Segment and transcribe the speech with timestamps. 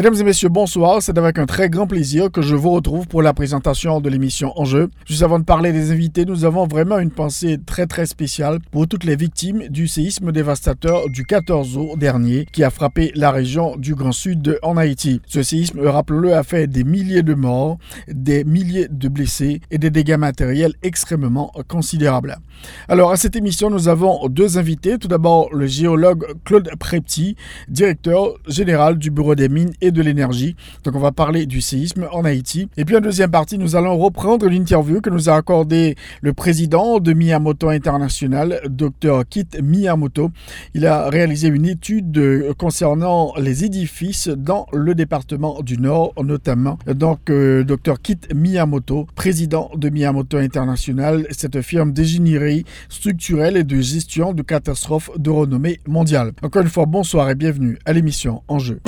[0.00, 1.02] Mesdames et messieurs, bonsoir.
[1.02, 4.58] C'est avec un très grand plaisir que je vous retrouve pour la présentation de l'émission
[4.58, 4.88] Enjeu.
[5.04, 8.88] Juste avant de parler des invités, nous avons vraiment une pensée très très spéciale pour
[8.88, 13.76] toutes les victimes du séisme dévastateur du 14 août dernier qui a frappé la région
[13.76, 15.20] du Grand Sud en Haïti.
[15.26, 17.76] Ce séisme, rappelez-le, a fait des milliers de morts,
[18.08, 22.38] des milliers de blessés et des dégâts matériels extrêmement considérables.
[22.88, 24.96] Alors à cette émission, nous avons deux invités.
[24.96, 27.36] Tout d'abord, le géologue Claude Prepti,
[27.68, 30.56] directeur général du Bureau des mines et de l'énergie.
[30.84, 32.68] Donc on va parler du séisme en Haïti.
[32.76, 36.98] Et puis en deuxième partie, nous allons reprendre l'interview que nous a accordé le président
[36.98, 40.30] de Miyamoto International, Dr Kit Miyamoto.
[40.74, 46.78] Il a réalisé une étude concernant les édifices dans le département du Nord, notamment.
[46.86, 53.80] Donc euh, Dr Kit Miyamoto, président de Miyamoto International, cette firme d'ingénierie structurelle et de
[53.80, 56.32] gestion de catastrophes de renommée mondiale.
[56.42, 58.80] Encore une fois, bonsoir et bienvenue à l'émission Enjeu.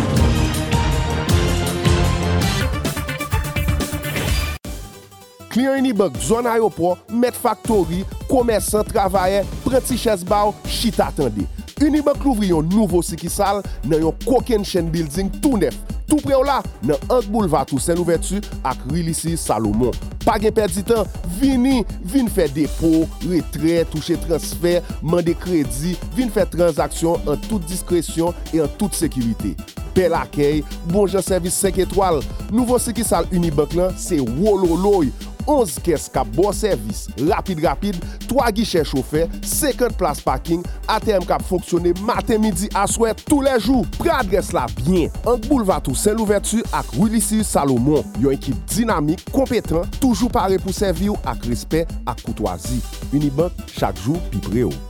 [5.53, 11.45] Kliyan Unibank, zon aéroport, met factory, komersan, travayen, prenti chesbaw, chita atende.
[11.83, 15.77] Unibank louvri yon nouvo sikisal nan yon koken chen building tou nef.
[16.09, 19.93] Tou pre ou la nan Ank Boulevard ou Saint-Louvertu ak Rilisi Salomon.
[20.25, 21.05] Pa gen perdi tan,
[21.41, 28.33] vini, vin fè depo, retre, touche transfer, mande kredi, vin fè transaksyon an tout diskresyon
[28.55, 29.53] e an tout sekirite.
[29.93, 32.23] Bel akey, bonjan servis 5 etwal,
[32.55, 35.11] nouvo sikisal Unibank lan se wololoy.
[35.47, 37.99] 11 kes kap bon servis, rapide-rapide,
[38.31, 43.87] 3 guichè choufer, 50 plas parking, ATM kap fonksyonè matin, midi, aswè, tou lè jou.
[43.99, 48.07] Pre adres la byen, ank boulevatou Saint-Louverture ak Willisir Salomon.
[48.23, 52.81] Yon ekip dinamik, kompetan, toujou pare pou servi ou ak respè ak koutwazi.
[53.13, 54.81] Unibank, chak jou pi pre ou.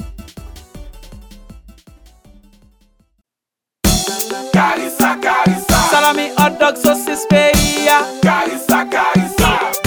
[4.53, 9.82] Karisa, karisa Salami, hot dog, sosis, peria Karisa, karisa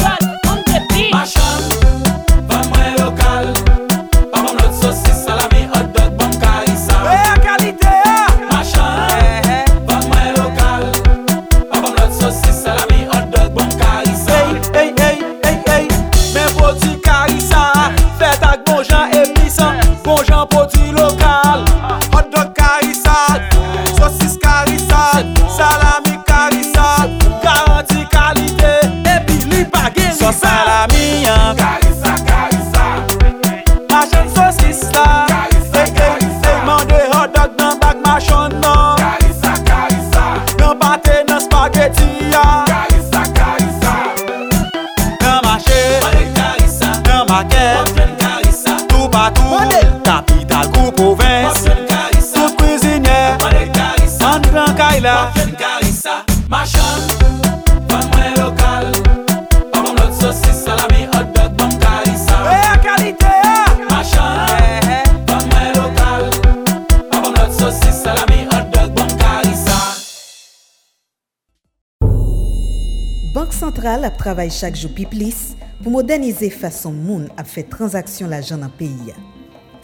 [74.55, 79.11] chak jou pi plis pou modernize fason moun ap fè transaksyon la jan nan peyi
[79.11, 79.17] ya.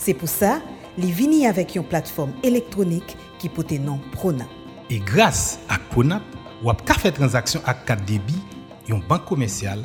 [0.02, 0.60] Se pou sa,
[0.98, 4.48] li vini avèk yon platform elektronik ki pote nan Prona.
[4.92, 6.26] E grase ak Pronap,
[6.66, 8.38] wap ka fè transaksyon ak kat debi,
[8.90, 9.84] yon bank komersyal,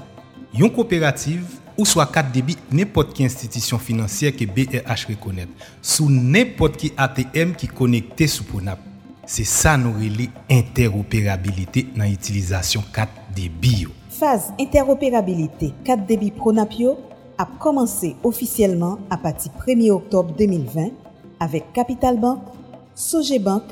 [0.56, 1.44] yon kooperative,
[1.76, 5.50] ou swa kat debi nepot ki institisyon finansyer ke BRH rekonèt,
[5.84, 8.80] sou nepot ki ATM ki konekte sou Pronap.
[9.26, 13.94] Se sa nou rele interoperabilite nan itilizasyon kat debi yo.
[14.18, 16.96] Faz interoperabilite 4 débit Pronapio
[17.36, 20.88] a commencé officiellement à partir 1er oktob 2020
[21.38, 22.38] avec Capital Bank,
[22.94, 23.64] Soje Bank,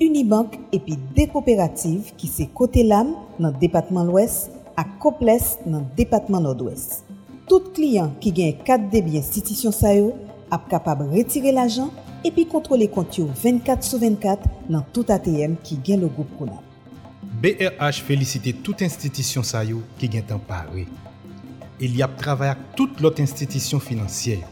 [0.00, 3.10] Unibank epi de kooperative ki se kote lam
[3.42, 7.02] nan Depatman l'Ouest ak koples nan Depatman Nord-Ouest.
[7.50, 10.14] Tout kliyan ki gen kat debi institisyon sayo
[10.54, 11.90] ap kapab retire l'ajan
[12.22, 16.69] epi kontrole kont yo 24 sou 24 nan tout ATM ki gen logo pronap.
[17.40, 20.82] BRH felisite tout institisyon sa yo ki gen tan pare.
[21.80, 24.42] El y ap travay ak tout lot institisyon finansye.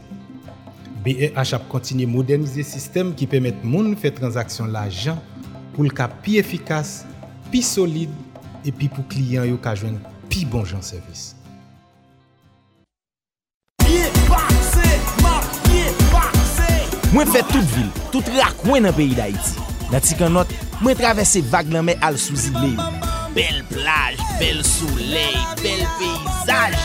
[1.05, 5.21] BRH ap kontinye modernize sistem ki pemet moun fè transaksyon la jan
[5.75, 7.03] pou l ka pi efikas,
[7.53, 8.15] pi solide,
[8.65, 11.35] epi pou kliyen yo ka jwen pi bon jan servis.
[17.13, 19.78] Mwen fè tout vil, tout rak mwen nan peyi d'Haïti.
[19.89, 20.49] Nan ti kan not,
[20.83, 22.75] mwen travesse vag nan men al souzi le.
[22.75, 22.87] yo.
[23.33, 26.77] Bel plaj, bel souley, bel peyzaj.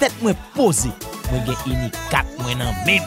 [0.00, 0.92] Tet mwen pose,
[1.28, 3.04] mwen gen ini kat mwen nan men.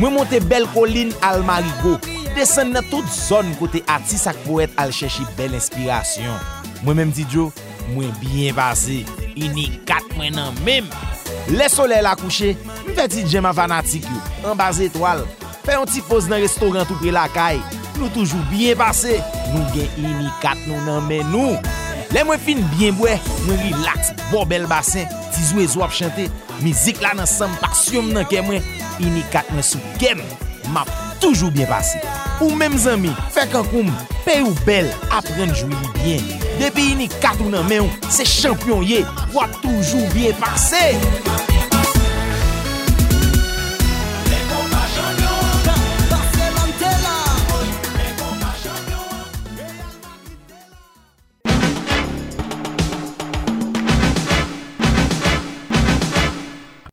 [0.00, 1.96] Mwen monte bel kolin al marigo.
[2.36, 6.36] Desen nan tout zon kote ati sak poet al cheshi bel inspirasyon.
[6.84, 7.50] Mwen menm ti djo,
[7.92, 9.02] mwen bien pase.
[9.36, 10.88] Ini kat mwen nan men.
[11.52, 12.54] Le sole la kouche,
[12.84, 14.22] mwen feti djem avanatik yo.
[14.48, 15.24] An baz etwal.
[15.66, 17.75] Fè yon ti pose nan restoran tou pre la kaye.
[18.00, 19.16] nou toujou bien pase,
[19.52, 21.56] nou gen imikat nou nan men nou.
[22.14, 23.16] Le mwen fin bien bwe,
[23.46, 26.28] mwen relax, bo bel basen, tizwe zo ap chante,
[26.62, 28.64] mizik la nan sam pasyon nan ke mwen,
[29.02, 30.22] imikat mwen sou kem,
[30.74, 30.90] map
[31.22, 32.00] toujou bien pase.
[32.40, 33.90] Ou menm zami, fek an koum,
[34.26, 36.32] pe ou bel, apren jou li bien.
[36.60, 39.02] Depi imikat nou nan men ou, se champyon ye,
[39.34, 41.55] wap toujou bien pase.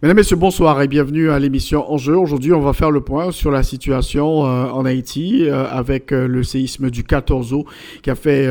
[0.04, 2.18] Mesdames, Messieurs, bonsoir et bienvenue à l'émission Enjeu.
[2.18, 6.28] Aujourd'hui, on va faire le point sur la situation euh, en Haïti euh, avec euh,
[6.28, 7.66] le séisme du 14 août
[8.02, 8.50] qui a fait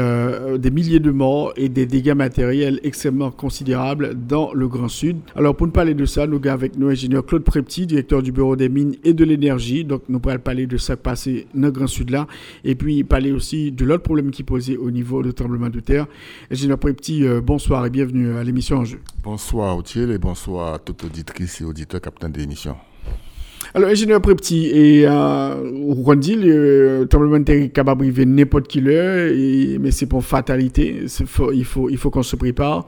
[0.58, 5.18] des milliers de morts et des dégâts matériels extrêmement considérables dans le Grand Sud.
[5.36, 8.32] Alors, pour nous parler de ça, nous avons avec nous ingénieur Claude Prepti, directeur du
[8.32, 9.84] Bureau des mines et de l'énergie.
[9.84, 12.26] Donc, nous pourrons parler de ça passé dans le Grand Sud là
[12.64, 16.06] et puis parler aussi de l'autre problème qui posait au niveau du tremblement de terre.
[16.50, 19.00] Ingénieur Prepti, bonsoir et bienvenue à l'émission Enjeu.
[19.22, 22.76] Bonsoir Otiel et bonsoir à toute auditrice et auditeur capitaine de l'émission.
[23.74, 25.54] Alors, ingénieur Prepti, et euh,
[26.06, 30.22] on dit le tremblement de terre capable d'arriver n'importe quelle heure, et- mais c'est pour
[30.22, 31.04] fatalité.
[31.24, 32.84] Faut- il faut, il faut qu'on se prépare.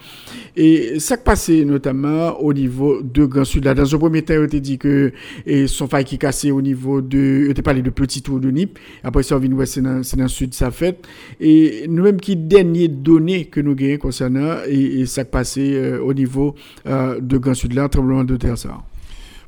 [0.56, 3.64] Et ça qui passé notamment au niveau de Grand Sud.
[3.64, 5.10] Là, dans un premier temps, on t'a dit que
[5.46, 7.46] et son faille qui cassé au niveau de.
[7.48, 8.78] On t'a parlé de Petit Tour de Nip.
[9.02, 10.98] Après ça, on vient c'est dans, c'est dans Sud, ça fait.
[11.40, 16.02] Et nous-mêmes, qui dernier données que nous gagnons concernant, et, et ça qui passé euh,
[16.02, 16.54] au niveau
[16.86, 18.82] euh, de Grand Sud, là, tremblement de terre, ça.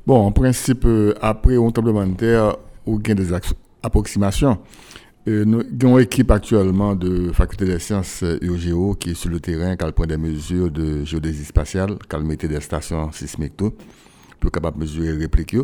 [0.06, 2.56] Bon, en principe, euh, après un tremblement de terre,
[2.86, 3.32] ou gain des
[3.82, 4.56] approximations,
[5.26, 9.30] euh, nous avons une équipe actuellement de faculté des sciences euh, UGO qui est sur
[9.30, 13.72] le terrain, qui prend des mesures de géodésie spatiale, qui mettait des stations sismiques tout,
[14.38, 15.62] pour capable mesurer et répliquer.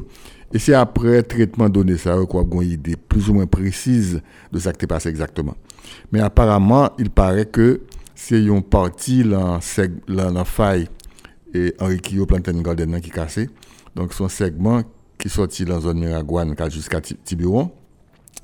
[0.53, 4.59] Et c'est après traitement donné ça, qu'on a une idée plus ou moins précise de
[4.59, 5.55] ce qui est passé exactement.
[6.11, 7.83] Mais apparemment, il paraît que
[8.17, 9.61] c'est une partie dans
[10.09, 10.89] la faille
[11.55, 13.49] et Henri Kyo Plantain Garden qui cassé.
[13.94, 14.83] Donc son segment
[15.19, 17.71] qui sorti dans la zone Miragouane jusqu'à Ti- Tiburon.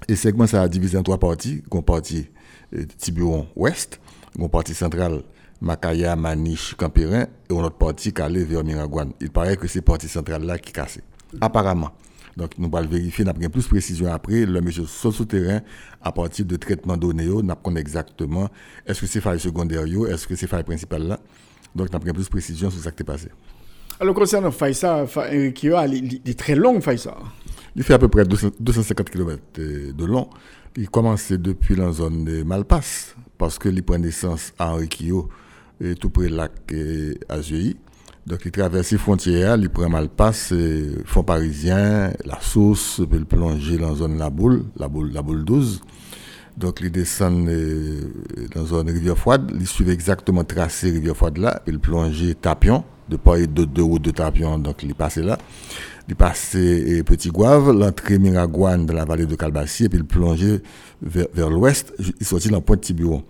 [0.07, 1.63] Et segment ça a divisé en trois parties.
[1.73, 2.29] Une partie
[2.75, 3.99] euh, Tiburon ouest,
[4.39, 5.23] une partie centrale
[5.61, 9.13] Makaya, Maniche, Campérin et une autre partie qui allait vers Miragouane.
[9.21, 11.03] Il paraît que c'est partie centrale là qui cassée.
[11.41, 11.91] Apparemment.
[12.37, 14.47] Donc, nous allons vérifier, nous avons plus de précision après.
[14.47, 15.61] Le monsieur sur souterrain,
[16.01, 18.49] à partir de traitement donné, nous avons exactement
[18.87, 21.19] est-ce que c'est faille secondaire, est-ce que c'est faille principale là.
[21.75, 23.29] Donc, nous avons plus de précision sur ce qui est passé.
[24.01, 27.17] Alors, concernant Faïsa, Fa- Eric Kioa, il, est très long, Faïsa.
[27.75, 30.29] Il fait à peu près 200 250 km de long.
[30.77, 35.29] Il commence depuis la zone de Malpasse, parce que il prend naissance à Henriquillo,
[35.81, 37.77] et tout près du lac euh, Azuei.
[38.25, 43.27] Donc, il traverse les frontières, il prend Malpasse, euh, fond parisien, la source, puis il
[43.27, 45.81] plonger dans la zone La Boule, la boule, la boule 12.
[46.57, 48.03] Donc, il descend euh,
[48.55, 52.23] dans la zone Rivière Froide, il suit exactement tracé Rivière Froide là, puis il plonge
[52.41, 55.39] Tapion, de d'autre de route de Tapion, donc il est passé là.
[56.07, 59.99] Il est passé eh, Petit Gouave, l'entrée Miragouane dans la vallée de Calbassi, et puis
[59.99, 60.63] il plongeait
[61.03, 63.25] vers, vers l'ouest, il sortit dans Pointe Tiburon.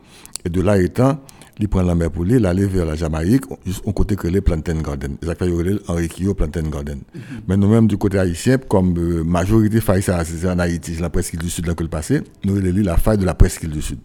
[0.45, 1.19] Et de là étant,
[1.59, 4.29] il prend la mer pour lui, il allait vers la Jamaïque, juste au côté que
[4.29, 5.17] les Plantain Garden.
[5.25, 5.51] Ça fait
[5.89, 7.01] Henri Kyo Plantain Garden.
[7.49, 11.41] Mais nous-mêmes, du côté haïtien, comme euh, majorité faille ça, c'est en Haïti, la presqu'île
[11.41, 13.83] du Sud là que le passé, nous avons lu la faille de la presqu'île du
[13.83, 13.99] Sud.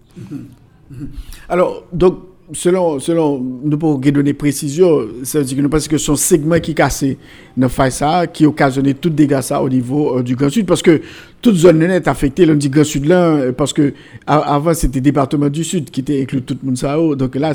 [1.47, 2.19] Alors, donc,
[2.51, 6.59] selon, selon nous pour donner précision, ça veut dire que nous pensons que son segment
[6.59, 7.17] qui cassé
[7.55, 11.01] dans Faïsa, qui occasionné tout dégâts ça au niveau euh, du Grand Sud, parce que
[11.41, 13.93] toute zone est affectée, là, on dit Grand Sud là, euh, parce que
[14.27, 17.53] a- avant c'était département du Sud qui était inclus tout le monde ça, donc là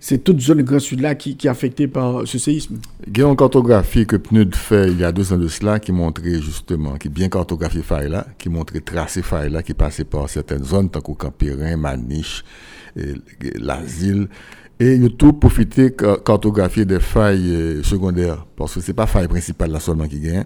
[0.00, 2.78] c'est toute zone Grand Sud là qui, est affectée par ce séisme.
[3.06, 5.78] Il y a une cartographie que PNUD fait il y a deux ans de cela
[5.78, 10.04] qui montrait justement, qui bien cartographié faille là, qui montrait tracé faille là, qui passait
[10.04, 12.44] par certaines zones, tant qu'au Campérin, Maniche,
[13.60, 14.28] l'asile.
[14.80, 15.32] Et il a tout
[16.24, 20.44] cartographier des failles euh, secondaires, parce que c'est pas faille principale là seulement qui gagne,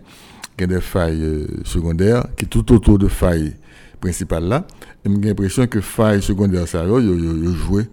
[0.58, 3.54] il y a des failles euh, secondaires qui tout autour de failles
[4.00, 4.66] principal là,
[5.04, 7.84] et j'ai l'impression que faille secondaire ça joué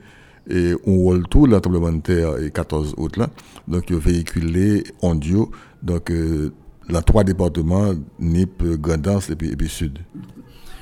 [0.50, 3.29] et on roule tout le tremblement de terre et 14 autres là.
[3.67, 5.50] Donc yo véhiculé ondio
[5.81, 6.51] donc euh,
[6.89, 10.00] dans trois départements Nip, Grandance et et puis Sud.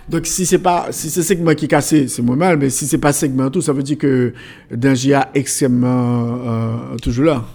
[0.10, 2.88] Donc, si c'est pas, si c'est segment qui est cassé, c'est moins mal, mais si
[2.88, 4.34] c'est pas segment tout, ça veut dire que
[4.72, 7.46] danger est extrêmement euh, toujours là.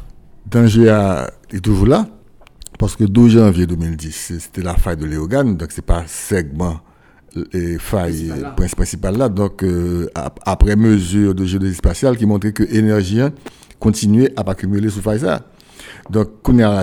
[0.51, 2.07] Danger est toujours là,
[2.79, 6.81] parce que 12 janvier 2010, c'était la faille de Léogane, donc c'est pas segment
[7.53, 8.33] et faille
[8.77, 9.29] principale là.
[9.29, 13.21] Donc, euh, après mesure de géodésie spatiale qui montrait que l'énergie
[13.79, 15.43] continuait à accumuler sous faille ça.
[16.11, 16.29] Donc,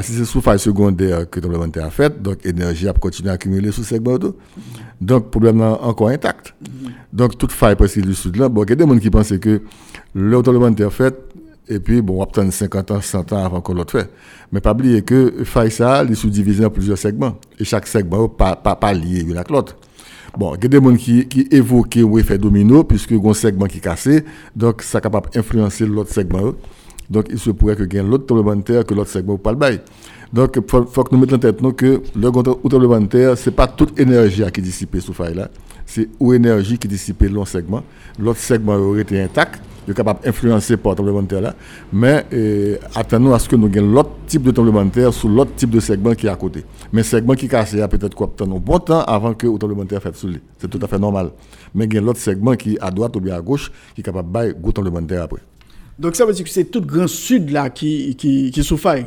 [0.03, 3.71] si c'est sous faille secondaire que le a fait, donc l'énergie a continué à accumuler
[3.71, 4.17] sous segment
[5.01, 6.53] Donc, problème est encore intact.
[7.11, 9.37] Donc, toute faille possible du sud là, bon, il y a des gens qui pensent
[9.37, 9.61] que
[10.13, 11.15] le a fait,
[11.67, 14.09] et puis, bon, on va attendre 50 ans, 100 ans avant qu'on l'autre fait.
[14.51, 17.37] Mais pas oublier que faille ça, est sous-divisé en plusieurs segments.
[17.59, 19.75] Et chaque segment pas, pas, pas lié avec l'autre.
[20.37, 23.33] Bon, il y a des gens qui, qui évoquent l'effet domino, puisque y a un
[23.33, 26.53] segment qui est cassé, donc ça est capable d'influencer l'autre segment.
[27.09, 29.79] Donc, il se pourrait que ait l'autre terre que l'autre segment ou pas le bail.
[30.33, 33.55] Donc, il faut, que nous mettions en tête nous, que le de terre, ce n'est
[33.55, 35.49] pas toute énergie qui est dissipée sous faille là.
[35.85, 37.83] C'est où énergie qui est dissipée l'autre segment.
[38.19, 39.61] L'autre segment aurait été intact.
[39.87, 41.55] Il est capable d'influencer par le terre là.
[41.93, 45.69] Mais eh, attendons à ce que nous ayons l'autre type de terre sur l'autre type
[45.69, 46.65] de segment qui est à côté.
[46.91, 50.27] Mais segment qui a peut-être quoi un bon temps avant que le terre fasse sous
[50.27, 50.41] lui.
[50.57, 51.29] C'est tout à fait normal.
[51.75, 54.01] Mais il y a l'autre segment qui est à droite ou bien à gauche qui
[54.01, 55.41] est capable de bailler le terre après.
[55.97, 58.77] Donc ça veut dire que c'est tout le grand sud là qui, qui, qui sous
[58.77, 59.05] faille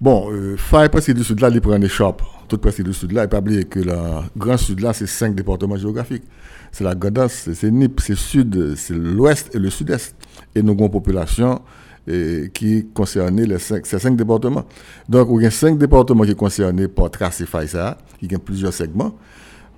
[0.00, 2.22] Bon, euh, faille presque du sud là, il prend des chops.
[2.48, 3.94] Tout presque du sud là, il pas oublier que le
[4.36, 6.24] grand sud là, c'est cinq départements géographiques.
[6.70, 10.14] C'est la Gandance, c'est Nip, c'est sud, c'est l'ouest et le sud-est.
[10.54, 11.62] Et nous avons une population
[12.06, 14.64] et, qui concerne les cinq, ces cinq départements.
[15.08, 18.38] Donc, il y a cinq départements qui sont concernés par tracer faille ça, y a
[18.38, 19.16] plusieurs segments.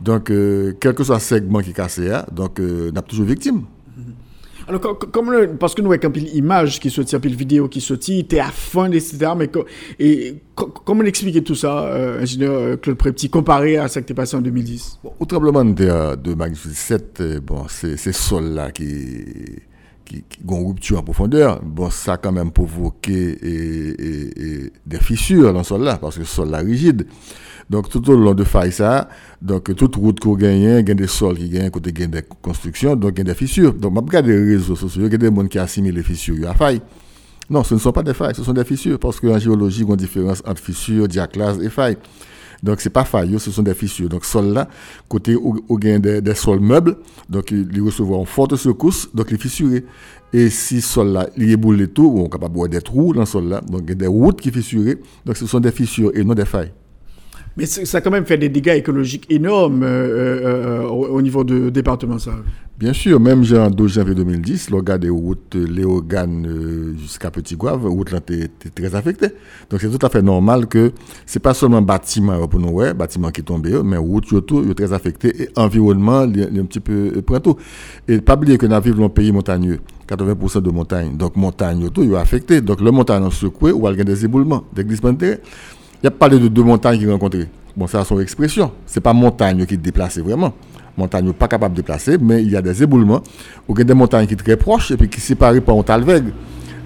[0.01, 3.27] Donc, euh, quel que soit le segment qui est cassé, donc, euh, on a toujours
[3.27, 3.63] victime.
[4.69, 8.39] Alors, comme parce que nous avons une image qui sortit, une vidéo qui sortit, était
[8.39, 9.31] à fond, etc.
[9.35, 9.51] Mais
[9.99, 14.15] et, comment expliquer tout ça, euh, ingénieur euh, Claude Prepti, comparé à ce qui était
[14.15, 18.71] passé en 2010 bon, Au tremblement de, de magnitude 7, euh, bon, c'est ce sol-là
[18.71, 19.25] qui
[20.05, 23.37] qui, qui ont rupture en profondeur, bon, ça a quand même provoqué
[24.87, 27.07] des fissures dans le sol-là, parce que le sol-là rigide.
[27.71, 29.09] Donc, tout au long de ça,
[29.43, 32.23] donc, toute route qu'on gagne, il y a des sols qui gagnent, côté gagne des
[32.41, 33.75] constructions, donc il y a des fissures.
[33.75, 36.49] Donc, je regarde les réseaux sociaux, il y a des gens qui assimilent les fissures
[36.49, 36.81] à faille.
[37.51, 39.87] Non, ce ne sont pas des failles, ce sont des fissures, parce qu'en géologie, il
[39.87, 41.99] y a une différence entre fissures, diaclase et failles.
[42.63, 44.09] Donc, ce n'est pas faille, ce sont des fissures.
[44.09, 44.69] Donc, sol là,
[45.09, 46.97] côté où, où il y a des, sols meubles,
[47.29, 49.85] donc ils recevront une forte secousse, donc les fissurés.
[50.33, 53.13] Et si sol là, il est boulé tout, on est capable de voir des trous
[53.13, 55.61] dans le sol là, donc il y a des routes qui fissurées, donc ce sont
[55.61, 56.73] des fissures et non des failles.
[57.59, 61.43] Mais ça a quand même fait des dégâts écologiques énormes euh, euh, euh au, niveau
[61.43, 62.31] du département, ça.
[62.79, 67.57] Bien sûr, même en 12 janvier 2010, le gars des routes Léogane euh, jusqu'à Petit
[67.57, 69.31] Gouave, la route était très affectée.
[69.69, 70.93] Donc c'est tout à fait normal que
[71.27, 74.75] ce n'est pas seulement bâtiment pour nous, bâtiment qui est tombé, mais route surtout est
[74.75, 77.11] très affecté et environnement est un petit peu
[77.43, 77.57] tout.
[78.07, 79.81] Et pas oublier que nous vivons dans un pays montagneux.
[80.09, 81.17] 80% de montagne.
[81.19, 82.63] Donc, montagne, tout, est affecté.
[82.63, 85.39] Donc, le montagne est secoué ou il y a des éboulements, des glissements de.
[86.03, 87.49] Il y a parlé de deux montagnes qui rencontrées.
[87.77, 88.71] Bon, c'est son expression.
[88.87, 90.53] Ce n'est pas montagne qui déplace vraiment.
[90.97, 93.23] Montagne pas capable de déplacer, mais il y a des éboulements.
[93.69, 95.61] Ou il y a des montagnes qui sont très proches et puis qui sont séparées
[95.61, 96.27] par un talveg.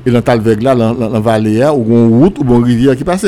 [0.07, 3.05] Et dans le talveg là, dans la vallée, ou une route ou une rivière qui
[3.05, 3.27] passe.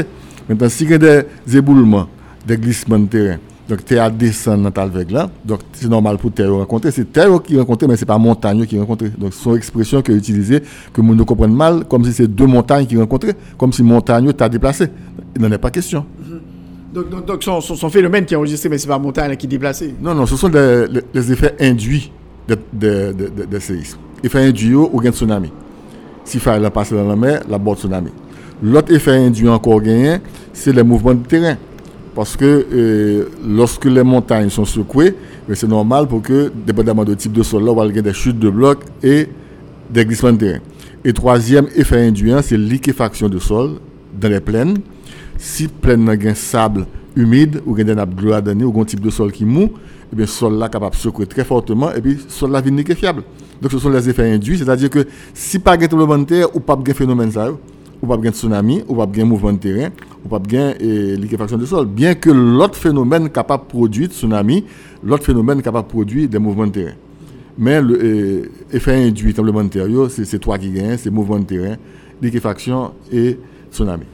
[0.49, 1.25] Maintenant, s'il y a des
[1.55, 2.09] éboulements,
[2.47, 6.53] des glissements de terrain, donc terre descend dans talveg là, donc c'est normal pour terre
[6.53, 6.91] rencontrer.
[6.91, 9.07] C'est terre qui rencontre, mais ce n'est pas montagne qui rencontre.
[9.17, 12.27] Donc, c'est son expression qui est utilisée, que nous ne comprenons mal, comme si c'est
[12.27, 14.89] deux montagnes qui rencontrent, comme si montagne t'a déplacé.
[15.35, 16.05] Il n'en est pas question.
[16.93, 19.49] Donc, donc, donc son, son, phénomène qui est enregistré, mais c'est pas montagne qui est
[19.49, 19.95] déplacé.
[20.01, 22.13] Non, non, ce sont des, les, effets induits
[22.47, 23.99] des de, de, de, séismes.
[24.23, 25.51] Effet induit ou un tsunami.
[26.25, 28.11] Si il passe dans la mer, la bord tsunami.
[28.63, 30.19] L'autre effet induit encore gagné,
[30.53, 31.57] c'est les mouvements de terrain.
[32.15, 35.15] Parce que euh, lorsque les montagnes sont secouées,
[35.53, 38.85] c'est normal pour que, dépendamment du type de sol, on va des chutes de blocs
[39.03, 39.29] et
[39.91, 40.61] des glissements de terrain.
[41.05, 43.73] Et troisième effet induit, c'est liquéfaction du sol
[44.19, 44.79] dans les plaines
[45.37, 47.93] si plaine a sable humide ou des
[48.65, 49.71] ou un type de sol qui mou,
[50.13, 53.23] et bien sol là capable de secouer très fortement et puis sol là vient fiable.
[53.61, 56.61] Donc ce sont les effets induits, c'est-à-dire que si pas de tremblement de terre ou
[56.61, 57.49] pas de phénomène ça,
[58.05, 59.91] ou pas de tsunami, ou pas de mouvement de terrain,
[60.25, 64.65] ou pas de eh, liquéfaction du sol, bien que l'autre phénomène capable de produire tsunami,
[65.03, 66.95] l'autre phénomène capable de produire des mouvements de terrain.
[67.57, 71.77] Mais l'effet eh, induit tremblement de terre, c'est toi qui gagne, c'est mouvement de terrain,
[72.21, 73.39] liquéfaction et
[73.73, 74.05] tsunami.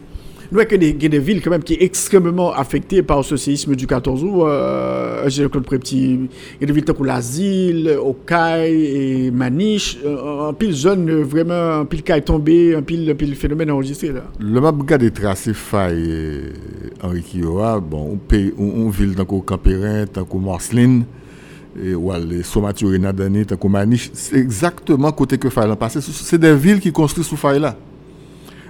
[0.53, 3.87] Nous avons des, des villes quand même qui sont extrêmement affectées par ce séisme du
[3.87, 4.43] 14 août.
[4.47, 9.99] Euh, J'ai le petit, il y a des villes comme l'Asile, Okaï et Maniche.
[10.05, 14.25] Un pile zone vraiment, un pile cas est tombé, un pile, pile phénomène enregistré là.
[14.41, 16.53] Le map des tracés faille
[17.03, 21.05] Henri Kiowa, bon, on paye, on, on ville tant qu'au Campérin, tant qu'au Marceline
[21.81, 22.43] et les
[23.47, 26.01] tant qu'au Maniche, c'est exactement côté que là passé.
[26.01, 27.77] C'est des villes qui construisent sous là.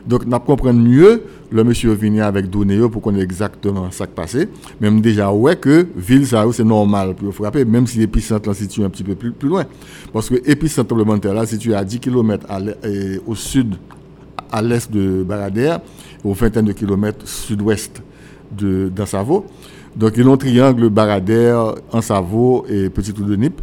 [0.06, 4.14] Donc, nous comprenons mieux le monsieur venu avec données pour qu'on ait exactement ça qui
[4.14, 4.49] passé.
[4.80, 8.85] Même déjà, ouais, que ville, ça, c'est normal pour frapper, même si l'épicentre là situé
[8.85, 9.64] un petit peu plus, loin.
[10.12, 12.47] Parce que l'épicentre de là, situé à 10 km
[13.26, 13.76] au sud,
[14.52, 15.80] à l'est de Baradère,
[16.25, 18.02] au vingtaine de kilomètres sud-ouest
[18.57, 19.47] de, dans Savo.
[19.97, 23.61] Donc, il y a un triangle Baradère, en Savo et Petit Nip.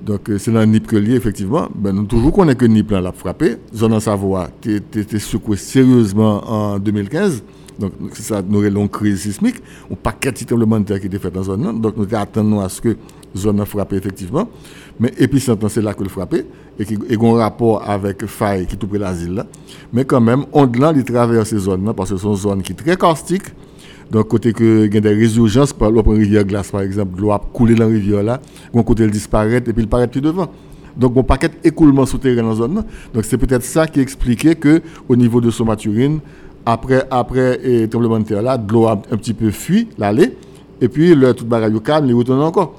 [0.00, 1.68] Donc, c'est dans Nip que lié, effectivement.
[1.74, 3.56] Ben, nous toujours qu'on que Nip là l'a frappé.
[3.74, 7.42] Zone en Savoie, était secoué sérieusement en 2015.
[7.78, 9.56] Donc, c'est ça, nous avons une crise sismique.
[9.90, 11.80] Un paquet de tremblements de terre qui était fait dans la zone.
[11.80, 14.48] Donc, nous attendons à ce que la zone a frappé, effectivement.
[14.98, 16.44] Mais épicentre, c'est là que le frappé.
[16.78, 19.46] Et qui a un rapport avec faille qui est tout près de l'asile là.
[19.92, 22.40] Mais quand même, on delà il traverse ces zones là parce que ce sont des
[22.40, 23.52] zones qui sont très caustiques.
[24.10, 27.32] Donc, côté que il y a des résurgences, par exemple, rivière glace, par exemple, l'eau
[27.32, 28.40] a coulé dans la rivière là,
[28.74, 30.48] un côté elle disparaît et puis il paraît plus devant.
[30.96, 32.84] Donc, un paquet écoulement souterrain dans la zone.
[33.14, 36.20] Donc, c'est peut-être ça qui expliquait que au niveau de Somaturine,
[36.64, 40.34] après, après le tremblement de terre là, l'eau a un petit peu fui, l'allée,
[40.80, 42.74] et puis le tout barrage calme, il retourne encore.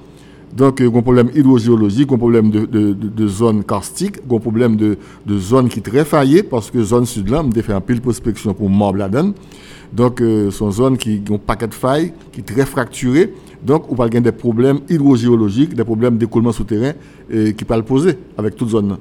[0.55, 4.75] Donc, il y a un problème hydrogéologique, un problème de, de, zone karstique, un problème
[4.75, 4.97] de,
[5.37, 8.69] zone qui est très faillée, parce que zone sud-là, on fait un pile prospection pour
[9.09, 9.33] donne.
[9.91, 13.33] Donc, euh, sont zones qui ont un paquet de failles, qui sont très fracturées.
[13.63, 16.93] Donc, on parle des problèmes hydrogéologiques, des problèmes d'écoulement souterrain
[17.33, 18.97] euh, qui peuvent poser avec toute zone.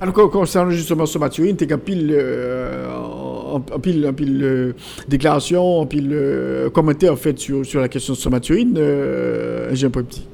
[0.00, 4.72] Alors, concernant justement ce maturine, tu as pile, euh, en, pile, pile euh,
[5.06, 8.74] déclaration, en pile euh, commentaire en fait sur, sur la question de ce maturine.
[8.76, 10.26] Euh, J'ai un peu petit.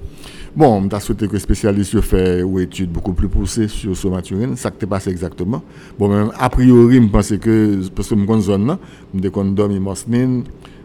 [0.59, 4.57] Bon, on a souhaité que les spécialistes fassent une étude beaucoup plus poussée sur Somaturine.
[4.57, 5.63] Ça qui passé exactement.
[5.97, 8.77] Bon, même a priori, je pense que, parce que je connais zone
[9.15, 10.43] je connais Domi Mosnine,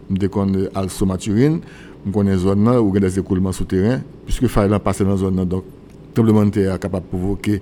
[0.08, 1.58] je connais Al Somaturine,
[2.06, 5.10] je connais zone où il y a des écoulements souterrains, puisque faille là passer dans
[5.10, 5.64] la zone donc,
[6.14, 7.60] tremblement de terre capable de provoquer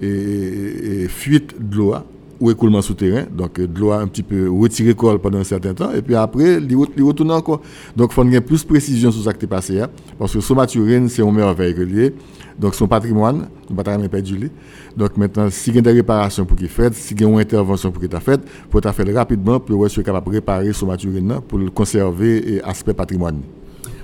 [0.00, 1.94] et, fuite de l'eau
[2.40, 3.24] ou écoulement souterrain.
[3.30, 5.92] Donc, de l'eau un petit peu retiré col pendant un certain temps.
[5.92, 7.60] Et puis après, il retourne encore.
[7.94, 9.80] Donc, il faut avoir plus de précision sur ce qui est passé.
[9.80, 12.14] Hein, parce que Somaturine, c'est un merveille relié.
[12.58, 14.48] Donc, son patrimoine, nous ne pouvons pas perdre
[14.96, 17.28] Donc, maintenant, si il y a des réparations pour qu'il fait, si il y a
[17.28, 20.72] une intervention pour qu'il ait fait, il faut faire rapidement pour être capable de réparer
[20.72, 23.40] Somaturine pour le conserver et aspect patrimoine.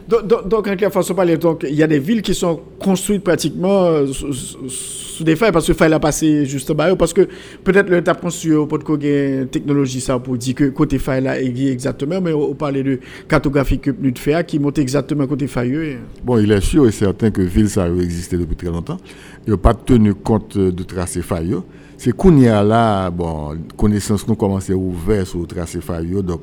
[0.08, 3.24] Donc, donc, donc, en façon parler, donc, il y a des villes qui sont construites
[3.24, 6.94] pratiquement euh, sous, des failles parce que faille a passé juste bas.
[6.94, 7.28] Parce que
[7.64, 11.40] peut-être le tap construit au pot de technologie ça pour dire que côté faille là
[11.40, 15.98] est exactement, mais on, parle de cartographie que de faire qui monte exactement côté faille.
[16.22, 18.98] Bon, il est sûr et certain que ville ça a existé depuis très longtemps.
[19.46, 21.56] Il n'a pas tenu compte de tracer faille.
[21.98, 26.22] C'est qu'on y a là, bon, connaissance nous commence à ouvrir sur le tracé faille.
[26.22, 26.42] Donc,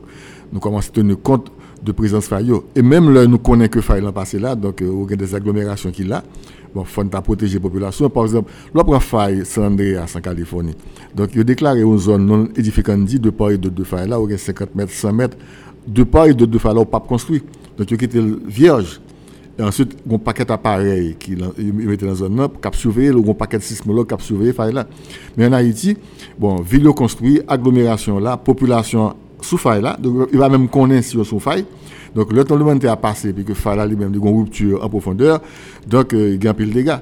[0.52, 1.52] nous commençons à tenir compte
[1.84, 2.52] de présence faille.
[2.76, 5.16] Et même là, nous connaissons que faille l'an passé là, donc euh, il y a
[5.18, 6.24] des agglomérations qui là.
[6.74, 8.10] Bon, faut protéger la population.
[8.10, 10.76] Par exemple, là, prend faille San Andreas en Californie.
[11.14, 14.28] Donc, il a déclaré une zone non édificante de part et de faille là, où
[14.28, 15.38] il y a 50 mètres, 100 mètres,
[15.86, 17.44] de part et de faille là, où pas construit.
[17.78, 19.00] Donc, il quitté vierge.
[19.60, 22.74] Et ensuite, il y a un paquet d'appareils qui mettent dans la zone là, pour
[22.74, 24.88] surveiller, il y a un paquet de sismologues qui surveiller faille là.
[25.38, 25.96] Mais en Haïti,
[26.40, 31.24] bon, ville construit, agglomération là, population sous faille là, donc il va même connaître si
[31.24, 31.66] sous faille.
[32.16, 35.42] Donc le temps de a passé, puis que faille là lui-même, une rupture en profondeur,
[35.88, 36.98] donc euh, il y a un peu de dégâts.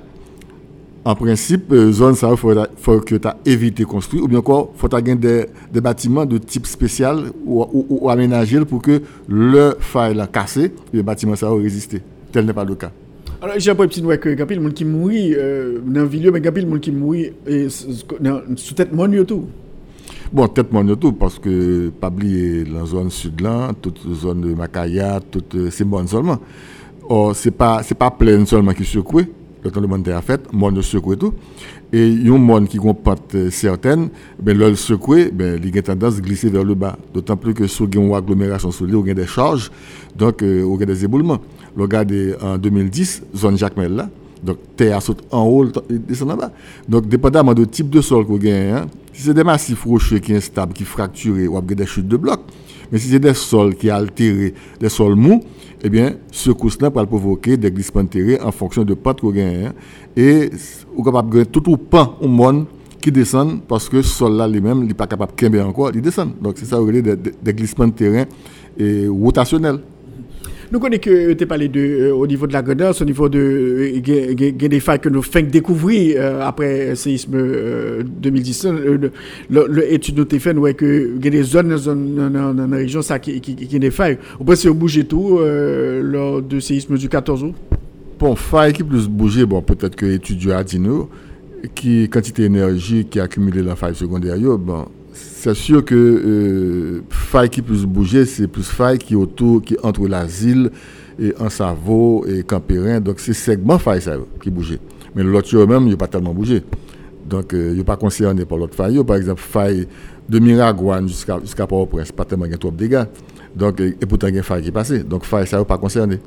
[1.03, 4.71] En principe, euh, zone ça, il faut, faut, que tu évité construire, ou bien encore,
[4.75, 9.01] il faut avoir des, des, bâtiments de type spécial ou, ou, ou aménagés pour que
[9.27, 12.01] le faille là cassé, le bâtiment ça va résister.
[12.31, 12.91] Tel n'est pas le cas.
[13.41, 16.07] Alors, j'ai un peu petit que il y a monde qui mourit euh, dans le
[16.09, 17.33] milieu, mais il y a monde qui mourit
[18.55, 19.47] sous tête monnaie tout.
[20.33, 24.53] Bon, peut-être moins tout, parce que pas oublier la zone sud là, toute zone de
[24.53, 26.39] Macaya, toute c'est bon seulement.
[27.09, 29.29] Or, c'est pas c'est pas plein seulement qui secoué,
[29.61, 31.33] le temps de monde a fait, monde secoué tout.
[31.91, 34.09] Et il y a un monde qui comporte certaines,
[34.41, 37.67] ben le secoué, ben il a tendance à glisser vers le bas, d'autant plus que
[37.67, 39.69] sur une agglomération sur y a des charges,
[40.15, 41.39] donc euh, il y a des éboulements.
[41.75, 44.09] Regardez en 2010, zone Jacmel là,
[44.43, 46.51] donc terre saute en haut, descend en bas.
[46.87, 50.31] Donc dépendamment du type de sol qu'on gagne, hein, si c'est des massifs rocheux qui
[50.31, 52.41] sont instables, qui fracturés, ou des chutes de blocs.
[52.91, 55.41] Mais si c'est des sols qui sont altérés, des sols mous,
[55.83, 59.31] eh bien, ce secousse-là peut provoquer des glissements de terrain en fonction de pente qu'on
[59.31, 59.71] gagne.
[60.15, 60.49] Et
[60.95, 62.65] on est capable tout ou pas au monde
[63.01, 66.33] qui descendent parce que sol là lui-même, n'est pas capable de encore, il descend.
[66.39, 68.25] Donc c'est ça, des, des, des glissements de terrain
[69.09, 69.79] rotationnels.
[70.71, 73.91] Nous connaissons que tu parlé de, euh, au niveau de la Grandance, au niveau de
[74.07, 77.37] euh, des failles que nous faisons découvrir euh, après le séisme
[78.05, 78.67] 2010.
[79.49, 84.17] L'étude nous fait, nous que des zones dans, la région ça, qui, qui, des failles.
[84.39, 87.55] On peut se bouger tout lors du séisme du 14 août.
[88.17, 91.09] Bon, faille qui plus bouger, bon, peut-être que l'étude a dit nous,
[91.75, 94.85] qui quantité d'énergie qui a accumulé la faille secondaire, bon,
[95.41, 100.69] c'est sûr que euh, faille qui peut bouger, c'est plus faille qui autour, entre l'asile
[101.19, 102.99] et un Savo et Campérin.
[102.99, 104.01] Donc c'est segment faille
[104.39, 104.77] qui bougeait.
[105.15, 106.61] Mais l'autre même, il n'a pas tellement bougé.
[107.27, 109.03] Donc euh, il n'est pas concerné par l'autre faille.
[109.03, 109.87] Par exemple, faille
[110.29, 113.05] de Miragouane jusqu'à jusqu'à Port-au-Prince, pas tellement de dégâts.
[113.55, 115.03] Donc, et, pourtant, il y a une faille qui est passée.
[115.03, 116.19] Donc, faille, ça n'est pas concerné.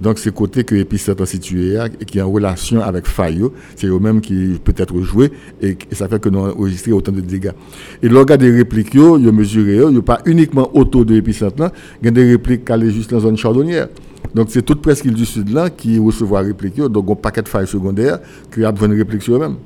[0.00, 3.44] Donc, c'est côté que l'épicentre est situé et qui est en relation avec faille,
[3.76, 5.30] c'est eux-mêmes qui peut être joué
[5.62, 7.52] et, ça fait que nous avons enregistré autant de dégâts.
[8.02, 11.70] Et l'organe des répliques, il y a mesuré, a pas uniquement autour de l'épicentre,
[12.02, 13.88] il y a des répliques qui allaient juste dans la zone chardonnière.
[14.34, 17.68] Donc, c'est toute presque du Sud là qui recevra répliques, donc un paquet de failles
[17.68, 18.18] secondaires
[18.52, 19.56] qui a besoin de répliques sur eux-mêmes.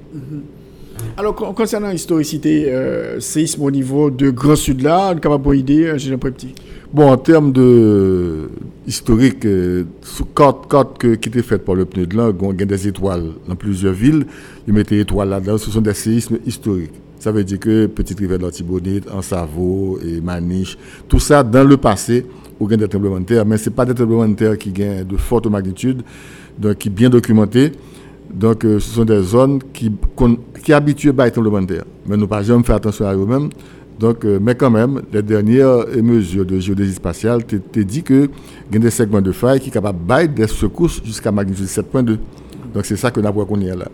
[1.18, 5.98] Alors, concernant l'historicité, euh, séisme au niveau de Grand Sud là, est capable d'idée, euh,
[5.98, 6.54] j'ai un petit.
[6.92, 8.48] Bon, en termes de
[8.86, 12.86] historique, euh, sous carte, qui était faite par le PNUD, là, il y a des
[12.86, 14.26] étoiles dans plusieurs villes.
[14.68, 15.58] Ils mettaient des étoiles là-dedans.
[15.58, 16.92] Ce sont des séismes historiques.
[17.18, 20.78] Ça veut dire que Petite Rivière de l'Antibonite, Ansavo et Maniche,
[21.08, 22.26] tout ça dans le passé,
[22.60, 24.70] il y a des tremblements de terre, mais ce pas des tremblements de terre qui
[24.70, 26.02] gagnent de forte magnitude,
[26.56, 27.72] donc qui sont bien documentés.
[28.32, 29.90] Donc, euh, ce sont des zones qui,
[30.62, 31.84] qui habituées à les tremblements de terre.
[32.06, 33.48] Mais nous pas jamais attention à eux-mêmes.
[33.98, 38.28] Donc, euh, mais quand même, les dernières mesures de géodésie spatiale te dit que
[38.72, 42.18] y a des segments de faille qui sont capables de des secousses jusqu'à magnitude 7.2.
[42.74, 43.88] Donc, c'est ça que nous avons là.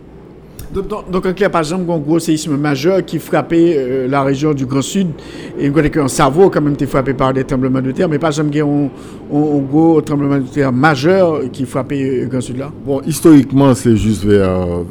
[0.72, 4.66] Donc, y a par exemple un gros séisme majeur qui frappait euh, la région du
[4.66, 5.09] Grand Sud,
[5.59, 8.31] et vous qu'un cerveau quand même été frappé par des tremblements de terre, mais par
[8.31, 8.88] exemple, un,
[9.61, 12.70] gros tremblement de terre majeur qui frappait le Grand Sud là.
[12.85, 14.85] Bon, historiquement, c'est juste vers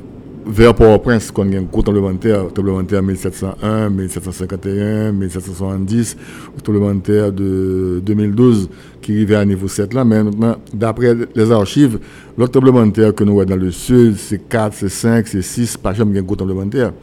[0.46, 6.18] vers Port-au-Prince, qu'on a un gros tremblement de terre, tremblement de terre 1701, 1751, 1770,
[6.64, 8.70] tremblement de terre de 2012
[9.02, 10.04] qui arrivait à niveau 7 là.
[10.04, 12.00] Mais maintenant, d'après les archives,
[12.38, 15.42] l'autre tremblement de terre que nous voyons dans le sud, c'est 4, c'est 5, c'est
[15.42, 16.94] 6, pas jamais un gros tremblement de terre.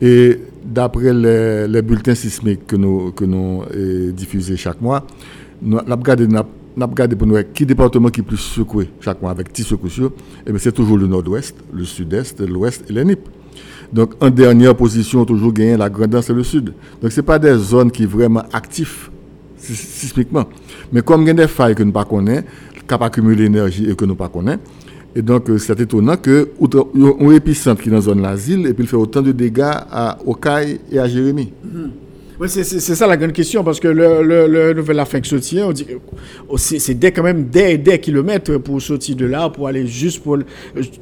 [0.00, 5.06] Et d'après les, bulletins sismiques que nous, que nous eh, diffusons chaque mois,
[5.62, 9.62] nous avons regardé pour nous qui département qui est plus secoué chaque mois avec 10
[9.64, 10.00] secousses,
[10.46, 13.20] eh c'est toujours le nord-ouest, le sud-est, l'ouest et les NIP.
[13.92, 16.72] Donc en dernière position, toujours gagné la grandance et le sud.
[17.00, 19.10] Donc ce pas des zones qui sont vraiment actives
[19.56, 20.46] sismiquement.
[20.92, 22.48] Mais comme il y a des failles que nous ne connaissons pas,
[22.86, 24.62] qui accumuler l'énergie et que nous ne connaissons pas,
[25.16, 28.84] et donc c'est étonnant que un épicentre qui est dans la zone l'asile et puis
[28.84, 31.52] il fait autant de dégâts à Okaï et à Jérémy.
[31.64, 31.90] Mm-hmm.
[32.40, 35.86] Oui, c'est ça la grande question, parce que le, le, le nouvel afin que dit
[36.48, 40.38] oh, c'est quand même des, des kilomètres pour sortir de là, pour aller juste pour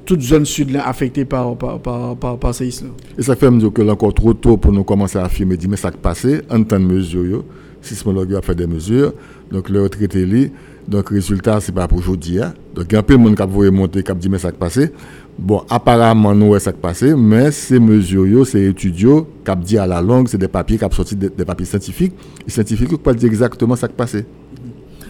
[0.05, 3.73] toute zone sud là, affectée par, par, par, par, par Et ça fait me dire
[3.73, 6.43] que là encore trop tôt pour nous commencer à affirmer, dire mais ça qui passé,
[6.51, 7.45] en temps de mesure,
[7.81, 9.15] sismologue a fait des mesures,
[9.51, 10.53] donc le retraité lui,
[10.89, 12.41] donc résultat c'est pas pour aujourd'hui.
[12.41, 12.55] Hein.
[12.75, 14.39] Donc il y a un peu de monde qui a monter, qui a dit mais
[14.39, 14.91] ça qui passé.
[15.39, 20.03] Bon, apparemment, nous, ça qui passé, mais ces mesures, ces études, qui dit à la
[20.03, 22.13] langue, c'est des papiers qui ont sorti des, papiers scientifiques.
[22.47, 24.27] Et scientifiques ne pas dire exactement ce qui passé.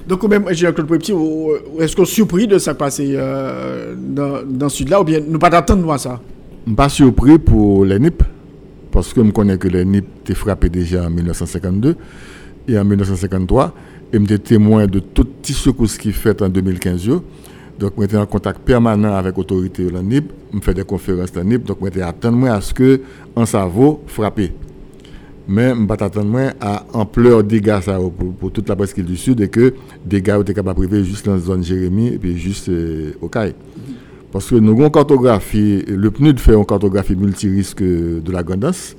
[0.06, 1.12] Donc, même, Jean-Claude Petit,
[1.78, 5.20] est-ce qu'on est surpris de ce qui passé euh, dans, dans ce sud-là, ou bien
[5.26, 6.20] nous pas d'attendre ça?
[6.64, 8.22] Je ne suis pas surpris pour les NIP,
[8.92, 11.96] parce que je connais que les NIP étaient frappés déjà en 1952
[12.68, 13.74] et en 1953,
[14.12, 17.08] et suis témoin de toutes les secousses qui fait en 2015.
[17.78, 21.32] Donc, je suis en contact permanent avec l'autorité de la NIP, je fais des conférences
[21.32, 23.00] de la NIP, donc je attendre à ce que
[23.34, 24.40] un cerveau frappe.
[25.48, 27.80] Mais je ne attendre à ampleur des dégâts
[28.38, 31.32] pour, toute la presqu'île du Sud et que des dégâts étaient capables de juste dans
[31.32, 33.54] la zone Jérémy et juste euh, au CAI.
[34.30, 38.96] Parce que nous avons une cartographie, le PNUD fait une cartographie multirisque de la Grandance,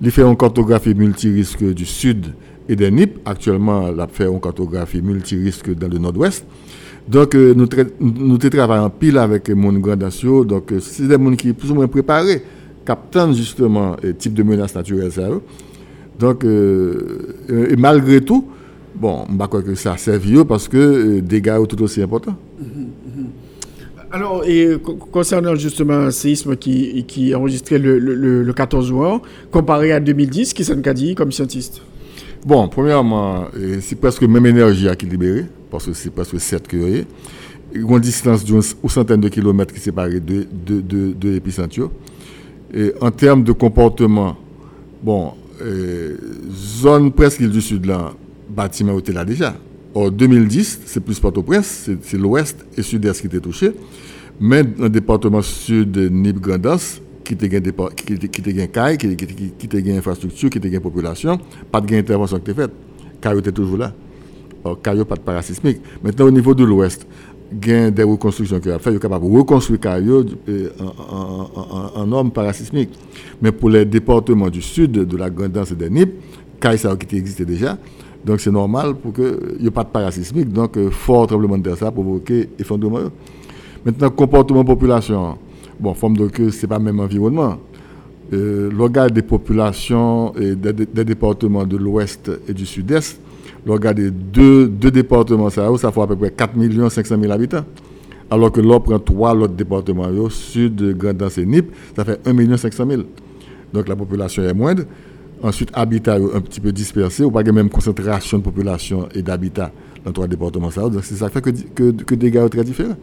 [0.00, 2.26] il fait une cartographie multirisque du Sud
[2.68, 3.18] et des NIP.
[3.24, 6.44] Actuellement, il fait une cartographie multirisque dans le Nord-Ouest.
[7.06, 7.68] Donc, euh, nous,
[8.00, 10.42] nous travaillons pile avec mon gradation.
[10.44, 12.42] Donc, euh, c'est des gens qui sont plus ou moins préparés,
[12.84, 15.12] captant justement le type de menace naturelle.
[15.12, 15.28] Ça,
[16.18, 18.46] donc, euh, et malgré tout,
[18.94, 22.36] bon, je crois que ça servi parce que dégâts sont tout aussi importants.
[24.12, 24.76] Alors, et
[25.10, 30.54] concernant justement un séisme qui, qui est enregistré le, le, 14 juin, comparé à 2010,
[30.54, 31.82] qui s'en a dit comme scientiste?
[32.44, 33.46] Bon, premièrement,
[33.80, 37.04] c'est presque même énergie à qui libérer parce que c'est presque 7 que
[37.74, 41.90] une distance d'une centaine de kilomètres qui sépare deux épicentres.
[42.72, 44.36] Et en termes de comportement,
[45.02, 46.16] bon, euh,
[46.52, 48.12] zone presque du Sud là,
[48.48, 49.56] bâtiment était là déjà.
[49.94, 53.70] En 2010, c'est plus Port-au-Prince, c'est- l'ouest et sud-est qui étaient touchés.
[54.40, 58.98] Mais dans le département sud, Nip Grandas, qui gain dépa- qui qui était gain caille,
[58.98, 61.38] qui qui qui était gain infrastructure, qui était gain population,
[61.72, 62.72] pas de gain intervention qui était faite.
[63.20, 63.92] Caille était toujours là.
[64.82, 65.80] Caillou, pas de parasismique.
[66.02, 67.06] Maintenant, au niveau de l'ouest,
[67.52, 72.00] il a des reconstructions qu'il a fait, il est capable de reconstruire Caillou euh, en,
[72.00, 72.90] en, norme parasismique.
[73.42, 76.10] Mais pour les départements du sud, de la Grandance et des Nip,
[76.60, 77.76] Caillou, ça qui existait déjà.
[78.24, 80.50] Donc, c'est normal pour qu'il n'y ait pas de parasismique.
[80.50, 83.10] Donc, euh, fort tremblement de terre, ça a provoqué effondrement.
[83.84, 85.36] Maintenant, comportement population.
[85.80, 87.58] Bon, forme de que ce n'est pas le même environnement.
[88.32, 88.70] Euh,
[89.10, 90.72] des populations et des,
[91.04, 93.20] départements de l'ouest et du sud-est,
[93.66, 96.52] le regard des deux, deux départements, ça, ça fait à peu près 4
[96.88, 97.64] 500 000 habitants.
[98.30, 102.56] Alors que l'on prend trois autres départements, yo, sud, Grandance et Nip, ça fait 1
[102.56, 103.02] 500 000.
[103.72, 104.84] Donc la population est moindre.
[105.42, 109.70] Ensuite, habitat un petit peu dispersé, ou pas même concentration de population et d'habitat
[110.04, 110.68] dans trois départements.
[110.68, 112.96] Donc c'est ça qui fait que, que, que des dégâts très différents.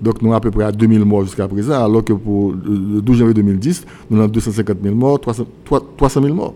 [0.00, 3.00] Donc nous, à peu près à 2000 morts jusqu'à présent, alors que pour le le
[3.00, 5.46] 12 janvier 2010, nous avons 250 000 morts, 300,
[5.96, 6.54] 300 000 morts.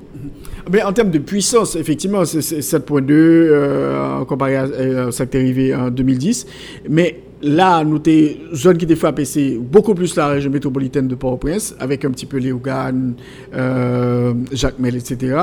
[0.70, 5.26] Mais en termes de puissance, effectivement, c'est c'est 7.2 euh, en comparé à euh, ça
[5.26, 6.46] qui est arrivé en 2010.
[6.88, 11.14] Mais là, nous t'es zone qui était frappée, c'est beaucoup plus la région métropolitaine de
[11.14, 13.14] Port-au-Prince, avec un petit peu Léogane,
[13.54, 15.36] euh, Jacmel, etc.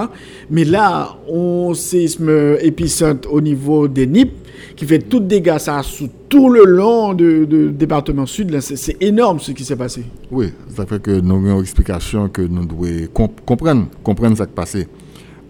[0.49, 4.31] Mais là, on séisme épicentre au niveau des NIP,
[4.75, 8.57] qui fait tout dégâts ça sous tout le long du département sud.
[8.61, 10.03] C'est énorme ce qui s'est passé.
[10.31, 14.43] Oui, ça fait que nous avons une explication que nous devons comp- comprendre, comprendre ce
[14.43, 14.87] qui s'est passé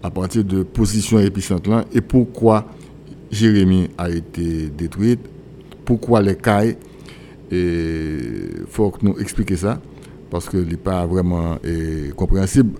[0.02, 2.64] à partir de position épicentre là et pourquoi
[3.30, 5.20] Jérémy a été détruite,
[5.90, 6.76] pourquoi les cailles.
[7.50, 8.18] Et
[8.60, 9.80] il faut que nous expliquions ça
[10.30, 11.56] parce que ce n'est pas vraiment
[12.16, 12.70] compréhensible.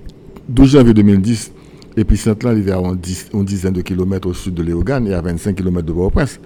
[0.49, 1.53] 12 janvier 2010,
[1.96, 5.20] l'épicentre là, il est à une dizaine de kilomètres au sud de Léogane et à
[5.20, 6.38] 25 kilomètres de Port-au-Prince.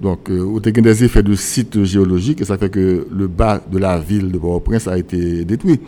[0.00, 3.98] Donc, euh, des effets de site géologique et ça fait que le bas de la
[3.98, 5.80] ville de Port-au-Prince a été détruit.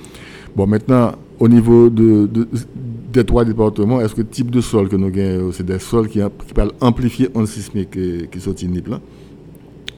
[0.56, 2.48] Bon, maintenant, au niveau de, de-
[3.12, 6.08] des trois départements, est-ce que le type de sol que nous avons, c'est des sols
[6.08, 9.00] qui, qui peuvent amplifier un sismique euh, qui sont NIP là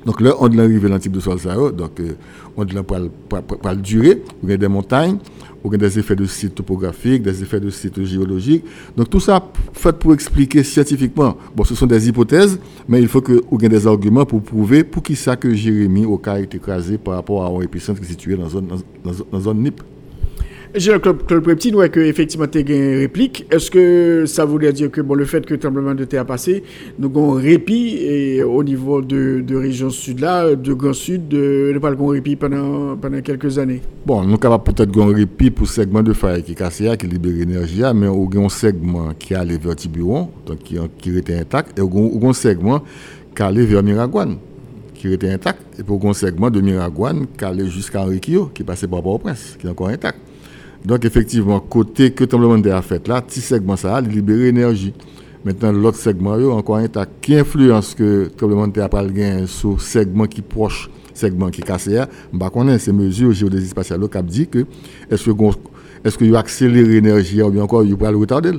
[0.07, 2.12] donc là, on dans le type de sol ça, donc euh,
[2.57, 5.19] on doit pas le- durer, on a des montagnes,
[5.64, 8.64] on a des effets de site topographiques, des effets de site géologiques.
[8.97, 11.37] Donc tout ça fait pour expliquer scientifiquement.
[11.57, 12.57] Bon, ce sont des hypothèses,
[12.88, 16.07] mais il faut que on ait des arguments pour prouver pour qui ça que Jérémy
[16.07, 19.62] au cas est écrasé par rapport à un épicentre qui est situé dans la zone
[19.62, 19.83] NIP.
[20.74, 23.46] J'ai Claude Claude Preptine, ouais, que effectivement tu as une réplique.
[23.50, 26.24] Est-ce que ça voulait dire que bon, le fait que le tremblement de terre a
[26.24, 26.64] passé,
[26.98, 31.29] nous avons un répit et au niveau de, de région sud là, de Grand Sud,
[31.29, 33.81] de ne pas le répit pendant, pendant quelques années?
[34.05, 37.07] Bon, nous capables peut-être de répit pour le segment de faille qui est cassé, qui
[37.07, 41.16] libère l'énergie, mais on a un segment qui est allé vers Tiburon, donc qui, qui
[41.16, 42.83] était intact, et on a un segment
[43.35, 44.37] qui est allé vers Miragouane,
[44.94, 48.87] qui était intact, et a un segment de Miragouane qui allé jusqu'à Henriquillo, qui passé
[48.87, 50.18] par Port-au-Prince, qui est encore intact.
[50.87, 54.01] Donc effectivement, côté que le tremblement de terre a fait là, petit segment ça a
[54.01, 54.94] libéré l'énergie.
[55.44, 57.11] Maintenant, l'autre segment est encore intact.
[57.20, 60.88] Qui influence que le tremblement de terre a gain sur le segment qui est proche,
[61.12, 62.01] segment qui est cassé,
[62.33, 64.64] je connais ces mesures géodésie spatiale qui dit que
[65.11, 65.31] est-ce que
[66.07, 68.16] est-ce qu'il a accéléré l'énergie ou bien encore il va le?
[68.16, 68.53] Retarder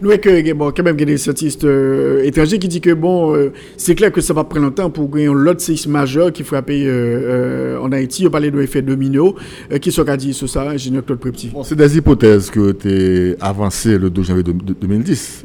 [0.00, 2.94] Nous, que, bon, quand même, il y a des scientifiques euh, étrangers qui disent que
[2.94, 6.44] bon, euh, c'est clair que ça va prendre longtemps pour gagner l'autre séisme majeur qui
[6.44, 8.26] frappe euh, en Haïti.
[8.26, 9.34] On parlait de l'effet domino.
[9.80, 13.34] Qui sont dit sur ça, ingénieur Claude Prepti Bon, c'est des hypothèses qui ont été
[13.40, 15.44] avancées le 12 janvier de- de- 2010.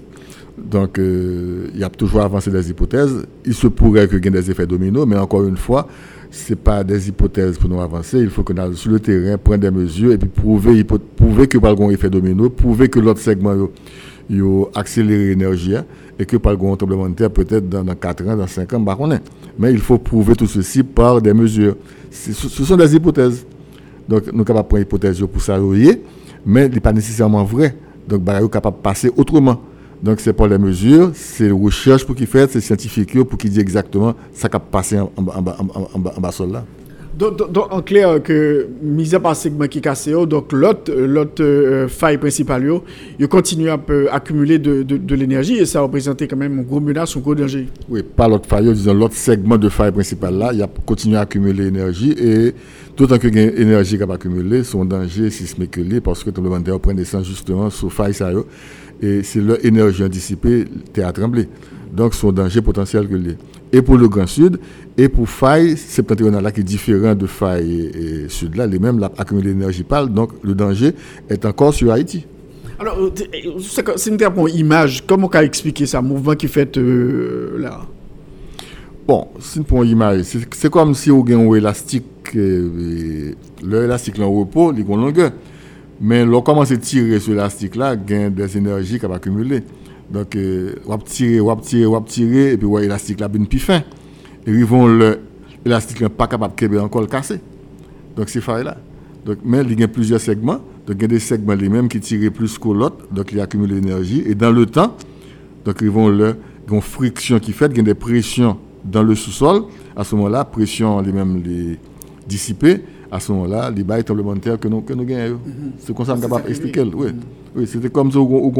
[0.58, 3.26] Donc, il y a toujours avancé des hypothèses.
[3.46, 5.88] Il se pourrait qu'il y ait des effets dominos, mais encore une fois,
[6.36, 8.20] ce n'est pas des hypothèses pour nous avancer.
[8.20, 11.58] Il faut qu'on aille sur le terrain, prendre des mesures et puis prouver, prouver que
[11.58, 13.70] par un effet domino, prouver que l'autre segment
[14.30, 15.86] yo accéléré l'énergie hein,
[16.20, 18.80] et que par un tremblement de terre peut-être dans, dans 4 ans, dans 5 ans,
[18.82, 19.22] bah, on est.
[19.58, 21.78] Mais il faut prouver tout ceci par des mesures.
[22.12, 23.46] Ce ce sont des hypothèses.
[24.08, 25.58] Donc, nous sommes capables de prendre l'hypothèse pour ça,
[26.46, 27.76] mais il n'est pas nécessairement vrai.
[28.08, 29.62] Donc, nous sommes capables de passer autrement.
[30.06, 33.50] Donc, c'est pas les mesures, c'est la recherche pour qu'ils fassent, c'est scientifique pour qu'ils
[33.50, 36.64] disent exactement ça qui a passé en, en, bas- en, bas- en, sol là.
[37.18, 40.52] Donc, donc- donc, en clair, que, mis à part le segment qui cassé, oh, donc
[40.52, 42.70] l'autre euh, faille principale,
[43.18, 46.66] il continue à peu accumuler de, de, de l'énergie et ça représentait quand même une
[46.66, 47.68] grosse menace, un gros danger.
[47.90, 51.22] Oui, pas l'autre faille, disons l'autre segment de faille principale là, il a continué à
[51.22, 52.54] accumuler l'énergie et
[52.98, 56.02] tout en que il y a une énergie qui a accumulé, son danger sismique lié
[56.02, 58.46] parce que le tremblement de terre prend naissance justement sur faille ça yo,
[59.02, 61.48] et c'est leur énergie dissipée, terre a tremblé.
[61.92, 63.38] Donc, son danger potentiel que les.
[63.72, 64.60] Et pour le Grand Sud,
[64.98, 69.02] et pour faille septentrionale qui est différent de faille et, et sud là, les mêmes
[69.18, 70.92] accumulé l'énergie pâle, donc le danger
[71.30, 72.26] est encore sur Haïti.
[72.80, 73.60] Alors, euh, euh,
[73.98, 75.06] c'est une pour image.
[75.06, 77.82] Comment qu'a expliqué ça, mouvement qui fait euh, là?
[79.08, 80.24] Bon, c'est une image.
[80.52, 82.06] C'est comme si on a un élastique,
[82.36, 85.32] euh, le élastique là, au repos, il a une longueur.
[86.02, 89.16] Mais l'on commence à tirer sur l'élastique là, il y a des énergies qui va
[89.16, 89.64] accumuler.
[90.10, 93.28] Donc, euh, on va tirer, on va tirer, on tirer, et puis ouais, l'élastique là,
[93.28, 93.82] bien plus fin.
[94.46, 95.20] Et ils vont le
[95.64, 97.40] l'élastique là, pas capable de le casser.
[98.16, 98.78] Donc, c'est faille là.
[99.26, 100.60] Donc, mais il y a plusieurs segments.
[100.88, 103.08] Il y a des segments qui tirent plus que l'autre.
[103.12, 104.24] Donc, ils accumulent l'énergie.
[104.28, 104.96] Et dans le temps,
[105.66, 106.36] vont le,
[106.68, 109.64] ils ont friction qui fait, il y a des pressions dans le sous-sol.
[109.96, 111.80] À ce moment-là, pression les mêmes les
[112.28, 112.82] dissiper.
[113.16, 115.40] À ce moment-là, les bails terre que nous, que nous gagnons.
[115.80, 116.82] C'est comme ça que capable d'expliquer.
[116.82, 117.08] Oui.
[117.56, 118.52] oui c'était comme ça, on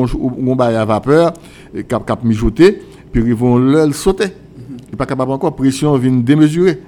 [0.48, 1.34] on bail à vapeur,
[1.90, 4.28] cap, cap mijoter, puis ils vont le, le sauter.
[4.70, 6.80] Il n'est pas capable encore, pression vient démesurée.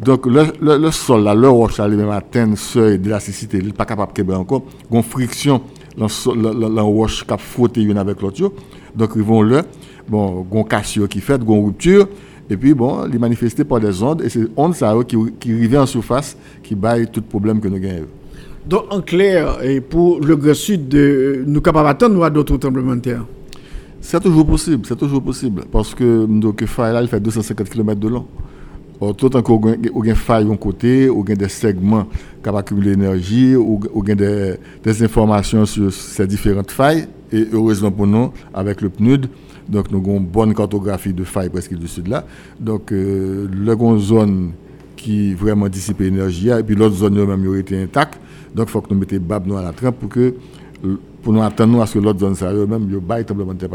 [0.00, 3.66] Donc, le, le, le sol, là, le roche, là, lui-même atteint le seuil d'élasticité, il
[3.66, 4.62] n'est pas capable de québécois encore.
[4.88, 5.62] Il y a une friction
[5.96, 8.52] le roche qui a frotté une avec l'autre.
[8.94, 9.62] Donc, ils vont le,
[10.08, 12.08] bon, il y a une cassure qui fait, il y a une rupture,
[12.48, 15.78] et puis, bon, les manifester par des ondes, et c'est ondes ça, qui, qui arrivent
[15.78, 18.06] en surface, qui baillent tout problème que nous gagnons.
[18.66, 22.96] Donc, en clair, et pour le Grand Sud, de, nous capables d'attendre à d'autres tremblements
[22.96, 23.24] de terre
[24.00, 25.64] C'est toujours possible, c'est toujours possible.
[25.70, 28.26] Parce que donc, faille il fait 250 km de long.
[29.00, 32.06] Or, tout encore, il y a faille d'un côté, il y a des segments
[32.42, 37.06] qui ont accumulé l'énergie, il y a des, des informations sur ces différentes failles.
[37.32, 39.28] Et heureusement pour nous, avec le PNUD,
[39.68, 42.24] donc nous avons une bonne cartographie de failles presque du sud là.
[42.58, 44.52] Donc, euh, le une zone
[44.96, 48.18] qui vraiment dissipe l'énergie, et puis l'autre zone même aurait été intacte.
[48.54, 50.34] Donc, il faut que nous mettions bab nous à la trappe pour que
[51.22, 53.70] pour nous attendre à ce que l'autre zone ça même yo bail tremblement de terre.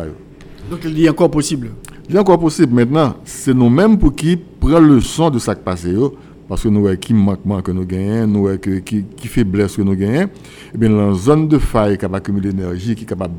[0.70, 1.72] Donc, il est encore possible.
[2.10, 5.62] Il est encore possible maintenant, c'est nous-mêmes pour qui prend le son de ça qui
[5.62, 6.16] passe yo,
[6.48, 9.82] parce que nous voyons qui manquement que nous gagnons, nous voyons qui, qui faiblesse que
[9.82, 10.30] nous gagnons,
[10.74, 13.34] et bien dans la zone de faille qui a accumulé l'énergie, qui est capable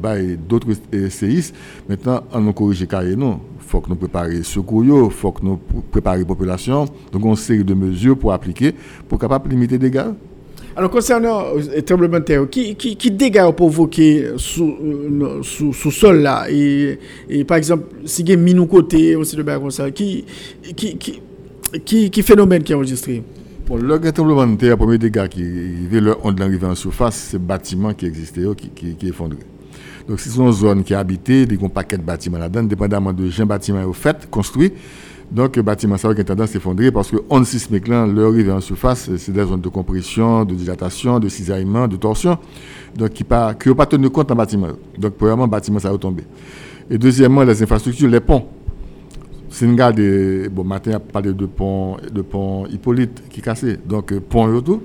[0.48, 1.54] d'autres euh, séismes,
[1.88, 3.40] maintenant on nous corrige carré non.
[3.58, 5.58] faut que nous préparions secours, il faut que nous
[5.90, 8.74] préparions la population, donc on série de mesures pour appliquer,
[9.08, 10.12] pour capable limiter les dégâts.
[10.74, 15.74] Alors, concernant le tremblement de terre, qui, qui, qui dégâts ont provoqué sous, euh, sous,
[15.74, 16.46] sous sol là?
[16.48, 20.24] Et, et par exemple, si il y a minou côté, aussi de comme ça, qui,
[20.74, 21.20] qui,
[21.84, 23.22] qui, qui phénomène qui est enregistré?
[23.66, 27.38] Bon, le tremblement de terre, premier dégât qui est le onde l'arrivée en surface, c'est
[27.38, 29.38] le bâtiment qui existait, qui, qui, qui effondré.
[30.08, 32.38] Donc, si c'est une zone qui est habitée, il y a un paquet de bâtiments
[32.38, 34.72] là-dedans, dépendamment de quel bâtiment est fait, construit.
[35.30, 38.32] Donc, le bâtiment, ça a une tendance à s'effondrer parce que onde sismique là, leur
[38.32, 42.36] arrivée en surface, c'est des zones de compression, de dilatation, de cisaillement, de torsion.
[42.94, 44.68] Donc, qui n'ont pas, pas tenu compte en bâtiment.
[44.98, 46.24] Donc, premièrement, le bâtiment, ça va tomber.
[46.90, 48.46] Et deuxièmement, les infrastructures, les ponts.
[49.60, 53.76] Nous regardons, bon, matin, a parlé de pont, de pont Hippolyte qui est cassé.
[53.86, 54.80] Donc, euh, pont tout,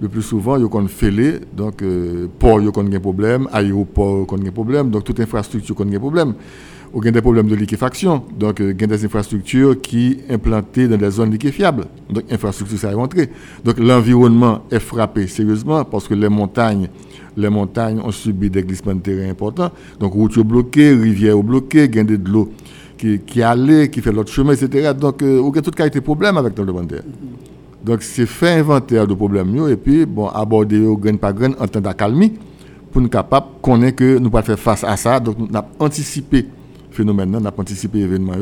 [0.00, 2.90] le plus souvent, il y a qu'on fêlé, donc, euh, port, il y a qu'on
[2.90, 6.34] a un problème, aéroport, qu'on a un problème, donc, toute infrastructure, qu'on a un problème.
[6.94, 10.18] Il y a des problèmes de liquéfaction, donc, euh, il y a des infrastructures qui
[10.30, 11.84] implantées dans des zones liquéfiables.
[12.10, 13.28] Donc, infrastructure, ça est rentré.
[13.64, 16.88] Donc, l'environnement est frappé sérieusement parce que les montagnes,
[17.36, 19.70] les montagnes ont subi des glissements de terrain importants.
[20.00, 22.50] Donc, routes bloquées, rivières bloquées, a de l'eau
[22.96, 24.92] qui, allait, qui fait l'autre chemin, etc.
[24.98, 27.02] Donc, euh, il y a toute qualité de problème avec le de terre.
[27.84, 31.80] Donc, c'est faire inventaire de problèmes et puis, bon, aborder grain par grain en temps
[31.80, 32.32] d'accalmie
[32.90, 35.20] pour nous capables connaître que nous pas faire face à ça.
[35.20, 36.46] Donc, nous avons anticipé
[36.90, 38.32] le phénomène, nous avons anticipé l'événement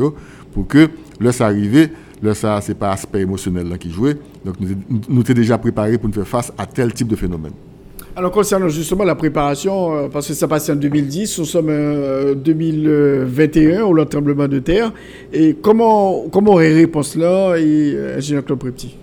[0.53, 0.89] pour que,
[1.21, 1.91] là, ça arrive,
[2.23, 4.17] là, ça, c'est pas aspect émotionnel qui jouait.
[4.45, 4.77] Donc, nous
[5.09, 7.53] nous étions déjà préparés pour nous faire face à tel type de phénomène.
[8.17, 11.73] Alors, concernant justement la préparation, euh, parce que ça passé en 2010, nous sommes en
[11.73, 14.93] euh, 2021, au le tremblement de terre.
[15.33, 18.95] Et comment, comment aurait réponse là, et euh, ingénieur Claude Prepti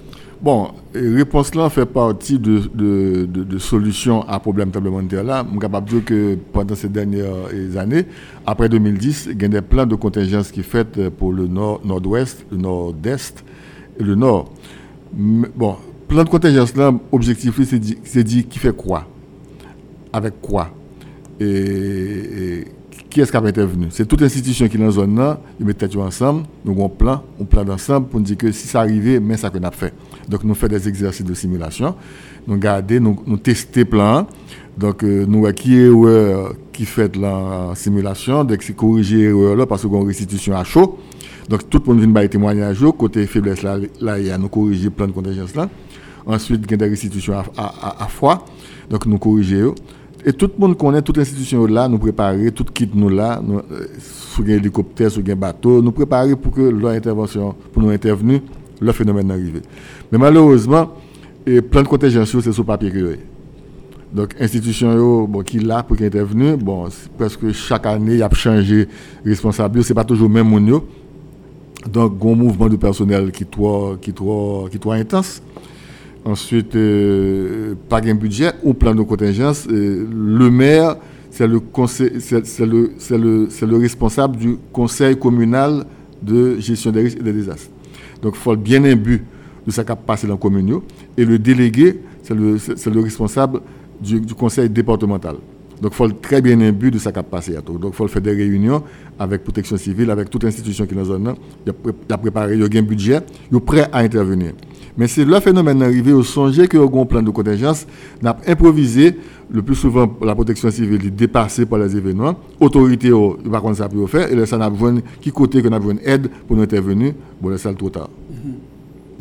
[0.41, 5.43] Bon, réponse là fait partie de, solutions à problème tremblement de terre là.
[5.45, 7.35] Je suis capable de dire que pendant ces dernières
[7.75, 8.05] années,
[8.45, 11.81] après 2010, il y a des plans de contingence qui sont faits pour le nord,
[11.83, 13.43] nord-ouest, le nord-est
[13.99, 14.51] et le nord.
[15.13, 15.75] Bon,
[16.11, 19.07] plan de contingence là, objectif, c'est dit, dit qui fait quoi?
[20.11, 20.69] Avec quoi?
[21.39, 22.65] Et,
[23.09, 25.95] qui est-ce qui a intervenu C'est toute institution qui est dans la zone ils mettent
[25.95, 29.21] ensemble, nous avons un plan, un plan d'ensemble pour nous dire que si ça arrivait,
[29.21, 29.93] mais ça qu'on a fait.
[30.27, 31.95] Donc nous faisons des exercices de simulation,
[32.45, 34.27] nous gardons, nous, nous testons plan,
[34.77, 39.65] donc euh, nous avons qui erreur qui fait la simulation, donc c'est corriger erreur là
[39.65, 40.99] parce qu'on a une restitution à chaud.
[41.47, 44.49] Donc tout le monde vient de témoignage côté faiblesse là, là il y a nous
[44.49, 45.69] corriger plan de contingence là.
[46.25, 48.45] Ensuite, il y a des restitutions à, à, froid,
[48.89, 49.63] donc nous corriger
[50.25, 53.85] Et tout le monde connaît, toute l'institution là, nous préparer, tout quitte nous là, euh,
[53.99, 58.41] sous un hélicoptère, sous un bateau, nous préparer pour que leur intervention, pour nous intervenir,
[58.79, 59.61] le phénomène arrive.
[60.11, 60.91] Mais malheureusement,
[61.45, 62.91] et plan de contingence, c'est sur papier
[64.13, 68.23] donc, institution yo, bon, qui là pour qui intervenu, bon, presque chaque année, il y
[68.23, 68.87] a changé
[69.25, 70.85] responsable, c'est pas toujours même yo.
[71.89, 75.41] Donc, un mouvement de personnel qui trop, qui trop, qui trop intense.
[76.23, 79.67] Ensuite, euh, pas un budget ou plan de contingence.
[79.71, 80.97] euh, le maire,
[81.31, 85.85] c'est le, le, le, le responsable du conseil communal
[86.21, 87.71] de gestion des risques et des désastres.
[88.21, 89.23] Donc, il faut bien imbu
[89.65, 90.81] de ce qui a passé dans la commune.
[91.17, 92.57] Et le délégué, c'est le,
[92.91, 93.61] le responsable
[93.99, 95.37] du, conseil départemental.
[95.81, 97.17] Donc, il faut très bien imbu de ce qui
[97.63, 97.79] tout.
[97.79, 98.83] Donc, il faut faire des réunions
[99.17, 101.33] avec protection civile, avec toute institution qui est dans la zone.
[101.73, 104.53] pré- il a préparé, il a un budget, il est prêt à intervenir.
[104.97, 107.85] Mais c'est le phénomène arrivé au songer que un plan de contingence
[108.21, 109.17] n'a improvisé
[109.49, 112.35] le plus souvent la protection civile est dépassée par les événements.
[112.59, 115.61] Autorité, oh, il va contre ça pour faire et là ça n'a besoin qui côté
[115.61, 117.13] que n'a besoin aide pour nous intervenir.
[117.41, 118.09] Bon là ça trop tard.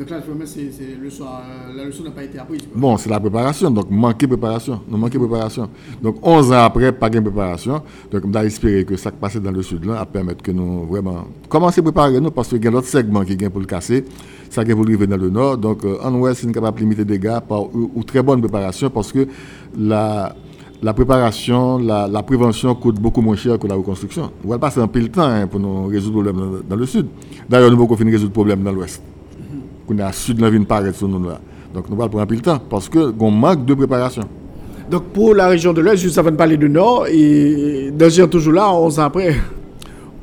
[0.01, 2.63] Donc là, c'est, c'est le soir, euh, la leçon n'a pas été apprise.
[2.75, 4.81] Bon, c'est la préparation, donc manquer préparation.
[4.89, 5.69] Nous manquons préparation.
[6.03, 7.83] Donc 11 ans après, pas de préparation.
[8.11, 10.53] Donc on doit espérer que ça qui passe dans le sud là, a permettre que
[10.53, 13.61] nous vraiment commencer à préparer nous parce qu'il y a d'autres segments qui viennent pour
[13.61, 14.03] le casser,
[14.51, 15.57] ça qui pour arriver dans le nord.
[15.57, 18.90] Donc euh, en ouest, c'est capable de limiter des dégâts par ou, très bonne préparation
[18.90, 19.26] parce que
[19.78, 20.34] la
[20.82, 24.30] la préparation, la, la prévention coûte beaucoup moins cher que la reconstruction.
[24.42, 26.86] On va passer un peu le temps hein, pour nous résoudre le problème dans, le
[26.86, 27.07] sud.
[27.48, 29.03] D'ailleurs, nous avons fini résoudre le problème dans l'ouest
[29.98, 31.40] est à sud la ville paraître sur nous là.
[31.74, 34.22] Donc nous allons prendre un peu le temps parce qu'on manque de préparation.
[34.90, 38.28] Donc pour la région de l'Ouest, juste avant de parler du Nord, et danger est
[38.28, 39.36] toujours là, 11 ans après.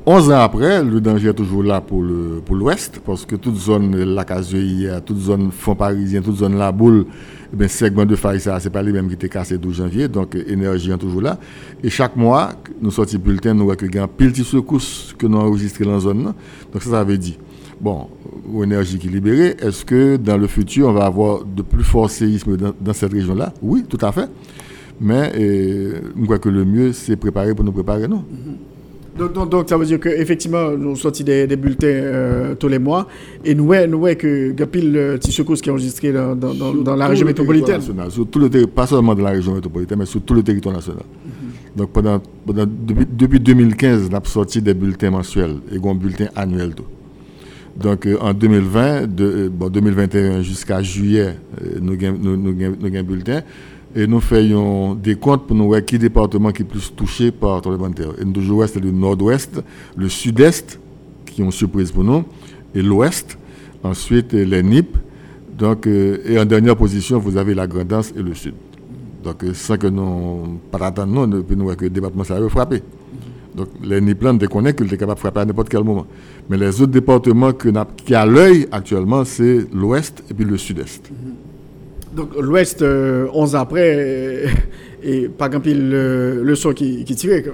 [0.10, 3.58] 11 ans après, le danger est toujours là pour le pour l'ouest parce que toute
[3.58, 7.08] zone la hier, toute zone fond parisien, toute zone la boule,
[7.52, 9.76] eh ben segment de faille ça c'est pas les mêmes qui étaient cassés le 12
[9.76, 11.38] janvier donc énergie est toujours là
[11.84, 12.52] et chaque mois
[12.82, 16.00] nous sortons bulletin nous voyons que gain pile de secousses que nous enregistré dans la
[16.00, 16.24] zone.
[16.72, 17.36] Donc ça ça veut dire
[17.82, 18.08] bon,
[18.64, 22.10] énergie qui est libérée, est-ce que dans le futur, on va avoir de plus forts
[22.10, 23.54] séismes dans, cette région-là?
[23.62, 24.30] Oui, tout à fait.
[25.02, 28.24] Mais euh, je crois que le mieux, c'est préparer pour nous préparer, non?
[29.18, 32.78] Donc, donc, donc, ça veut dire qu'effectivement, nous sortons des, des bulletins euh, tous les
[32.78, 33.08] mois
[33.44, 36.12] et nous voyons nous que il y a pile de petits secousses qui est enregistré
[36.14, 37.78] dans, dans, dans, dans la région métropolitaine.
[37.78, 40.44] national, sur tout le terri- pas seulement dans la région métropolitaine, mais sur tout le
[40.44, 41.02] territoire national.
[41.76, 46.28] Donc pendant, pendant- depuis, depuis 2015, on a sorti des bulletins mensuels et un bulletin
[46.36, 46.76] annuel.
[46.76, 46.86] Tout.
[47.76, 52.54] Donc euh, en 2020, de, euh, bon, 2021 jusqu'à juillet, euh, nous avons nous, nous,
[52.54, 53.42] nous gain bulletin
[53.98, 57.56] et nous faisons des comptes pour nous voir qui département qui est plus touché par
[57.56, 58.12] le tremblement de terre.
[58.22, 59.60] Et nous toujours c'est le nord-ouest,
[59.96, 60.80] le sud-est
[61.26, 62.24] qui ont surprise pour nous
[62.76, 63.40] et l'ouest,
[63.82, 64.96] ensuite euh, les NIP.
[65.58, 68.54] Donc, euh, et en dernière position, vous avez la Grandance et le Sud.
[69.24, 72.50] Donc, euh, sans que nous pas attendre, nous, nous voyons que le département ça a
[72.50, 72.84] frappé.
[73.56, 76.06] Donc, les NIPLAN déconnent qu'ils étaient capables de frapper à n'importe quel moment.
[76.48, 81.12] Mais les autres départements qui a l'œil actuellement, c'est l'Ouest et puis le Sud-Est.
[82.18, 84.48] Donc l'Ouest, euh, 11 ans après, euh,
[85.04, 87.46] et pas grand pile le, le son qui, qui tirait.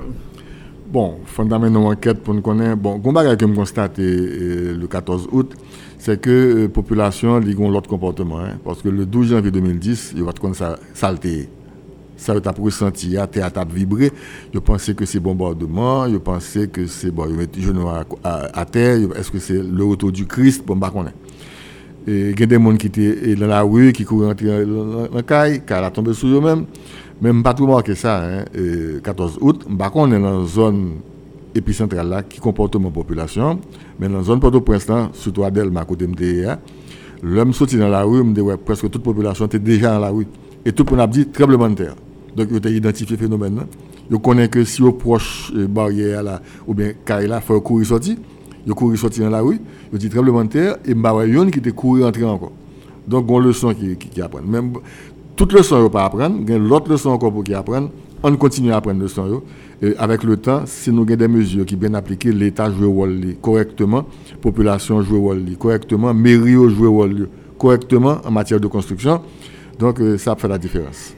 [0.90, 2.78] Bon, fondamentalement, enquête pour nous connaître.
[2.78, 5.52] Bon, bagage que je constate euh, le 14 août,
[6.00, 8.40] c'est que la population a l'autre comportement.
[8.40, 8.58] hein.
[8.64, 10.40] parce que le 12 janvier 2010, il va te
[10.94, 11.50] saleté.
[12.16, 14.12] Ça, tu as ressenti, à terre a vibré.
[14.54, 18.66] Je pensais que c'est bombardement, je pensais que c'est bon, les genoux à, à- à
[18.66, 18.98] terre.
[19.18, 20.64] Est-ce que c'est le retour du Christ?
[20.66, 21.14] Bon, bah, qu'on est.
[22.06, 25.62] Il y a des gens qui étaient dans la rue, qui couraient dans la caille,
[25.66, 26.66] car a tombé sur eux-mêmes.
[27.22, 28.46] Même pas tout marqué ça, hein.
[28.54, 30.92] Et 14 août, on est dans une zone
[31.56, 33.60] épicentrale qui comporte mon population,
[34.00, 36.60] mais dans la zone Port-au-Prince, surtout à Delma, à côté de MTA,
[37.22, 40.00] l'homme sorti dans la rue, me dit, ouais, presque toute la population était déjà dans
[40.00, 40.28] la rue.
[40.66, 41.96] Et tout le monde a dit tremblement de terre.
[42.36, 43.56] Donc, ils ont identifié le phénomène.
[43.56, 43.64] là.
[44.12, 47.62] Ils connaissent que si on proche euh, barrière là, ou bien caille là, il faut
[47.62, 48.18] courir sortir.
[48.66, 49.60] Ils couru sortir dans la rue,
[49.92, 52.52] ils dit tremblement de terre, et m'a yon qui était couru entrer encore.
[53.08, 54.46] Donc, on leçon qui, qui, qui apprennent.
[54.48, 54.74] Même,
[55.36, 57.90] toute leçon, ils pas apprendre, il y a l'autre leçon encore pour qu'ils apprennent.
[58.22, 59.42] On continue à apprendre leçon.
[59.82, 62.88] Et avec le temps, si nous avons des mesures qui bien appliquées, l'État joue le
[62.88, 64.06] rôle correctement,
[64.42, 69.22] population joue le rôle correctement, mairie joue le rôle correctement en matière de construction.
[69.78, 71.14] Donc, euh, ça fait la différence.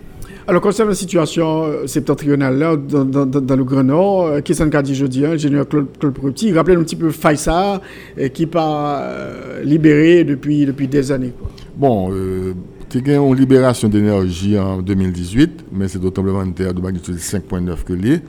[0.48, 4.94] Alors, concernant la situation euh, septentrionale là, dans, le Nord, euh, qu'est-ce qu'on a dit
[4.94, 7.82] jeudi, hein, ingénieur Claude, Claude Proupti, rappelez un petit peu Faïsa,
[8.20, 11.34] euh, qui pas euh, libéré depuis, depuis des années.
[11.76, 12.54] Bon, euh,
[12.90, 17.16] tu as une libération d'énergie en 2018, mais c'est d'autant tremblement de terre de magnitude
[17.16, 18.20] 5.9 que lié.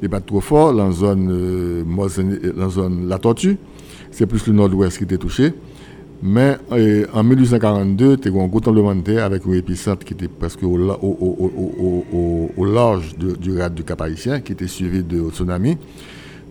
[0.00, 3.56] Il n'est pas trop fort dans la zone, dans la zone La Tortue.
[4.10, 5.52] C'est plus le nord-ouest qui était touché.
[6.22, 10.04] Mais euh, en 1842, tu as eu un gros tremblement de terre avec un épicentre
[10.04, 13.74] qui était presque au, la- au, au, au, au, au, au, au large du rade
[13.74, 15.78] du Cap Haïtien, qui était suivi de tsunami.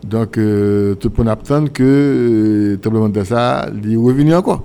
[0.03, 4.63] Donc, euh, tout le monde attend que le tremblement de terre, ça, il revenu encore.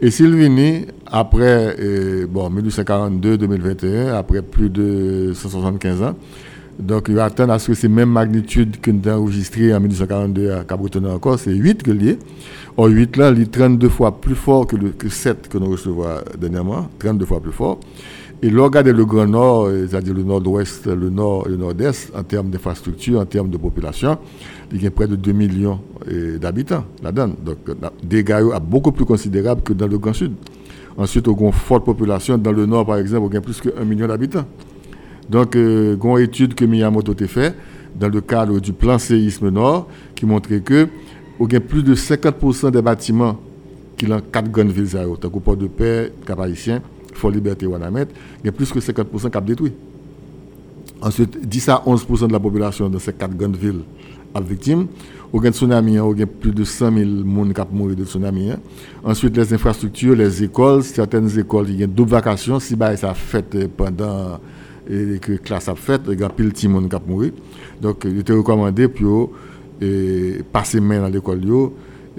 [0.00, 6.14] Et s'il venu après, euh, bon, 1842-2021, après plus de 175 ans,
[6.80, 10.52] donc il attend à ce que ces mêmes magnitudes que nous avons enregistrées en 1942
[10.52, 12.18] à Cap-Breton encore, c'est 8 que lié.
[12.76, 15.70] Or, 8 là, il est 32 fois plus fort que, le, que 7 que nous
[15.70, 16.04] recevons
[16.38, 17.80] dernièrement, 32 fois plus fort.
[18.42, 22.10] Et là, regardez le Grand Nord, euh, c'est-à-dire le Nord-Ouest, le Nord et le Nord-Est,
[22.16, 24.16] en termes d'infrastructure, en termes de population,
[24.72, 25.78] il y a près de 2 millions
[26.10, 27.34] euh, d'habitants là-dedans.
[27.44, 30.32] Donc, euh, des à beaucoup plus considérables que dans le Grand Sud.
[30.96, 32.38] Ensuite, on a une forte population.
[32.38, 34.46] Dans le Nord, par exemple, on a plus que 1 million d'habitants.
[35.30, 37.54] Donc, euh, une étude que Miyamoto a fait
[37.98, 40.88] dans le cadre du plan séisme Nord qui montrait que
[41.38, 43.38] on a plus de 50% des bâtiments
[43.96, 44.88] qui ont quatre grandes villes,
[45.20, 46.82] tant que Port de Paix, Cap Haïtien,
[47.14, 48.06] Fort Liberté, Wanamet,
[48.42, 49.72] il y a plus que 50% qui ont détruit.
[51.00, 53.80] Ensuite, 10 à 11% de la population de ces quatre grandes villes
[54.34, 54.86] a victime.
[55.32, 57.94] Au gain de tsunami, il y a plus de 100 000 personnes qui ont mouru
[57.94, 58.50] de tsunami.
[58.50, 58.58] hein.
[59.04, 62.58] Ensuite, les infrastructures, les écoles, certaines écoles, il y a une double vacation.
[62.58, 64.40] Si ça a fait euh, pendant
[64.88, 67.32] et que classe a fait, il y a pile de monde qui a mouru.
[67.80, 69.32] Donc, il était recommandé pour
[69.82, 71.40] euh, passer main dans l'école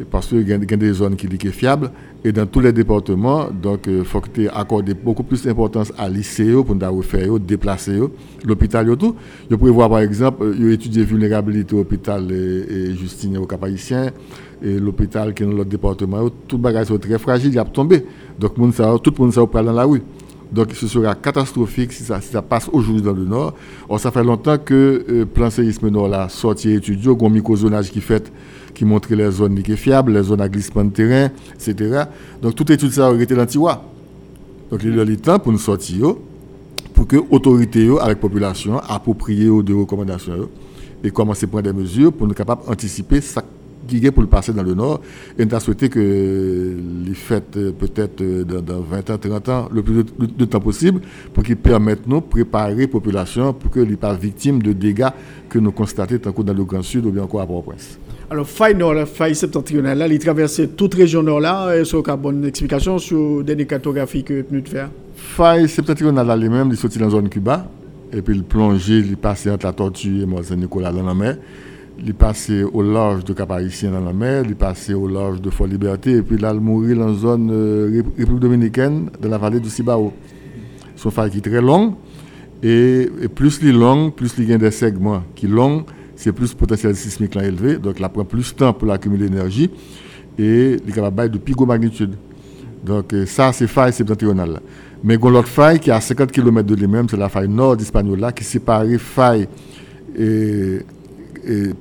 [0.09, 1.91] parce qu'il y a des zones qui sont fiables.
[2.23, 6.07] Et dans tous les départements, donc, il faut que tu accordes beaucoup plus d'importance à
[6.07, 7.99] lycée pour nous refaire, déplacer
[8.45, 9.15] l'hôpital et tout.
[9.49, 13.65] Je voir par exemple, euh, étudier vulnérabilité hôpital et, et Justine au Cap
[14.63, 17.65] et l'hôpital qui est dans l'autre département, tout le bagage est très fragile, il a
[17.65, 18.05] tombé.
[18.39, 20.01] Donc tout le monde ça va dans la rue.
[20.51, 23.53] Donc ce sera catastrophique si ça, passe aujourd'hui dans le nord.
[23.87, 27.29] Or, ça fait longtemps que le plan séisme nord là sorti étudié, y a un
[27.29, 28.31] microzonage qui fait
[28.73, 32.03] qui montre les zones qui sont fiables, les zones à glissement de terrain, etc.
[32.41, 33.81] Donc toute étude ça aurait été dans tiroir.
[34.69, 36.15] Donc il y a le temps pour nous sortir
[36.93, 40.49] pour que l'autorité avec la population approprier aux des recommandations
[41.03, 43.43] et commencer à prendre des mesures pour nous capables d'anticiper ça
[43.99, 45.01] qui est pour le passer dans le nord.
[45.37, 46.75] Et nous avons souhaité que
[47.05, 50.45] les fêtes euh, peut-être euh, dans, dans 20 ans, 30 ans, le plus de, de
[50.45, 51.01] temps possible,
[51.33, 55.09] pour qu'ils permettent nous de préparer la population pour qu'elle ne pas victime de dégâts
[55.49, 57.97] que nous constatons tant que dans le Grand Sud ou bien encore à Port-au-Prince.
[58.29, 61.75] Alors, faille nord, faille septentrionale, là, il traverse toute région nord là.
[61.75, 64.89] Est-ce qu'il y a une bonne explication sur des cartographies que vous de faire?
[65.15, 67.69] Faille septentrionale là lui-même, il sorti dans la zone Cuba,
[68.13, 71.37] et puis il plongeait, il passait entre la Tortue et Mont-Saint-Nicolas dans la mer.
[71.99, 75.67] Il passait au large de Cap dans la mer, il passait au large de Fort
[75.67, 79.37] Liberté, et puis là, il mourit dans la zone euh, Rép- République dominicaine, dans la
[79.37, 80.11] vallée du Cibao.
[80.95, 81.95] Son faille qui est très long,
[82.63, 85.85] et, plus il est long, plus il y a des segments qui sont longs,
[86.15, 89.69] c'est plus potentiel sismique là élevé, donc il prend plus de temps pour accumuler l'énergie,
[90.39, 92.15] et il est capable de plus gros magnitude.
[92.83, 94.59] Donc euh, ça, c'est faille septentrionale.
[95.03, 97.29] Mais il y a l'autre faille qui est à 50 km de lui-même, c'est la
[97.29, 99.47] faille nord d'Hispaniola, qui sépare faille
[100.17, 100.79] et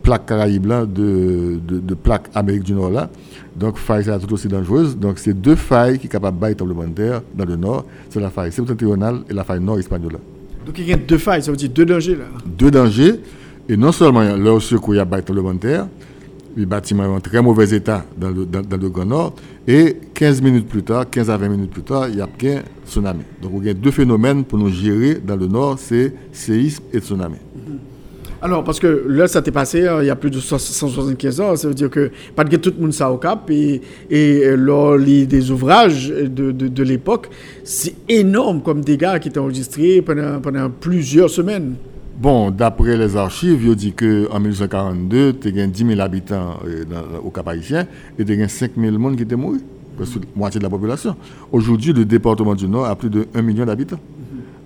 [0.03, 3.11] plaque Caraïbe là, de, de, de plaque Amérique du Nord là.
[3.57, 4.97] Donc faille c'est tout aussi dangereuse.
[4.97, 7.85] Donc c'est deux failles qui sont capables de bailler tremblement de terre dans le nord.
[8.09, 10.19] C'est la faille septentrionale et la faille nord Hispaniola.
[10.65, 12.25] Donc, il y a deux failles, ça veut dire deux dangers là.
[12.47, 13.21] Deux dangers.
[13.69, 15.87] Et non seulement leur secours, il y a baille tremblement de terre,
[16.57, 19.35] les bâtiments sont en très mauvais état dans le, dans, dans le Grand Nord.
[19.67, 22.63] Et 15 minutes plus tard, 15 à 20 minutes plus tard, il y a un
[22.87, 23.23] tsunami.
[23.41, 26.99] Donc, il y a deux phénomènes pour nous gérer dans le Nord, c'est séisme et
[26.99, 27.37] tsunami.
[28.43, 31.57] Alors, parce que là, ça t'est passé hein, il y a plus de 175 ans,
[31.57, 34.55] ça veut dire que pas de tout le monde ça au cap, et, et euh,
[34.57, 37.29] lors les- des ouvrages de, de, l'époque,
[37.65, 41.75] c'est énorme comme dégâts qui étaient enregistrés pendant, pendant plusieurs semaines.
[42.19, 46.85] Bon, d'après les archives, il dit qu'en 1942, tu as 10 000 habitants euh,
[47.23, 47.87] au Cap Haïtien
[48.19, 49.53] et tu as 5 000 personnes qui étaient morts,
[49.97, 51.15] presque la moitié de la population.
[51.53, 54.01] Aujourd'hui, le département du Nord a plus de 1 million d'habitants.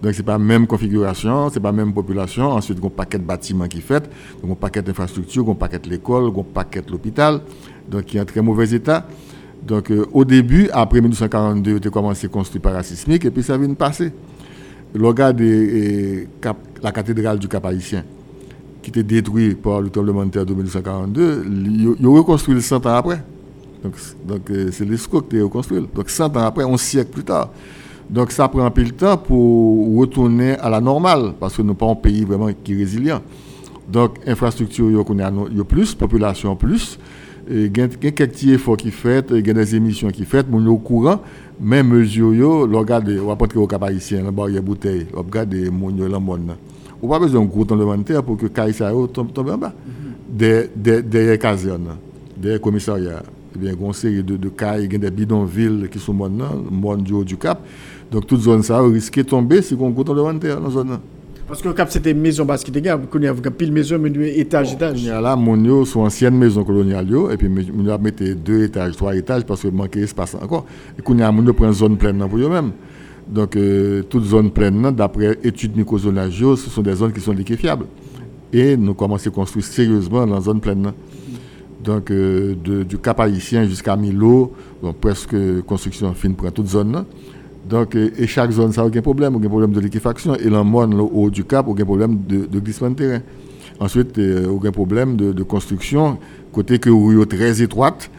[0.05, 2.51] Donc, ce n'est pas la même configuration, ce n'est pas la même population.
[2.51, 4.07] Ensuite, il y a un paquet de bâtiments qui fait,
[4.43, 7.41] donc un paquet d'infrastructures, un paquet de l'école, un paquet de l'hôpital,
[7.91, 9.07] donc qui est en très mauvais état.
[9.67, 13.57] Donc, euh, au début, après 1942, tu as commencé à construire parasismique et puis ça
[13.57, 14.13] vient de passer.
[14.93, 16.27] Le de
[16.83, 18.05] la cathédrale du Cap Haïtien,
[18.83, 22.95] qui était détruite par le tremblement de terre de 1942, ils ont reconstruit 100 ans
[22.95, 23.25] après.
[23.83, 25.81] Donc, donc euh, c'est l'ESCO qui a reconstruit.
[25.95, 27.49] Donc 100 ans après, un siècle plus tard.
[28.09, 31.75] Donc ça prend un peu de temps pour retourner à la normale, parce que nous
[31.75, 33.21] pas un pays vraiment qui est résilient.
[33.89, 34.97] Donc infrastructure, il
[35.57, 36.99] y a plus, population plus,
[37.51, 40.65] il y a quelques efforts qui fait, il y a des émissions qui fait, on
[40.65, 41.21] est au courant,
[41.61, 45.55] mais mesure le regarde, on va prendre au cap haïtien, la barrière bouteille, on regarde
[45.71, 46.57] mon yo la monde.
[47.03, 49.75] On pas besoin d'un gros tremblement de pour que Kaïsa tombe, tombe en bas.
[50.27, 51.97] Des des des casernes,
[52.35, 53.23] des commissariats,
[53.55, 55.99] eh il y a une série de, de cas, il y a des bidonvilles qui
[55.99, 57.61] sont morts du haut du cap.
[58.15, 60.99] Donc, toute zone ça risque de tomber si on terre dans la zone.
[61.49, 64.73] Parce que cap c'était maison basse qui était gars, vous avez pile maison mais étage
[64.73, 65.03] étage.
[65.03, 67.99] Il y a là mon yo sont anciennes maisons coloniales yo, et puis mon a
[67.99, 70.65] mettre deux étages, trois étages parce que manquait espace encore.
[70.97, 72.71] Et qu'on y a mon prend zone pleine pour eux même.
[73.27, 77.87] Donc euh, toute zone pleine d'après études microzonage ce sont des zones qui sont liquéfiables.
[78.53, 80.93] Et nous commençons à construire sérieusement dans la zone pleine.
[81.83, 85.37] Donc euh, de, du Cap Haïtien jusqu'à Milo, donc presque
[85.67, 87.05] construction fine pour toute zone.
[87.69, 90.35] Donc, et chaque zone, ça a aucun problème, aucun problème de liquéfaction.
[90.37, 93.21] Et dans le haut du cap, aucun problème de, glissement de terrain.
[93.81, 96.19] Ensuite, euh, aucun problème de, construction,
[96.53, 98.11] côté que est très étroite.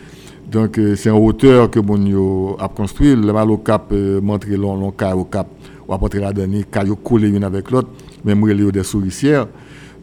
[0.52, 3.16] Donc, euh, c'est en hauteur que bon a construit.
[3.16, 5.48] Le mal au cap, euh, montrer long, long au cap,
[5.88, 7.90] ou à porter la dernière, caillou collé une avec l'autre,
[8.24, 9.48] même il y a des souricières.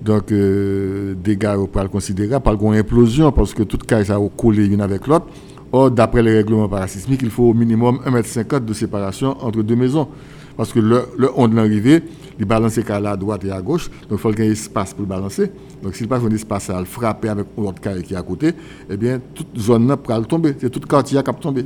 [0.03, 4.29] Donc, euh, dégâts pas le considérer, par une implosion, parce que toute caille, ça a
[4.37, 5.27] collé une avec l'autre.
[5.75, 9.75] Or, d'après les règlements parasismiques, il faut au minimum 1,50 m de séparation entre deux
[9.77, 10.07] maisons.
[10.55, 12.03] Parce que le, le onde l'arrivée,
[12.39, 14.53] il balance à à droite et à gauche, donc il faut qu'il y ait un
[14.53, 15.51] espace pour le balancer.
[15.83, 18.53] Donc s'il passe un espace à le frapper avec l'autre carré qui est à côté,
[18.91, 20.55] eh bien, toute zone là peut tomber.
[20.61, 21.65] C'est tout quartier qui peut tomber.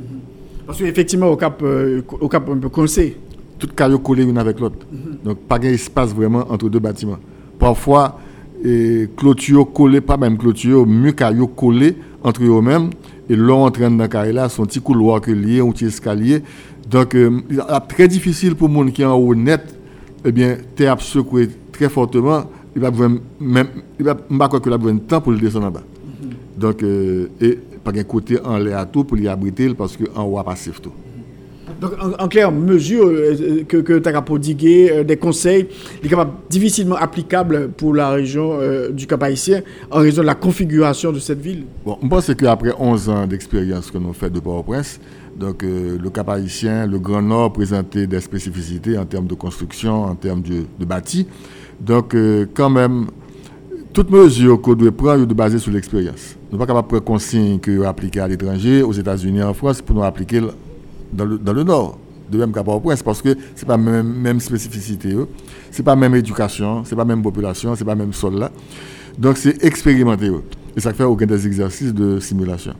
[0.65, 3.17] Parce qu'effectivement, au cap, euh, au cap un peu coincé.
[3.59, 4.77] Tout carré collé l'une avec l'autre.
[5.23, 7.17] Donc pas d'espace vraiment entre deux bâtiments.
[7.59, 8.19] Parfois,
[8.63, 12.89] et clôture collée, pas même clôture, mieux caillou collé entre eux-mêmes
[13.29, 16.41] et l'on entraîne dans carré là son petit couloir que lié un petit escalier.
[16.89, 17.41] Donc euh,
[17.87, 19.75] très difficile pour monde qui est en haut net
[20.25, 22.43] eh bien terre secoué très fortement.
[22.75, 22.91] Il va
[23.39, 23.67] même
[23.99, 25.81] il va pas que la besoin de temps pour le descendre en bas.
[25.81, 26.59] Mm-hmm.
[26.59, 30.03] donc euh, et par un côté en l'air à tout pour l'y abriter parce que
[30.15, 30.91] en haut pas safe tout
[31.81, 35.67] donc, en, clair, mesure euh, que, que tu as prodigué, euh, des conseils,
[36.01, 39.61] les capables difficilement applicables pour la région euh, du Cap haïtien
[39.91, 43.91] en raison de la configuration de cette ville Bon, je pense qu'après 11 ans d'expérience
[43.91, 44.99] que nous faisons de Port-au-Prince,
[45.37, 50.15] donc le Cap haïtien, le Grand Nord présentait des spécificités en termes de construction, en
[50.15, 51.27] termes de, de bâti.
[51.79, 52.15] Donc,
[52.55, 53.05] quand même,
[53.93, 56.35] toute mesure qu'on doit prendre doit baser sur l'expérience.
[56.51, 59.53] Nous ne sommes pas capables de prendre consigne que appliquer à l'étranger, aux États-Unis, en
[59.53, 60.41] France, pour nous appliquer
[61.13, 61.99] dans le, dans le nord,
[62.31, 65.11] de même qu'à Port-au-Prince, parce que ce n'est pas la même, même spécificité,
[65.71, 67.95] ce n'est pas la même éducation, ce n'est pas la même population, ce n'est pas
[67.95, 68.51] même sol là.
[69.17, 70.29] Donc c'est expérimenté.
[70.75, 72.73] Et ça fait aucun des exercices de simulation.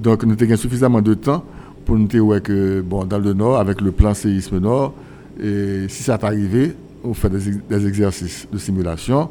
[0.00, 1.44] Donc nous avons suffisamment de temps
[1.84, 4.94] pour nous dire que bon, dans le nord, avec le plan séisme nord,
[5.40, 9.28] et si ça est arrivé, on fait des exercices de simulation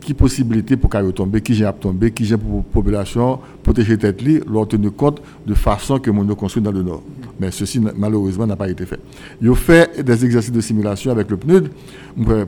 [0.00, 4.40] qui possibilité pour qu'elle tombe, qui j'ai tomber, qui j'ai pour population protéger tête li,
[4.50, 7.02] leur tenir compte de façon que mon construit dans le nord.
[7.38, 9.00] Mais ceci malheureusement n'a pas été fait.
[9.40, 11.70] Ils ont fait des exercices de simulation avec le PNUD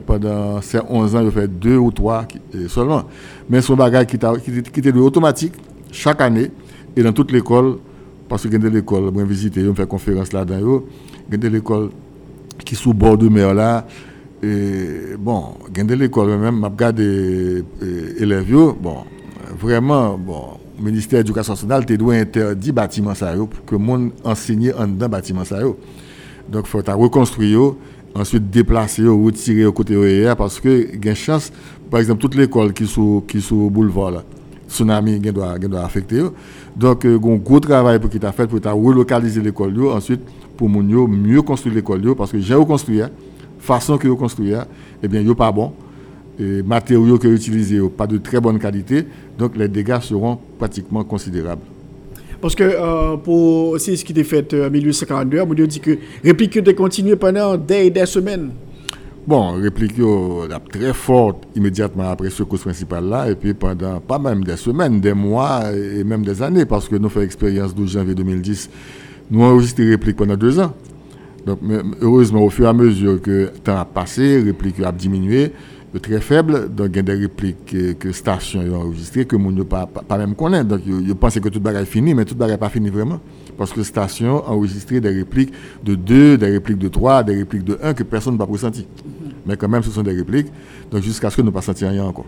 [0.05, 2.27] pendant ces 11 ans, ils ont fait deux ou trois
[2.67, 3.03] seulement.
[3.49, 5.53] Mais son bagage qui, qui, était automatique
[5.91, 6.51] chaque année
[6.95, 7.77] et dans toute l'école
[8.27, 10.83] parce que dans l'école, moi visité, on fait conférence là-dedans,
[11.31, 11.89] il y a l'école
[12.65, 13.85] qui sous bord de mer là
[14.43, 17.63] et bon, de l'école même, m'a regardé
[18.19, 18.97] élèves, bon,
[19.57, 24.11] vraiment, bon, le ministère de l'Éducation nationale doit interdire bâtiment ça pour que le monde
[24.23, 25.43] enseigne en dedans bâtiment
[26.49, 27.75] Donc il faut reconstruire
[28.15, 31.51] ensuite déplacer retirer au côté OER parce que y a une chance
[31.89, 34.23] par exemple toute l'école qui sont qui sont boulevard là
[34.69, 36.21] tsunami doit doit affecter
[36.75, 40.21] donc il y a un gros travail pour qui t'a fait pour relocaliser l'école ensuite
[40.55, 43.09] pour mieux construire l'école parce que j'ai reconstruit hein
[43.63, 44.59] façon que vous construisez,
[45.01, 45.71] eh bien, n'est pas bon.
[46.39, 49.05] Et matériaux que vous utilisez, pas de très bonne qualité.
[49.37, 51.61] Donc, les dégâts seront pratiquement considérables.
[52.41, 56.59] Parce que euh, pour ce qui était fait euh, en 1842, on dit que réplique
[56.59, 58.49] de continuer pendant des, des semaines.
[59.25, 59.93] Bon, réplique
[60.69, 64.99] très forte immédiatement après ce cours principal là, et puis pendant pas même des semaines,
[64.99, 68.69] des mois et même des années, parce que nous faisons expérience 12 janvier 2010.
[69.31, 70.73] Nous avons enregistré réplique pendant deux ans.
[71.45, 71.59] Donc,
[72.01, 75.51] heureusement, au fur et à mesure que le temps a passé, les répliques ont diminué,
[75.93, 76.73] de très faible.
[76.73, 80.17] Donc, il y a des répliques que, que stations ont enregistrées que ne pas, pas,
[80.17, 80.69] même connaître.
[80.69, 83.19] Donc, je pense que tout le est fini, mais tout le n'est pas fini vraiment.
[83.57, 87.65] Parce que stations ont enregistré des répliques de 2, des répliques de 3, des répliques
[87.65, 88.87] de 1 que personne n'a pas ressenti.
[89.45, 90.47] Mais quand même, ce sont des répliques.
[90.91, 92.25] Donc, jusqu'à ce que nous ne pas rien encore.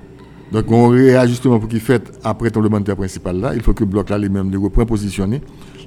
[0.51, 3.83] Donc, on réajustement pour qu'il fait après le de terre principal là, il faut que
[3.83, 5.41] le bloc là, les mêmes, les reprend positionner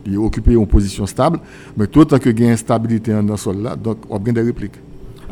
[0.08, 1.38] il est occupé en position stable,
[1.76, 4.18] mais tout autant que il y a instabilité dans le sol là, donc on a
[4.18, 4.78] bien des répliques.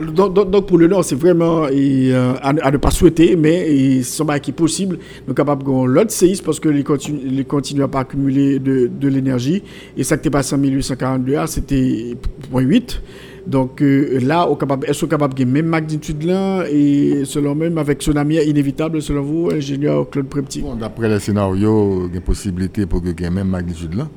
[0.00, 4.50] Donc, donc, pour le Nord, c'est vraiment euh, à, ne pas souhaiter, mais c'est qui
[4.50, 4.96] est possible.
[4.96, 8.88] Nous sommes capables de l'autre séisme parce que les continue, continue à pas accumuler de,
[8.88, 9.62] de l'énergie.
[9.96, 12.14] Et ça qui est passé en 1842, c'était
[12.52, 13.00] 0.8.
[13.46, 14.48] Donc euh, là,
[14.86, 19.22] est-ce qu'on est capable de même magnitude là et selon même avec tsunami inévitable selon
[19.22, 23.08] vous, ingénieur Claude Prepti bon, D'après les scénarios, il y a une possibilité pour que
[23.08, 24.08] ait même magnitude là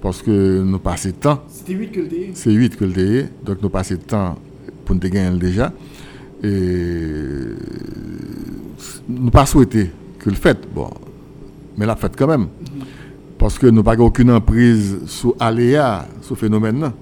[0.00, 1.42] parce que nous passons temps.
[1.48, 4.36] C'était 8 que le C'est 8 que le donc nous passons temps
[4.84, 5.72] pour nous gagner déjà.
[6.42, 6.48] Et
[9.08, 10.90] nous pas souhaité que le fait, bon,
[11.76, 12.48] mais la fait quand même.
[13.38, 16.80] Parce que nous n'avons aucune emprise sur aléa, sur phénomène.
[16.80, 16.92] là.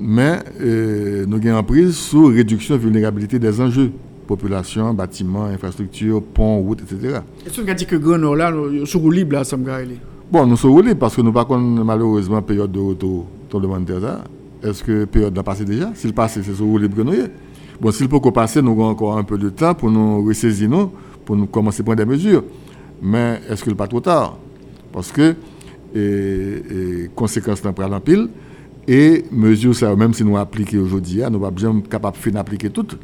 [0.00, 3.90] Mais euh, nous avons une emprise sur réduction de vulnérabilité des enjeux.
[4.26, 7.18] Population, bâtiments, infrastructures, ponts, routes, etc.
[7.46, 8.52] Est-ce qu'on a dit que Nord là,
[8.86, 9.70] sur libre là, ça me.
[10.34, 14.68] Bon, nous sommes roulés parce que nous pas connaissons malheureusement période de retour de.
[14.68, 15.92] Est-ce que période a passé déjà?
[15.94, 17.12] Si le passé, c'est sur roulé pour nous.
[17.80, 20.68] Bon, s'il peut qu'on passe, nous avons encore un peu de temps pour nous ressaisir,
[20.68, 20.90] nous,
[21.24, 22.42] pour nous commencer à prendre des mesures.
[23.00, 24.36] Mais est-ce que le pas trop tard?
[24.92, 25.36] Parce que
[25.94, 28.28] et, et, conséquences d'un en pile
[28.88, 32.22] et mesures, ça, même si nous appliquons aujourd'hui, hein, nous ne sommes pas capables de
[32.22, 32.98] faire appliquer toutes.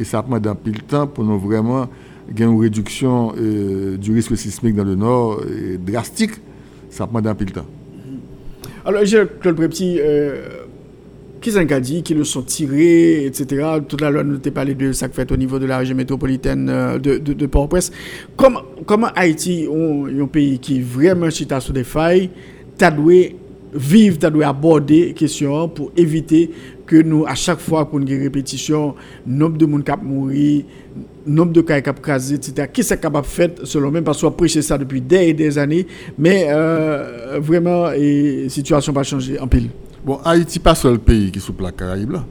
[0.00, 1.86] Et ça prend un pile temps pour nous vraiment
[2.32, 6.32] gagner une réduction euh, du risque sismique dans le nord euh, drastique.
[6.90, 7.66] Ça prend un pile temps.
[8.84, 9.02] Alors,
[9.40, 10.64] Claude Prepti, euh,
[11.40, 13.66] qui s'en a dit, qui le sont tirés, etc.
[13.86, 15.94] Tout à l'heure, nous t'ai parlé de ça que fait au niveau de la région
[15.94, 17.92] métropolitaine euh, de, Port-au-Prince.
[18.36, 22.30] Comment, comment Haïti, un pays qui vraiment chita sur des failles,
[22.78, 23.36] t'as doué
[23.72, 26.50] vivre, t'as doué aborder la question pour éviter
[26.86, 28.94] que nous, à chaque fois pour une répétition,
[29.26, 30.64] nombre de monde qui a mouru,
[31.26, 32.68] nombre de cas crasé, etc.
[32.72, 35.58] Qui c'est capable de faire, selon même, parce qu'on prêché ça depuis des et des
[35.58, 35.86] années,
[36.18, 39.70] mais euh, vraiment, la situation va changer en pile.
[40.04, 42.24] Bon, Haïti pas seul pays qui est sous la Caraïbe là.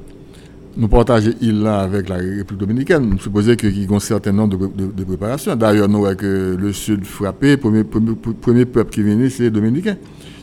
[0.78, 3.10] Nous partageons île là avec la République dominicaine.
[3.10, 5.56] Nous supposons qu'il y a un certain nombre de, de, de préparations.
[5.56, 9.44] D'ailleurs, nous voyons que le Sud frappé, le premier, premier, premier peuple qui vient, c'est
[9.44, 9.98] les Dominicains.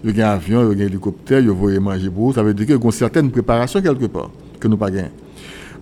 [0.04, 2.34] Il y a un avion, il y a un hélicoptère, il y a manger pour.
[2.34, 4.30] Ça veut dire qu'il y a une certaine préparation quelque part
[4.60, 5.08] que nous pas gagné.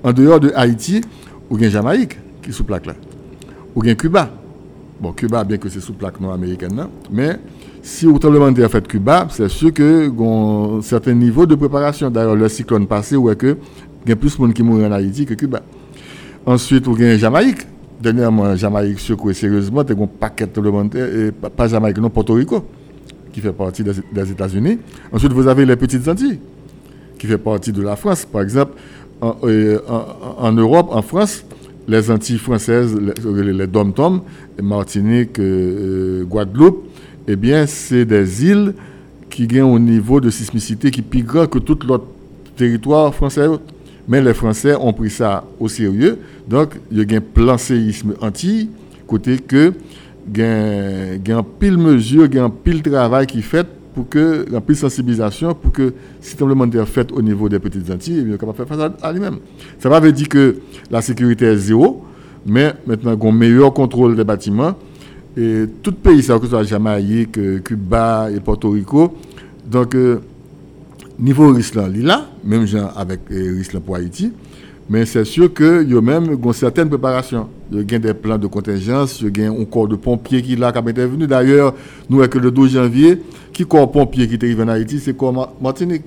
[0.02, 1.00] En dehors de Haïti,
[1.50, 2.94] il y a Jamaïque qui sous plaque là.
[3.74, 4.30] Ou bien Cuba.
[5.00, 7.38] Bon, Cuba, bien que c'est sous plaque nord-américaine, là, mais
[7.82, 12.10] si au tremblement fait Cuba, c'est sûr que un certain niveau de préparation.
[12.10, 13.56] D'ailleurs, le cyclone passé, est que
[14.06, 15.62] il y a plus de monde qui mourent en Haïti que Cuba.
[16.46, 17.66] Ensuite, il y a Jamaïque.
[18.00, 21.68] Dernièrement, Jamaïque secoué sérieusement, il y a un paquet de tremblement de terre, et pas-
[21.68, 22.64] Jamaïque, non, Porto Rico,
[23.32, 24.78] qui fait partie des, États-Unis.
[25.12, 26.38] Ensuite, vous avez les petites Antilles,
[27.18, 28.24] qui fait partie de la France.
[28.24, 28.74] Par exemple,
[29.20, 31.44] en, euh, Europe, en France,
[31.86, 34.22] les Antilles françaises, les, les Dom-Tom,
[34.62, 36.84] Martinique, euh, euh, Guadeloupe,
[37.28, 38.74] eh bien, c'est des îles
[39.30, 42.06] qui ont un niveau de sismicité qui est plus grand que tout l'autre
[42.56, 43.46] territoire français.
[44.06, 46.18] Mais les Français ont pris ça au sérieux.
[46.46, 48.68] Donc, il y a un plan séisme anti,
[49.06, 49.72] côté que
[50.34, 50.40] il
[51.26, 54.76] y a pile mesure, il y pile travail qui est fait pour que, un pile
[54.76, 58.38] sensibilisation pour que si tremblement de terre fait au niveau des petites Antilles, il est
[58.38, 59.38] capable de faire face à, lui-même.
[59.78, 60.56] Ça ne veut dire que
[60.90, 62.04] la sécurité est zéro,
[62.44, 64.74] mais maintenant, un meilleur contrôle des bâtiments.
[65.36, 69.14] Et tout pays, ça que ce soit Jamaïque, Cuba et Porto Rico.
[69.66, 70.20] Donc, euh,
[71.18, 72.14] niveau risque là, il est
[72.44, 74.32] même genre avec euh, risque pour Haïti.
[74.88, 77.48] Mais c'est sûr qu'il y a même une certaine préparation.
[77.72, 80.56] Il y des plans de contingence, il y a un corps de pompiers qui est
[80.56, 81.26] là, qui a intervenu.
[81.26, 81.74] D'ailleurs,
[82.10, 83.20] nous, avec le 12 janvier,
[83.52, 86.02] qui corps pompier qui est arrivé en Haïti, c'est corps Ma- Martinique.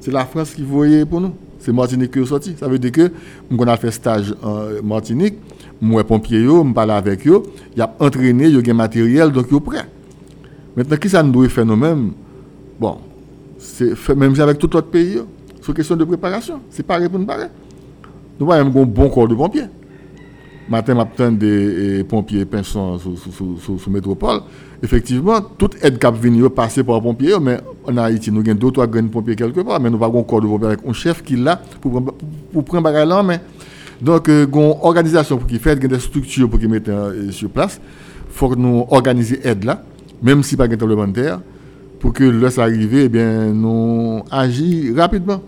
[0.00, 1.32] C'est la France qui voyait pour nous.
[1.60, 2.54] C'est Martinique qui est sorti.
[2.58, 3.12] Ça veut dire que,
[3.48, 5.34] nous, on a fait stage en Martinique,
[5.80, 7.42] moi, pompier, yo, je parle avec eux,
[7.76, 9.86] il a entraîné, il a matériel, donc sont prêts.
[10.76, 12.10] Maintenant, qui ça nous doit faire nous-mêmes?
[12.80, 12.98] Bon,
[13.58, 15.14] c'est même avec tout autre pays.
[15.14, 15.26] yo.
[15.60, 16.60] C'est une question de préparation.
[16.70, 17.48] C'est pareil pour nous pareil.
[18.38, 19.64] Nous avons un bon corps de pompiers.
[20.68, 24.40] Matin, matin, des eh, pompiers pinçons sous, sous, métropole.
[24.82, 28.70] Effectivement, toute aide qui vient passer par pompiers, mais en Haïti, nous avons deux ou
[28.72, 31.22] trois grands pompiers quelque part, mais nous avons un corps de pompiers avec un chef
[31.22, 32.14] qui est là pour, prendre-
[32.52, 33.38] pour prendre bagage là en main.
[34.02, 37.80] Donc, euh, une organisation pour qu'il fait, des structures pour qu'il mette euh, sur place.
[38.28, 39.82] Il faut que nous organiser aide là,
[40.20, 41.40] même si pas de de terre,
[42.00, 45.40] pour que laisse arriver, eh nous agir rapidement.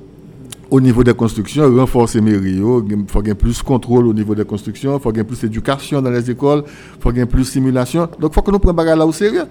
[0.71, 2.61] Au niveau des constructions, renforcer les mairies,
[2.91, 6.03] il faut qu'il plus de contrôle au niveau des constructions, il faut qu'il plus d'éducation
[6.03, 8.09] dans les écoles, il faut qu'il plus de simulation.
[8.21, 9.45] Donc, il faut que nous prenions là au sérieux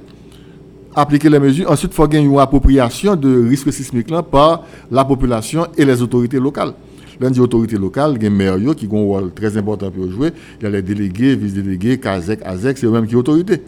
[1.02, 1.70] appliquer les mesures.
[1.70, 5.68] Ensuite, il faut qu'il y ait une appropriation de risque sismique là par la population
[5.78, 6.74] et les autorités locales.
[7.20, 9.90] L'un des autorités locales, il y a des maires qui ont un rôle très important
[9.92, 10.32] pour jouer.
[10.60, 13.62] Il y a les délégués, vice-délégués, CASEC, ASEC, c'est eux-mêmes qui sont autorités.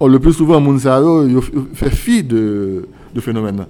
[0.00, 1.24] Or, le plus souvent, les gens
[1.74, 3.66] fait fi de, de phénomène.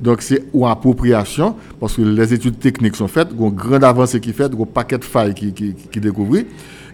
[0.00, 3.54] Donc, c'est une appropriation, parce que les études techniques sont faites, il y a une
[3.54, 6.00] grande avancée qui est faite, il y a un paquet de failles qui, qui, qui.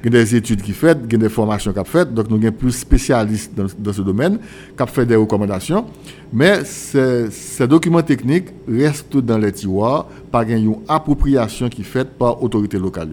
[0.04, 1.84] Il y a des études qui sont faites, il y a des formations qui sont
[1.84, 4.38] faites, donc nous avons plus spécialistes dans, ce domaine,
[4.76, 5.86] qui fait des recommandations.
[6.32, 12.42] Mais ces, documents techniques restent dans les tiroirs par une appropriation qui est faite par
[12.42, 13.10] autorité locale.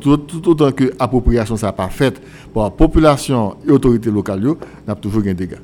[0.00, 2.20] Tout, tout autant que l'appropriation n'est pas faite
[2.52, 5.56] par population et autorité locale, il y a toujours des dégâts.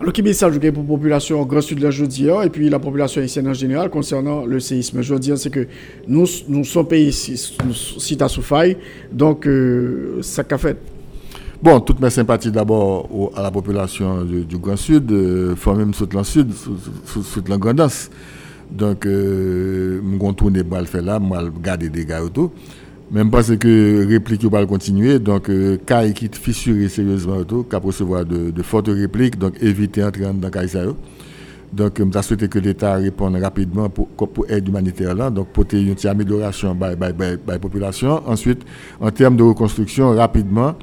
[0.00, 2.78] Alors, qui message avez pour la population Grand Sud de la Jodie et puis la
[2.78, 5.02] population haïtienne en général concernant le séisme?
[5.02, 5.66] Je veux dire, c'est que
[6.06, 8.76] nous, nous sommes pays site à sous faille,
[9.10, 10.76] donc euh, ça qu'a fait?
[11.60, 16.22] Bon, toutes mes sympathies d'abord à la population du, Grand Sud, euh, même sur le
[16.22, 16.52] Sud,
[17.04, 18.08] sur, sur le Grand Danse.
[18.70, 22.52] Donc, euh, je vais tourner le faire là, je vais garder des gars autour.
[23.10, 28.26] Même parce que réplique va continuer, donc euh, Kai qui fissuré sérieusement autour, qui recevoir
[28.26, 30.94] de, de fortes répliques, donc éviter d'entrer dans Kai yo.
[31.72, 35.94] Donc, je souhaité que l'État réponde rapidement pour, pour aide humanitaire là, donc ait une
[36.08, 38.22] amélioration par la population.
[38.26, 38.62] Ensuite,
[39.00, 40.74] en termes de reconstruction, rapidement,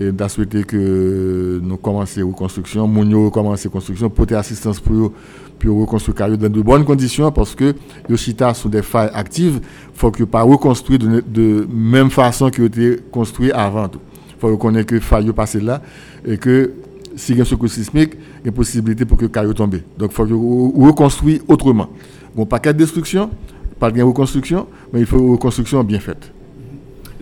[0.00, 4.80] et je souhaité que nous commencions la reconstruction, nous commencer la construction, pour ter assistance
[4.80, 5.12] pour eux,
[5.64, 7.74] pour reconstruire dans de bonnes conditions, parce que
[8.08, 12.50] les chita sont des failles actives, il faut que pas reconstruire de, de même façon
[12.50, 14.00] qu'ils été construits avant tout.
[14.30, 15.80] Il faut reconnaître que failles passé là,
[16.26, 16.72] et que
[17.16, 19.54] si il y a un secours sismique, il y a une possibilité pour que caillou
[19.54, 19.76] tombe.
[19.98, 21.88] Donc, il faut reconstruire autrement.
[22.34, 23.30] Bon, pas qu'à destruction,
[23.78, 26.32] pas de reconstruction, mais il faut une reconstruction bien faite.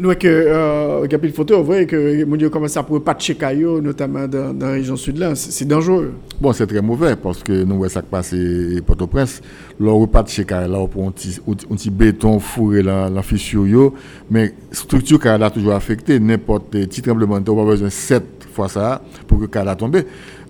[0.03, 3.80] Nous, que, euh, Gabriel Photo, on voit que mon Dieu commence à pouvoir patcher caillou,
[3.80, 5.36] notamment dans, la région sud là.
[5.36, 6.14] C'est dangereux.
[6.40, 9.40] Bon, c'est très mauvais parce que nous ça passe à Port-au-Prince.
[9.78, 13.92] Là, on de chez là, on prend un petit, béton fourré dans la fissure,
[14.28, 16.18] mais structure car a toujours affecté.
[16.18, 19.76] N'importe petit tremblement de terre, on a besoin de 7 fois ça pour que car
[19.76, 20.03] tombe.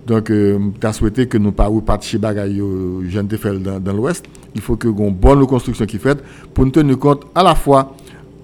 [0.07, 3.29] Donc, euh, tu as souhaité que nous ne pas de chez bagaille, yo, je ne
[3.37, 4.25] fait dans, dans l'ouest.
[4.55, 6.23] Il faut que une bonne reconstruction qui faite
[6.55, 7.95] pour nous tenir compte à la fois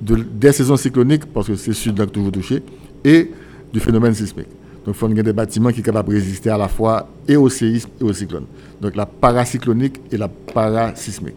[0.01, 2.63] de, des saisons cycloniques, parce que c'est sud là que toujours touché,
[3.03, 3.31] et
[3.71, 4.47] du phénomène sismique.
[4.85, 7.49] Donc, il faut des bâtiments qui sont capables de résister à la fois et au
[7.49, 8.45] séisme et au cyclone.
[8.81, 11.35] Donc, la paracyclonique et la parasismique.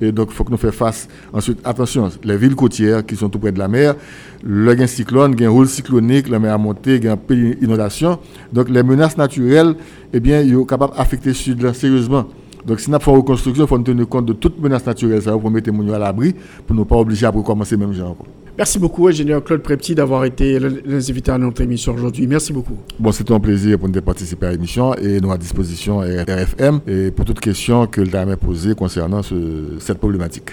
[0.00, 1.08] Et donc, il faut que nous fassions face.
[1.32, 3.94] Ensuite, attention, les villes côtières qui sont tout près de la mer,
[4.42, 8.18] le gain cyclone, un rôle cyclonique, la mer a un peu d'inondation.
[8.52, 9.74] Donc, les menaces naturelles,
[10.12, 12.26] eh bien, ils sont capables d'affecter le sud là, sérieusement.
[12.68, 15.22] Donc, si nous faisons une reconstruction, il faut nous tenir compte de toutes menaces naturelles,
[15.22, 16.34] ça va pour mettre les à l'abri,
[16.66, 18.10] pour ne pas obliger à recommencer même genre.
[18.10, 18.26] encore.
[18.58, 20.58] Merci beaucoup, ingénieur Claude Prepti, d'avoir été
[20.90, 22.26] invités à notre émission aujourd'hui.
[22.26, 22.74] Merci beaucoup.
[22.98, 26.80] Bon, c'était un plaisir pour nous de participer à l'émission et nous à disposition RFM
[26.86, 30.50] et pour toute question que le dame posée concernant ce- cette problématique.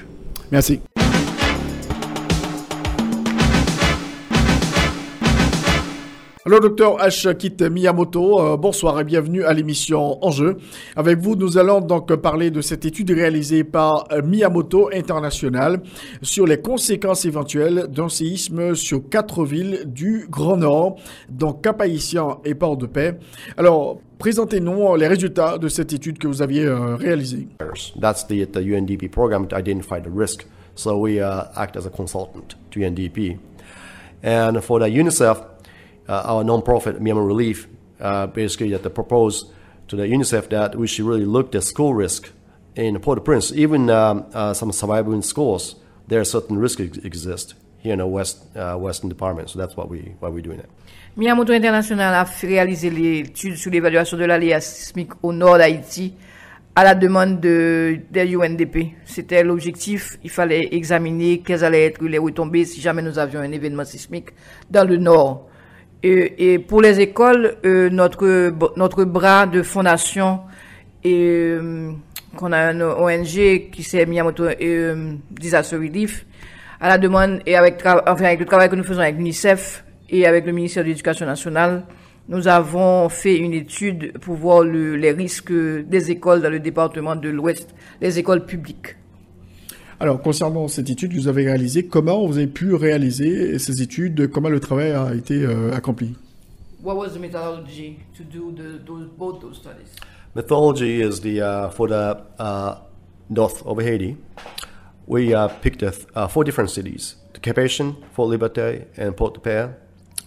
[0.51, 0.79] Merci.
[6.47, 7.35] Alors, docteur H.
[7.37, 10.57] Kit Miyamoto, euh, bonsoir et bienvenue à l'émission Enjeu.
[10.95, 15.81] Avec vous, nous allons donc parler de cette étude réalisée par euh, Miyamoto International
[16.21, 20.97] sur les conséquences éventuelles d'un séisme sur quatre villes du Grand Nord,
[21.29, 23.17] donc Cap-Haïtien et Port-de-Paix.
[23.57, 27.47] Alors, présentez-nous les résultats de cette étude que vous aviez euh, réalisée.
[32.75, 33.17] UNDP
[34.23, 34.95] uh, UNDP.
[34.95, 35.37] UNICEF,
[36.07, 37.67] uh, our nonprofit Myanmar Relief,
[37.99, 39.51] uh, basically that they proposed
[39.87, 42.31] to the UNICEF that we should really look at school risk
[42.75, 43.51] in Port-au-Prince.
[43.53, 45.75] Even um, uh, some surviving schools,
[46.07, 49.49] there are certain risks ex- exist here in the West uh, Western Department.
[49.49, 50.69] So that's what we why we're doing it.
[51.17, 56.13] Miyamoto International a fait réaliser l'étude sur l'évaluation de l'aléa sismique au nord d'Haïti
[56.75, 58.95] à la demande de, des UNDP.
[59.05, 60.19] C'était l'objectif.
[60.25, 64.31] Il fallait examiner quelles allaient être les retombées si jamais nous avions un événement sismique
[64.69, 65.47] dans le nord.
[66.07, 70.41] Et, pour les écoles, euh, notre, notre bras de fondation
[71.03, 71.91] et euh,
[72.35, 76.25] qu'on a un ONG qui s'est Miyamoto euh, Disaster Relief
[76.79, 80.27] à la demande et avec, enfin, avec le travail que nous faisons avec l'UNICEF et
[80.27, 81.83] avec le ministère de l'Éducation nationale,
[82.29, 87.15] nous avons fait une étude pour voir le- les risques des écoles dans le département
[87.15, 88.95] de l'Ouest, les écoles publiques.
[89.99, 94.29] Alors, concernant cette étude que vous avez réalisée, comment vous avez pu réaliser ces études
[94.29, 96.15] Comment le travail a été euh, accompli?
[96.83, 99.87] What was the methodology to do the, those, both those studies?
[100.35, 102.75] Methodology is the uh, for the uh,
[103.29, 104.17] north of Haiti.
[105.07, 109.73] We uh, picked uh, th- uh, four different cities: the Cap-Haïtien, Fort Liberté, and Port-de-Paix,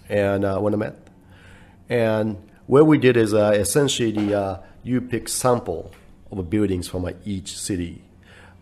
[0.08, 0.94] and uh, Winnipeg.
[1.90, 5.92] And what we did is uh, essentially the, uh, you pick sample
[6.32, 8.02] of buildings from uh, each city.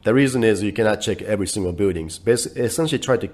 [0.06, 2.20] The reason is you cannot check every single buildings.
[2.20, 3.28] Bas- essentially, try to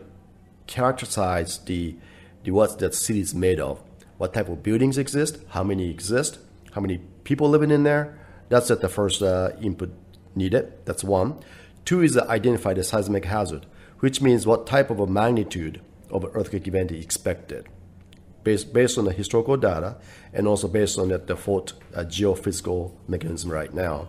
[0.67, 1.97] characterize the,
[2.45, 3.83] the what that city is made of.
[4.17, 5.37] What type of buildings exist?
[5.49, 6.39] How many exist?
[6.71, 8.19] How many people living in there?
[8.49, 9.93] That's at the first uh, input
[10.35, 10.73] needed.
[10.87, 11.41] That's one.
[11.85, 13.67] Two is identify the seismic hazard,
[13.99, 17.69] which means what type of a magnitude of earthquake event is expected
[18.45, 19.99] based, based on the historical data
[20.33, 24.09] and also based on the default uh, geophysical mechanism right now.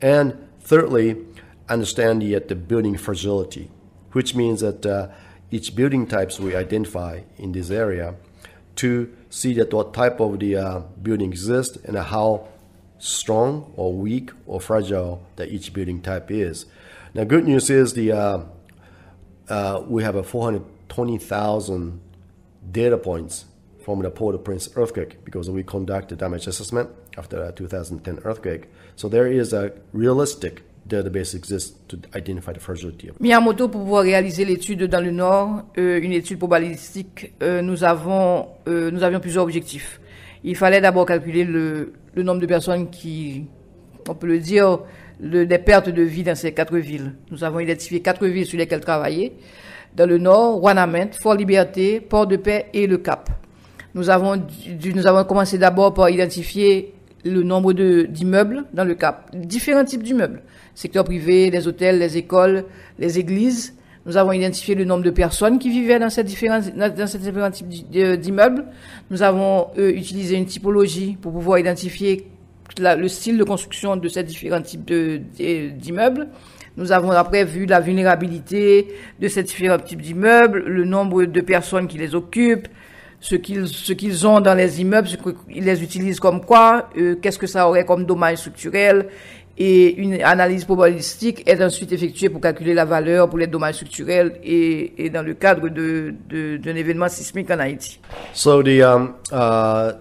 [0.00, 1.14] And thirdly,
[1.70, 3.70] understand the, uh, the building fragility,
[4.12, 5.08] which means that uh,
[5.50, 8.14] each building types we identify in this area
[8.76, 12.48] to see that what type of the uh, building exists and how
[12.98, 16.66] strong or weak or fragile that each building type is.
[17.14, 18.40] Now, good news is the uh,
[19.48, 22.00] uh, we have a 420,000
[22.70, 23.46] data points
[23.84, 28.68] from the Port-au-Prince earthquake because we conduct a damage assessment after the 2010 earthquake.
[28.94, 31.34] So there is a realistic database
[33.68, 38.90] pour pouvoir réaliser l'étude dans le Nord, euh, une étude probabilistique, euh, nous, avons, euh,
[38.90, 40.00] nous avions plusieurs objectifs.
[40.44, 43.46] Il fallait d'abord calculer le, nombre de personnes qui,
[44.08, 44.80] on peut le dire,
[45.20, 47.14] des pertes de vie dans ces quatre villes.
[47.30, 49.34] Nous avons identifié quatre villes sur lesquelles travailler.
[49.94, 53.28] Dans le Nord, Wanament, Fort-Liberté, Port-de-Paix et Le Cap.
[53.94, 54.40] Nous avons,
[54.94, 56.94] nous avons commencé d'abord par identifier
[57.24, 60.42] le nombre d'immeubles dans le Cap, différents types d'immeubles,
[60.74, 62.64] secteur privé, les hôtels, les écoles,
[62.98, 63.74] les églises.
[64.06, 67.50] Nous avons identifié le nombre de personnes qui vivaient dans ces différents, dans ces différents
[67.50, 68.64] types d'immeubles.
[69.10, 72.26] Nous avons euh, utilisé une typologie pour pouvoir identifier
[72.78, 76.28] le style de construction de ces différents types d'immeubles.
[76.76, 78.88] Nous avons après vu la vulnérabilité
[79.20, 82.68] de ces différents types d'immeubles, le nombre de personnes qui les occupent,
[83.20, 87.16] ce qu'ils ce qu'ils ont dans les immeubles, ce qu'ils les utilisent comme quoi, euh,
[87.20, 89.08] qu'est-ce que ça aurait comme dommage structurel.
[89.62, 94.40] Et une analyse probabilistique est ensuite effectuée pour calculer la valeur pour les dommages structurels
[94.42, 96.14] et, et dans le cadre de-
[96.56, 98.00] d'un événement sismique en Haïti.
[98.32, 99.92] So the um, uh,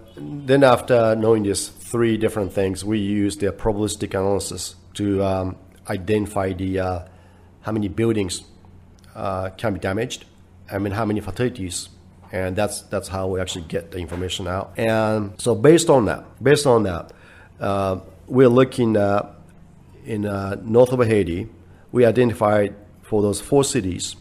[0.48, 5.56] then after knowing these three different things, we use the probabilistic analysis to um,
[5.90, 7.00] identify the uh,
[7.66, 8.44] how many buildings
[9.14, 10.24] uh, can be damaged,
[10.72, 11.90] I mean how many fatalities,
[12.32, 14.74] and that's that's how we actually get the information out.
[14.78, 17.12] And so based on that, based on that,
[17.60, 19.34] uh, we're looking uh,
[20.06, 21.50] in uh, north of Haiti.
[21.92, 24.16] We identified for those four cities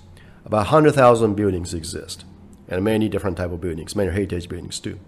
[0.45, 2.25] about 100,000 buildings exist,
[2.69, 4.99] and many different type of buildings, many heritage buildings too.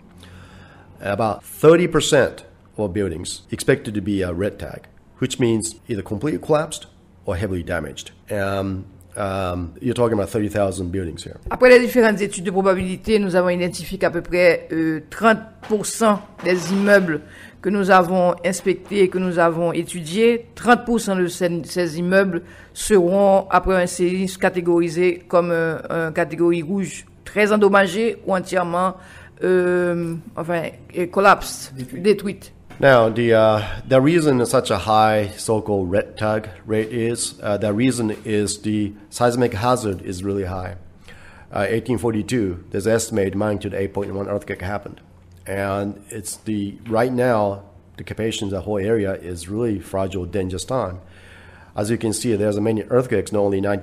[1.00, 2.42] About 30%
[2.76, 4.86] of buildings expected to be a red tag,
[5.18, 6.86] which means either completely collapsed
[7.24, 8.10] or heavily damaged.
[8.30, 8.84] Um,
[9.16, 11.36] um, you're talking about 30,000 buildings here.
[11.50, 16.72] Après les différentes études de probabilité, nous avons identifié qu'à peu près euh, 30% des
[16.72, 17.20] immeubles
[17.62, 22.42] que nous avons inspectés, que nous avons étudiés, 30% de ces, ces immeubles
[22.72, 28.96] seront, après un séisme, catégorisés comme euh, un catégorie rouge, très endommagés ou entièrement
[29.42, 30.62] euh, enfin,
[30.98, 32.52] euh, collapsed, détruites.
[32.80, 37.74] Now, the uh, the reason such a high so-called red tag rate is uh, the
[37.74, 40.76] reason is the seismic hazard is really high.
[41.52, 45.02] Uh, 1842, there's estimated magnitude 8.1 earthquake happened,
[45.46, 47.64] and it's the right now
[47.98, 51.02] the Carpathians, the whole area is really fragile, dangerous time.
[51.76, 53.76] As you can see, there's many earthquakes, not only uh,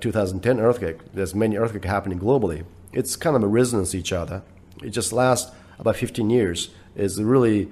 [0.00, 1.12] 2010 earthquake.
[1.14, 2.64] There's many earthquakes happening globally.
[2.92, 4.42] It's kind of a resonance each other.
[4.82, 6.70] It just lasts about 15 years.
[6.96, 7.68] It's really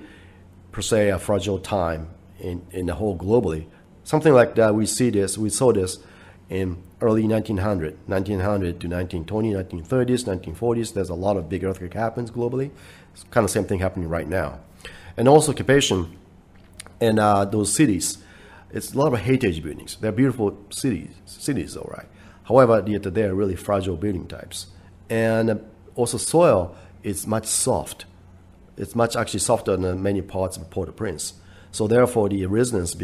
[0.75, 2.09] per se a fragile time
[2.41, 3.67] in, in the whole globally.
[4.03, 5.99] Something like that, we see this, we saw this
[6.51, 10.93] in early 1900, 1900 to 1920, 1930s, 1940s.
[10.93, 12.71] There's a lot of big earthquake happens globally.
[13.13, 14.59] It's kind of same thing happening right now.
[15.17, 16.19] And also occupation
[17.01, 18.19] in uh, those cities,
[18.73, 19.97] it's a lot of heritage buildings.
[20.01, 22.07] They're beautiful cities, cities, all right.
[22.49, 24.67] However, they're really fragile building types.
[25.09, 25.57] And uh,
[25.95, 28.07] also soil is much soft
[28.77, 31.35] it's much actually softer than many parts of Port-au-Prince.
[31.73, 32.97] So therefore, the resonance,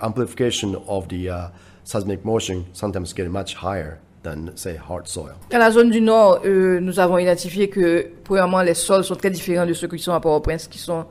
[0.00, 1.48] amplification of the uh,
[1.84, 5.34] seismic motion sometimes get much higher than say hard soil.
[5.50, 9.30] Dans la zone du Nord, euh, nous avons identifié que, premièrement, les sols sont très
[9.30, 11.06] différents de ceux qui sont à Port-au-Prince, qui sont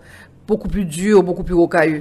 [0.48, 2.00] beaucoup plus durs, beaucoup plus rocailleux.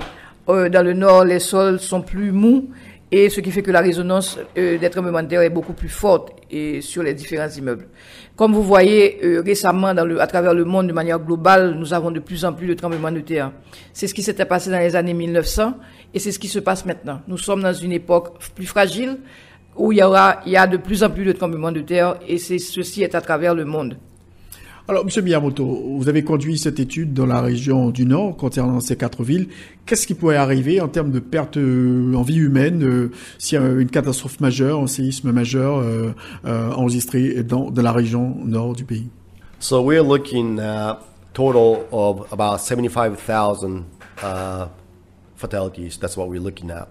[0.49, 2.71] Euh, dans le Nord, les sols sont plus mous,
[3.13, 5.89] et ce qui fait que la résonance euh, des tremblements de terre est beaucoup plus
[5.89, 7.87] forte et sur les différents immeubles.
[8.35, 11.95] Comme vous voyez, euh, récemment, dans le, à travers le monde, de manière globale, nous
[11.95, 13.53] avons de plus en plus de tremblements de terre.
[13.93, 15.75] C'est ce qui s'était passé dans les années 1900,
[16.15, 17.21] et c'est ce qui se passe maintenant.
[17.29, 19.19] Nous sommes dans une époque plus fragile,
[19.77, 22.17] où il y aura, il y a de plus en plus de tremblements de terre
[22.27, 23.99] et ceci est à travers le monde.
[24.89, 28.95] Alors, Monsieur Miyamoto, vous avez conduit cette étude dans la région du Nord concernant ces
[28.95, 29.49] quatre villes.
[29.85, 33.67] Qu'est-ce qui pourrait arriver en termes de pertes euh, en vie humaine s'il y a
[33.67, 36.15] une catastrophe majeure, un séisme majeur euh,
[36.45, 39.09] euh, enregistré dans, la région nord du pays?
[39.59, 41.01] So we're looking at
[41.35, 43.87] total of about 75,000
[44.23, 44.67] uh,
[45.35, 45.99] fatalities.
[45.99, 46.89] That's what we're looking at.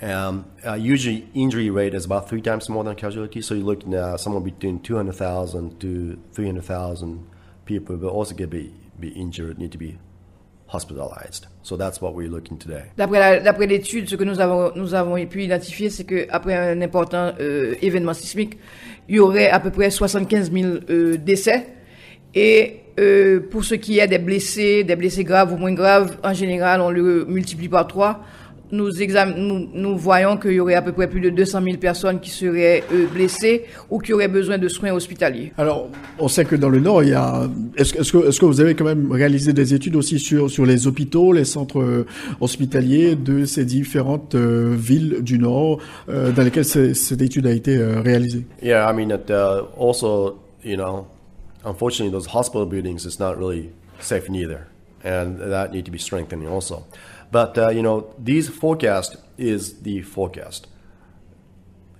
[0.00, 3.42] Um, uh, usually, injury rate is about three times more than casualty.
[3.42, 7.27] So you're looking at somewhere between 200,000 to 300,000
[7.68, 9.98] people will also get be, be injured, need to be
[10.68, 11.46] hospitalized.
[11.62, 12.58] So that's what we're looking
[12.96, 17.74] d'après l'étude, ce que nous avons, nous avons pu identifier, c'est qu'après un important euh,
[17.82, 18.58] événement sismique,
[19.08, 21.66] il y aurait à peu près 75 000 euh, décès.
[22.34, 26.34] Et euh, pour ce qui est des blessés, des blessés graves ou moins graves, en
[26.34, 28.20] général, on le multiplie par trois.
[28.70, 31.76] Nous, exam- nous, nous voyons qu'il y aurait à peu près plus de 200 000
[31.78, 35.52] personnes qui seraient euh, blessées ou qui auraient besoin de soins hospitaliers.
[35.56, 35.88] Alors,
[36.18, 37.48] on sait que dans le Nord, il y a.
[37.76, 41.44] Est-ce que, vous avez quand même réalisé des études aussi sur sur les hôpitaux, les
[41.44, 42.06] centres euh,
[42.40, 47.52] hospitaliers de ces différentes euh, villes du Nord euh, dans lesquelles ce- cette étude a
[47.52, 48.44] été euh, réalisée?
[48.62, 51.06] Yeah, I mean, that, uh, also, you know,
[51.64, 54.66] unfortunately, those hospital buildings is not really safe neither,
[55.04, 56.84] and that need to be strengthened also.
[57.30, 60.66] But uh, you know, these forecast is the forecast.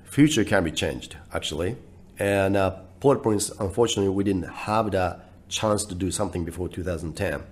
[0.05, 1.77] Future can be changed actually,
[2.19, 2.71] and uh,
[3.01, 7.43] Port-au-Prince, unfortunately, we didn't have the chance to do something before 2010.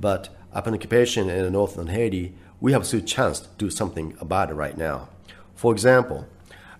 [0.00, 4.54] But upon occupation in northern Haiti, we have still chance to do something about it
[4.54, 5.08] right now.
[5.54, 6.26] For example,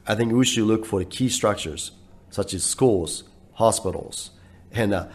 [0.06, 1.92] I think we should look for the key structures
[2.30, 3.24] such as schools,
[3.54, 4.30] hospitals,
[4.72, 5.06] and uh,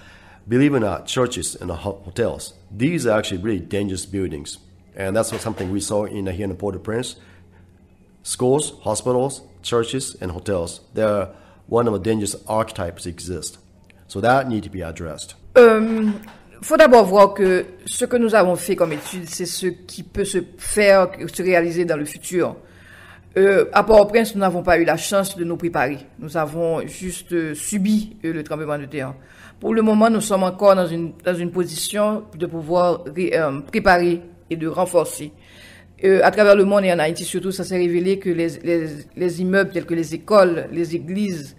[0.47, 2.53] believe it or not, churches and hotels.
[2.71, 4.57] These are actually really dangerous buildings,
[4.95, 7.17] and that's something we saw in uh, here in Port-au-Prince.
[8.23, 10.81] Schools, hospitals, churches, and hotels.
[10.93, 11.29] They're
[11.67, 13.57] one of the dangerous archetypes exist.
[14.07, 15.35] So that need to be addressed.
[15.57, 16.09] Euh,
[16.61, 20.23] faut d'abord voir que ce que nous avons fait comme étude, c'est ce qui peut
[20.25, 22.55] se faire, se réaliser dans le futur.
[23.35, 25.97] Euh, à Port-au-Prince, nous n'avons pas eu la chance de nous préparer.
[26.19, 29.15] Nous avons juste euh, subi euh, le tremblement de terre.
[29.59, 33.59] Pour le moment, nous sommes encore dans une, dans une position de pouvoir ré- euh,
[33.61, 35.31] préparer et de renforcer.
[36.03, 38.87] Euh, à travers le monde et en Haïti surtout, ça s'est révélé que les, les,
[39.15, 41.55] les immeubles tels que les écoles, les églises,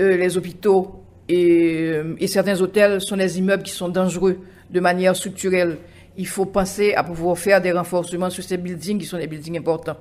[0.00, 4.38] euh, les hôpitaux et, euh, et certains hôtels sont des immeubles qui sont dangereux
[4.70, 5.78] de manière structurelle.
[6.16, 9.58] Il faut penser à pouvoir faire des renforcements sur ces buildings qui sont des buildings
[9.58, 9.96] importants.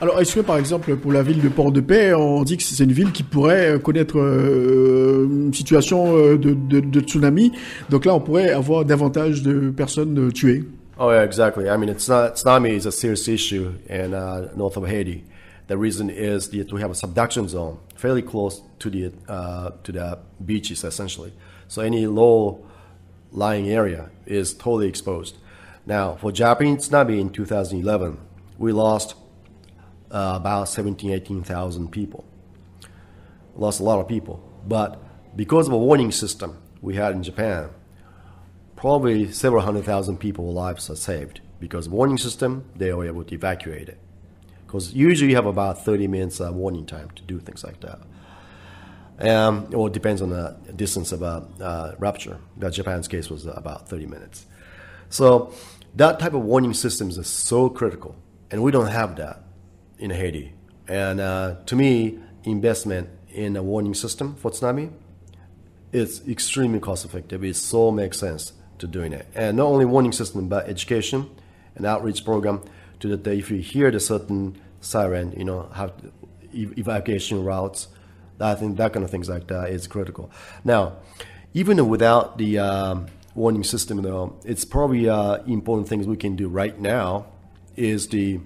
[0.00, 2.92] Alors, est-ce que par exemple pour la ville de Port-de-Paix, on dit que c'est une
[2.92, 7.52] ville qui pourrait connaître une situation de, de, tsunami,
[7.88, 10.64] donc là on pourrait avoir davantage de personnes tuées.
[11.02, 11.68] Oh yeah, exactly.
[11.68, 15.24] I mean, it's not tsunami is a serious issue in uh, north of Haiti.
[15.66, 19.90] The reason is that we have a subduction zone fairly close to the uh, to
[19.90, 21.32] the beaches, essentially.
[21.66, 25.38] So any low-lying area is totally exposed.
[25.86, 28.16] Now, for Japanese tsunami in 2011,
[28.56, 29.16] we lost
[30.12, 32.24] uh, about 17, 18,000 people.
[33.56, 35.02] Lost a lot of people, but
[35.34, 37.70] because of a warning system we had in Japan,
[38.82, 43.32] probably several hundred thousand people's lives are saved because warning system they were able to
[43.32, 43.96] evacuate it.
[44.66, 48.00] Because usually you have about 30 minutes uh, warning time to do things like that.
[49.20, 53.46] Um, or it depends on the distance of a uh, rupture that japan's case was
[53.46, 54.46] about 30 minutes.
[55.10, 55.54] So
[55.94, 58.16] that type of warning systems is so critical
[58.50, 59.44] and we don't have that
[60.00, 60.54] in haiti.
[60.88, 64.90] And uh, to me investment in a warning system for tsunami
[65.92, 67.44] it's extremely cost effective.
[67.44, 69.26] It so makes sense to doing it.
[69.34, 71.30] And not only warning system, but education
[71.74, 72.62] and outreach program
[73.00, 75.92] to that if you hear the certain siren, you know, have
[76.52, 77.88] evacuation routes.
[78.40, 80.30] I think that kind of things like that is critical.
[80.64, 80.96] Now,
[81.54, 83.06] even without the um,
[83.36, 87.26] warning system, though, it's probably uh, important things we can do right now
[87.76, 88.40] is the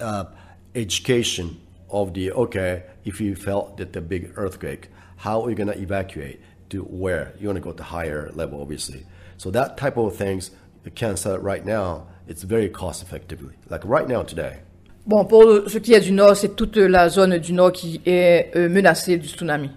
[0.00, 0.26] uh,
[0.74, 5.68] education of the okay if you felt that the big earthquake how are you going
[5.68, 6.40] to evacuate
[6.72, 9.04] to where you want to go to higher level obviously
[9.36, 10.50] so that type of things
[10.84, 14.58] you can start right now it's very cost effectively like right now today
[15.04, 18.52] Bon, pour ce qui est du nord, c'est toute la zone du nord qui est
[18.54, 19.68] euh, menacée du tsunami.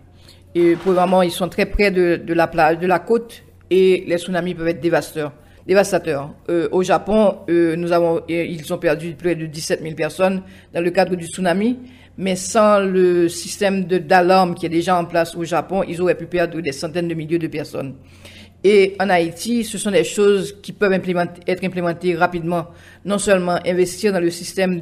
[0.54, 3.41] Et pour le moment, ils sont très près de, la plage, de la côte,
[3.72, 5.34] et les tsunamis peuvent être dévastateurs.
[5.66, 6.30] dévastateurs.
[6.72, 10.91] Au Japon, euh, nous avons, ils ont perdu près de 17 000 personnes dans le
[10.91, 11.80] cadre du tsunami,
[12.18, 16.26] mais sans le système d'alarme qui est déjà en place au Japon, ils auraient pu
[16.26, 17.96] perdre des centaines de milliers de personnes.
[18.67, 22.66] Et en Haïti, ce sont des choses qui peuvent être implémentées rapidement.
[23.05, 24.82] Non seulement investir dans le système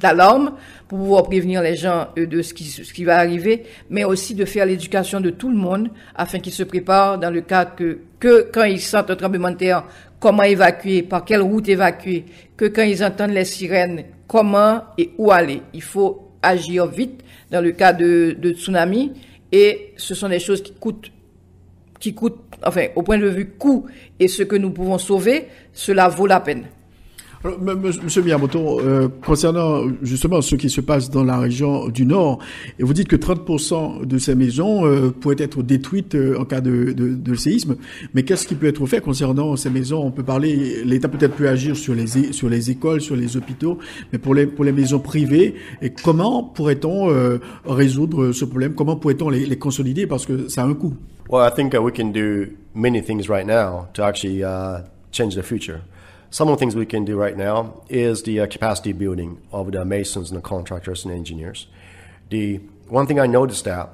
[0.00, 0.52] d'alarme
[0.86, 4.36] pour pouvoir prévenir les gens euh, de ce qui, ce qui va arriver, mais aussi
[4.36, 7.98] de faire l'éducation de tout le monde afin qu'ils se préparent dans le cas que,
[8.20, 9.84] que quand ils sentent un tremblement de terre,
[10.20, 12.26] comment évacuer, par quelle route évacuer,
[12.56, 15.62] que quand ils entendent les sirènes, comment et où aller?
[15.72, 19.12] Il faut agir vite dans le cas de, tsunami
[19.50, 21.10] et ce sont des choses qui coûtent
[21.98, 23.86] qui coûte, enfin, au point de vue coût
[24.18, 26.64] et ce que nous pouvons sauver, cela vaut la peine.
[27.42, 32.38] Alors, Monsieur Miyamoto, euh, concernant justement ce qui se passe dans la région du Nord,
[32.78, 37.34] vous dites que 30% de ces maisons euh, pourraient être détruites euh, en cas de,
[37.34, 37.76] séisme,
[38.12, 40.04] mais qu'est-ce qui peut être fait concernant ces maisons?
[40.04, 43.78] On peut parler, l'État peut-être peut agir sur les, sur les écoles, sur les hôpitaux,
[44.12, 48.74] mais pour les, pour les maisons privées, et comment pourrait-on euh, résoudre ce problème?
[48.74, 50.06] Comment pourrait-on les, les consolider?
[50.06, 50.92] Parce que ça a un coût.
[51.30, 55.36] Well, I think uh, we can do many things right now to actually uh, change
[55.36, 55.80] the future.
[56.30, 59.72] Some of the things we can do right now is the uh, capacity building of
[59.72, 61.66] the masons and the contractors and engineers.
[62.28, 63.90] The one thing I noticed that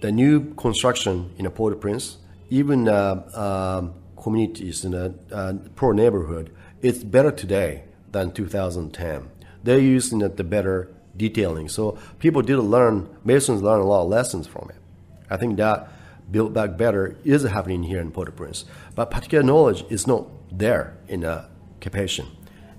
[0.00, 2.18] the new construction in Port-au-Prince,
[2.50, 7.82] even uh, um, communities in a uh, poor neighborhood, it's better today
[8.12, 9.28] than 2010.
[9.64, 11.68] They're using the better detailing.
[11.68, 14.76] So people did learn, Masons learn a lot of lessons from it.
[15.28, 15.90] I think that
[16.30, 18.66] build back better is happening here in Port-au-Prince.
[18.94, 21.48] But particular knowledge is not there in uh,
[21.80, 22.26] Capation.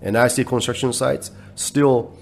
[0.02, 2.18] And I see construction sites still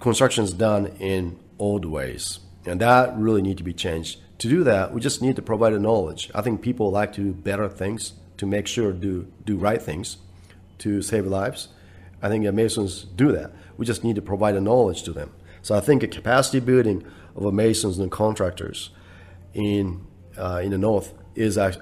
[0.00, 2.40] construction is done in old ways.
[2.64, 4.20] And that really need to be changed.
[4.38, 6.30] To do that, we just need to provide the knowledge.
[6.34, 10.18] I think people like to do better things, to make sure do do right things,
[10.78, 11.68] to save lives.
[12.22, 13.52] I think the Masons do that.
[13.76, 15.32] We just need to provide the knowledge to them.
[15.62, 17.04] So I think a capacity building
[17.34, 18.90] of Masons and contractors
[19.54, 20.06] in
[20.36, 21.74] uh, in the north is a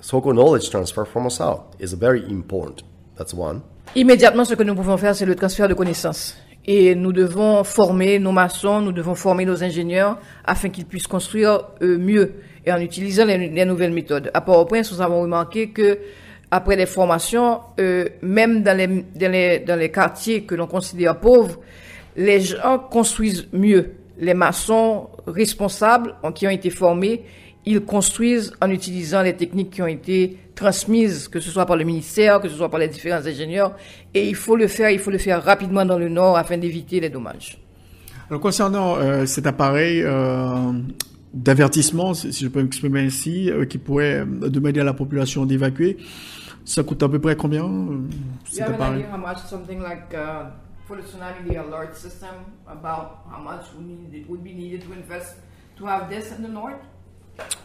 [0.00, 2.82] so-called knowledge transfer from the south is very important.
[3.16, 3.62] That's one.
[3.94, 6.36] Immédiatement, ce que nous pouvons faire, c'est le transfert de connaissances.
[6.66, 11.60] Et nous devons former nos maçons, nous devons former nos ingénieurs afin qu'ils puissent construire
[11.80, 14.30] euh, mieux et en utilisant les, les nouvelles méthodes.
[14.34, 15.98] À Port-au-Prince, nous avons remarqué que
[16.50, 21.58] après les formations, euh, même dans, les, dans les quartiers que l'on considère pauvres,
[22.16, 23.92] les gens construisent mieux.
[24.18, 27.24] Les maçons responsables qui ont été formés,
[27.66, 31.84] ils construisent en utilisant les techniques qui ont été transmises, que ce soit par le
[31.84, 33.76] ministère, que ce soit par les différents ingénieurs.
[34.14, 37.00] Et il faut le faire, il faut le faire rapidement dans le Nord afin d'éviter
[37.00, 37.58] les dommages.
[38.30, 40.72] Alors, concernant euh, cet appareil euh,
[41.34, 45.96] d'avertissement, si je peux m'exprimer ainsi, euh, qui pourrait demander à la population d'évacuer,
[46.64, 47.68] ça coûte à peu près combien
[48.44, 49.38] cet You have an appareil idea how much?
[49.48, 50.50] Something like uh,
[50.86, 52.34] for the tsunami, the alert system,
[52.66, 55.36] about how much would, need, would be needed to invest
[55.78, 56.82] to have this in the north?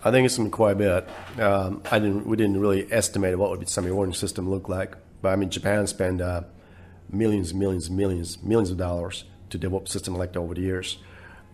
[0.03, 1.39] I think it's been quite a bit.
[1.39, 2.25] Um, I didn't.
[2.25, 4.95] We didn't really estimate what would the semi warning system look like.
[5.21, 6.43] But I mean, Japan spent uh,
[7.09, 10.97] millions, millions, millions, millions of dollars to develop system like that over the years,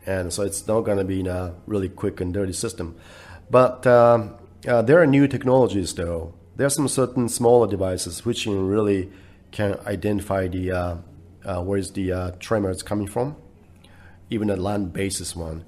[0.06, 2.96] and so it's not going to be a really quick and dirty system.
[3.50, 4.36] But um,
[4.68, 6.34] uh, there are new technologies, though.
[6.56, 9.12] There are some certain smaller devices which can really
[9.52, 10.96] can identify the uh,
[11.46, 13.36] uh, where is the uh, tremor is coming from,
[14.30, 15.66] even a land basis one.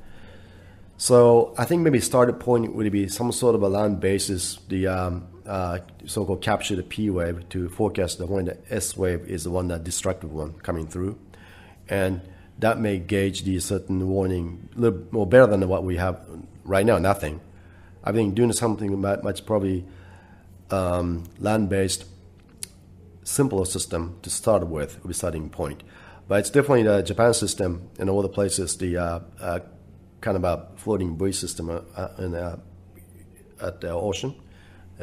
[1.00, 4.88] So I think maybe starting point would be some sort of a land basis, the
[4.88, 9.46] um, uh, so-called capture the P wave to forecast the when the S wave is
[9.46, 11.18] the one that destructive one coming through,
[11.88, 12.20] and
[12.60, 16.20] that may gauge the certain warning a little more better than what we have
[16.66, 16.98] right now.
[16.98, 17.40] Nothing.
[18.04, 19.86] I think doing something much probably
[20.70, 22.04] um, land-based,
[23.24, 25.82] simpler system to start with would be starting point.
[26.28, 29.60] But it's definitely the Japan system and all the places the uh, uh,
[30.22, 31.70] kind of a floating buoy system
[32.18, 32.36] in,
[33.62, 34.34] at the ocean.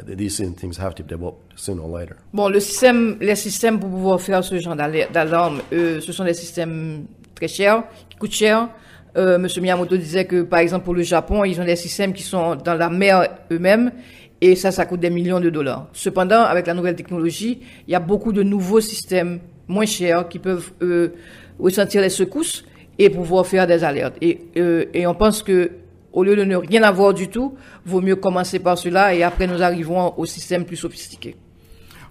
[0.05, 2.17] These things have to be developed sooner or later.
[2.31, 6.35] Bon, le système, les systèmes pour pouvoir faire ce genre d'alarme, euh, ce sont des
[6.35, 8.69] systèmes très chers, qui coûtent cher.
[9.17, 12.21] Euh, Monsieur Miyamoto disait que, par exemple, pour le Japon, ils ont des systèmes qui
[12.21, 13.91] sont dans la mer eux-mêmes,
[14.39, 15.87] et ça, ça coûte des millions de dollars.
[15.93, 20.37] Cependant, avec la nouvelle technologie, il y a beaucoup de nouveaux systèmes moins chers qui
[20.37, 21.13] peuvent euh,
[21.57, 22.63] ressentir les secousses
[22.99, 24.15] et pouvoir faire des alertes.
[24.21, 25.71] Et, euh, et on pense que
[26.13, 27.53] au lieu de ne rien avoir du tout,
[27.85, 31.35] vaut mieux commencer par cela et après nous arrivons au système plus sophistiqué.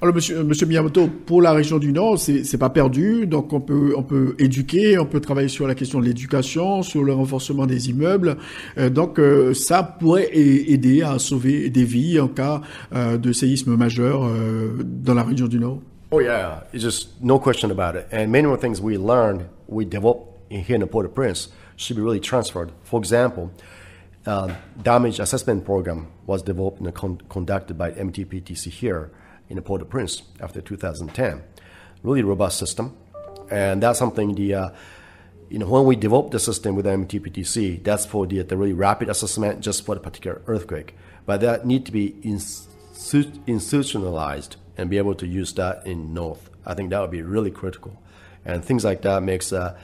[0.01, 3.27] Alors, monsieur, monsieur Miyamoto, pour la région du Nord, c'est c'est pas perdu.
[3.27, 7.03] Donc, on peut, on peut éduquer, on peut travailler sur la question de l'éducation, sur
[7.03, 8.37] le renforcement des immeubles.
[8.77, 12.61] Euh, donc, euh, ça pourrait a- aider à sauver des vies en cas
[12.95, 15.81] euh, de séisme majeur euh, dans la région du Nord.
[16.11, 18.05] Oh yeah, it's just no question about it.
[18.13, 22.21] And many more things we learned, we developed in here in Port-au-Prince should be really
[22.21, 22.73] transferred.
[22.83, 23.53] For example,
[24.27, 29.13] uh, damage assessment program was developed and con- conducted by MTPTC here
[29.49, 31.43] in the Port-au-Prince after 2010.
[32.03, 32.95] Really robust system,
[33.51, 34.69] and that's something the uh,
[35.49, 39.09] you know when we developed the system with MTPTC, that's for the, the really rapid
[39.09, 40.95] assessment just for the particular earthquake.
[41.25, 46.51] But that need to be institutionalized and be able to use that in North.
[46.65, 48.01] I think that would be really critical,
[48.45, 49.77] and things like that makes uh,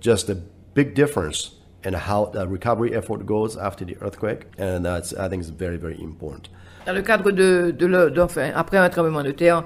[0.00, 0.36] just a
[0.74, 1.52] big difference
[1.84, 5.76] in how the recovery effort goes after the earthquake, and that's I think is very
[5.78, 6.50] very important.
[6.86, 9.64] Dans le cadre de, de, après un tremblement de terre,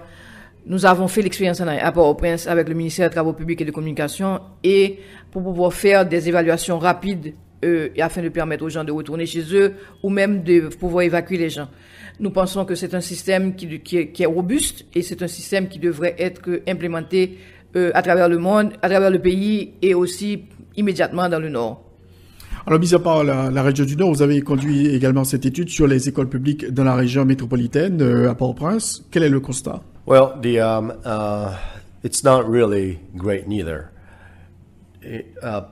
[0.66, 3.70] nous avons fait l'expérience en- à Port-au-Prince avec le ministère des Travaux publics et de
[3.70, 4.98] Communication et
[5.31, 7.35] pour pouvoir faire des évaluations rapides
[7.65, 11.02] euh, et afin de permettre aux gens de retourner chez eux ou même de pouvoir
[11.05, 11.69] évacuer les gens.
[12.19, 13.66] Nous pensons que c'est un système qui
[14.23, 17.39] est robuste et c'est un système qui devrait être implémenté
[17.76, 20.44] euh, à travers le monde, à travers le pays et aussi
[20.76, 21.82] immédiatement dans le Nord.
[22.66, 25.68] Alors, mis à part la, la région du Nord, vous avez conduit également cette étude
[25.68, 29.05] sur les écoles publiques dans la région métropolitaine euh, à Port-au-Prince.
[29.10, 29.82] Quel est le constat?
[30.06, 31.56] Well, the um, uh,
[32.02, 33.90] it's not really great neither.
[35.02, 35.62] It, uh,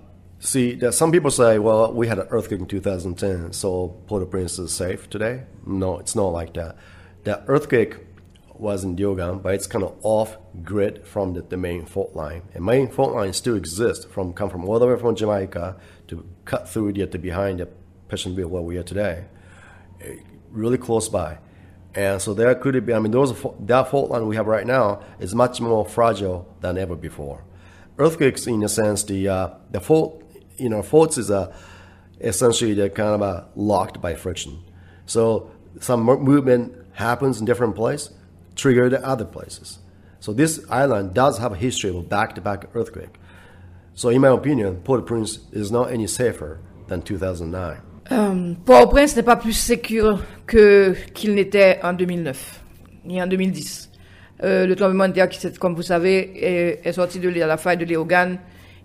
[0.40, 5.08] see, some people say, "Well, we had an earthquake in 2010, so Port-au-Prince is safe
[5.08, 6.76] today." No, it's not like that.
[7.24, 7.96] That earthquake
[8.62, 12.42] was in Diogan, but it's kind of off grid from the, the main fault line.
[12.54, 15.76] And main fault line still exists from come from all the way from Jamaica
[16.06, 17.68] to cut through the, the behind the
[18.08, 19.24] Passionville where we are today,
[20.00, 20.14] eh,
[20.50, 21.38] really close by.
[21.94, 25.02] And so there could be, I mean, those that fault line we have right now
[25.18, 27.44] is much more fragile than ever before.
[27.98, 30.22] Earthquakes, in a sense, the uh, the fault,
[30.56, 31.54] you know, faults is a
[32.20, 34.62] essentially they're kind of a locked by friction.
[35.04, 38.14] So some movement happens in different places,
[38.56, 39.78] trigger the other places.
[40.20, 43.18] So this island does have a history of back-to-back earthquake.
[43.94, 46.58] So in my opinion, Port-au-Prince is not any safer
[46.88, 47.80] than 2009.
[48.10, 52.62] Euh, Port-au-Prince n'est pas plus sécure que qu'il n'était en 2009
[53.04, 53.90] ni en 2010.
[54.42, 57.76] Euh, le tremblement de terre, qui, comme vous savez, est, est sorti de la faille
[57.76, 58.38] de Léogane.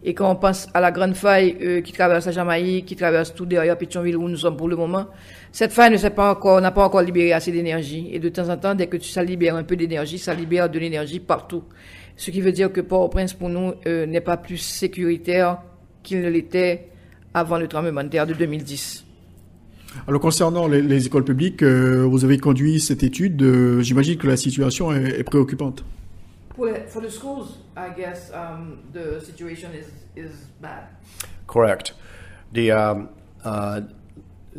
[0.03, 3.33] Et quand on pense à la grande faille euh, qui traverse la Jamaïque, qui traverse
[3.33, 5.07] tout derrière Pétionville où nous sommes pour le moment,
[5.51, 8.09] cette faille n'a pas encore libéré assez d'énergie.
[8.11, 10.77] Et de temps en temps, dès que ça libère un peu d'énergie, ça libère de
[10.77, 11.63] l'énergie partout.
[12.15, 15.59] Ce qui veut dire que Port-au-Prince, pour nous, euh, n'est pas plus sécuritaire
[16.03, 16.89] qu'il ne l'était
[17.33, 19.03] avant le tremblement de terre de 2010.
[20.07, 23.43] Alors concernant les, les écoles publiques, euh, vous avez conduit cette étude.
[23.81, 25.83] J'imagine que la situation est préoccupante.
[26.57, 30.87] For for the schools, I guess um, the situation is, is bad.
[31.45, 31.93] Correct.
[32.51, 33.09] The um,
[33.43, 33.81] uh,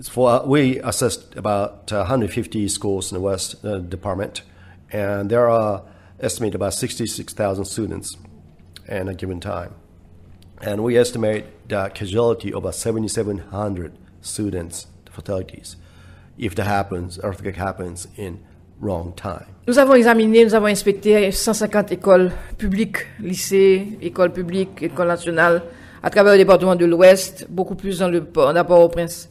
[0.09, 4.43] for we assessed about uh, 150 schools in the West uh, Department,
[4.93, 5.83] and there are
[6.21, 8.17] estimated about 66,000 students
[8.87, 9.75] at a given time,
[10.63, 15.77] and we estimate the casualty of about 7,700 students fatalities
[16.39, 18.45] if that happens, earthquake happens in
[18.81, 19.45] wrong time.
[19.67, 25.63] Nous avons examiné, nous avons inspecté 150 écoles publiques, lycées, écoles publiques, écoles nationales,
[26.03, 29.29] à travers le département de l'Ouest, beaucoup plus dans le port- dans Port-au-Prince.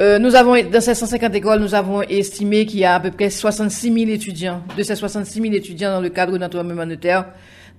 [0.00, 3.10] Euh, nous avons, dans ces 150 écoles, nous avons estimé qu'il y a à peu
[3.10, 4.62] près 66 000 étudiants.
[4.76, 7.26] De ces 66 000 étudiants dans le cadre d'un tremblement de terre,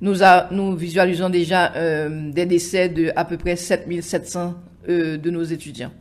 [0.01, 4.55] nous, a- nous visualisons déjà euh, des décès de à peu près 7 700
[4.89, 5.91] euh, de nos étudiants.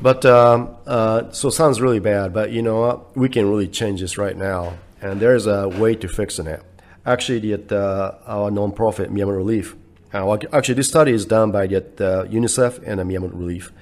[0.00, 3.16] But um, uh, so sounds really bad, but you know what?
[3.16, 6.62] We can really change this right now, and there's a way to fixing it.
[7.04, 9.76] Actually, the, uh, our nonprofit Myanmar Relief.
[10.12, 13.72] Uh, actually, this study is done by the, uh, UNICEF and the Myanmar Relief,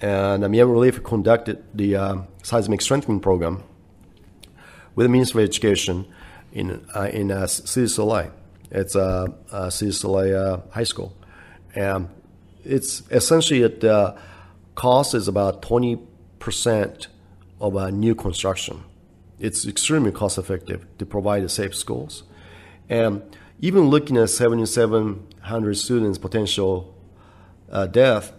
[0.00, 3.62] and the Myanmar Relief conducted the um, seismic strengthening program
[4.94, 6.06] with the Ministry of Education
[6.52, 8.30] in uh, in uh, City Soleil.
[8.70, 11.14] It's uh, uh, City Soleil uh, High School,
[11.74, 12.08] and
[12.64, 13.82] it's essentially at
[14.74, 15.98] cost is about twenty
[16.38, 17.08] percent
[17.60, 18.84] of a new construction.
[19.38, 22.24] It's extremely cost effective to provide safe schools,
[22.88, 23.22] and
[23.60, 26.94] even looking at seventy seven hundred students potential
[27.70, 28.32] uh, death,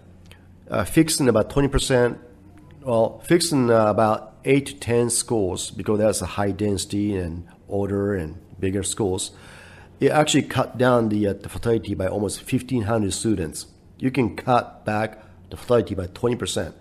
[0.70, 2.20] uh, fixing about twenty percent
[2.86, 8.14] well, fixing uh, about eight to ten schools because that's a high density and older
[8.14, 9.32] and bigger schools.
[10.00, 13.68] It actually cut down the, uh, the fatality by almost 1,500 students.
[13.98, 15.24] You can cut back
[15.56, 16.74] the fatality by 20%.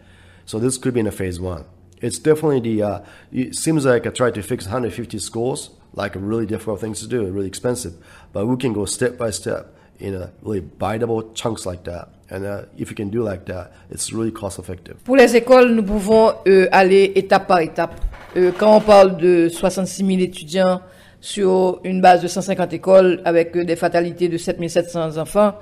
[0.47, 1.65] So this could be in a phase one.
[2.01, 3.01] It's definitely the, uh,
[3.33, 7.07] it seems like I tried to fix 150 schools, like a really difficult thing to
[7.07, 7.95] do, really expensive.
[8.33, 12.11] But we can go step by step in a really biteable chunks like that.
[12.31, 14.97] And uh, if you can do like that, it's really cost effective.
[15.05, 18.01] Pour les écoles, nous pouvons euh, aller étape par étape.
[18.37, 20.81] Euh, quand on parle de 66 000 étudiants
[21.21, 25.55] sur une base de 150 écoles avec euh, des fatalités de 7 700 enfants,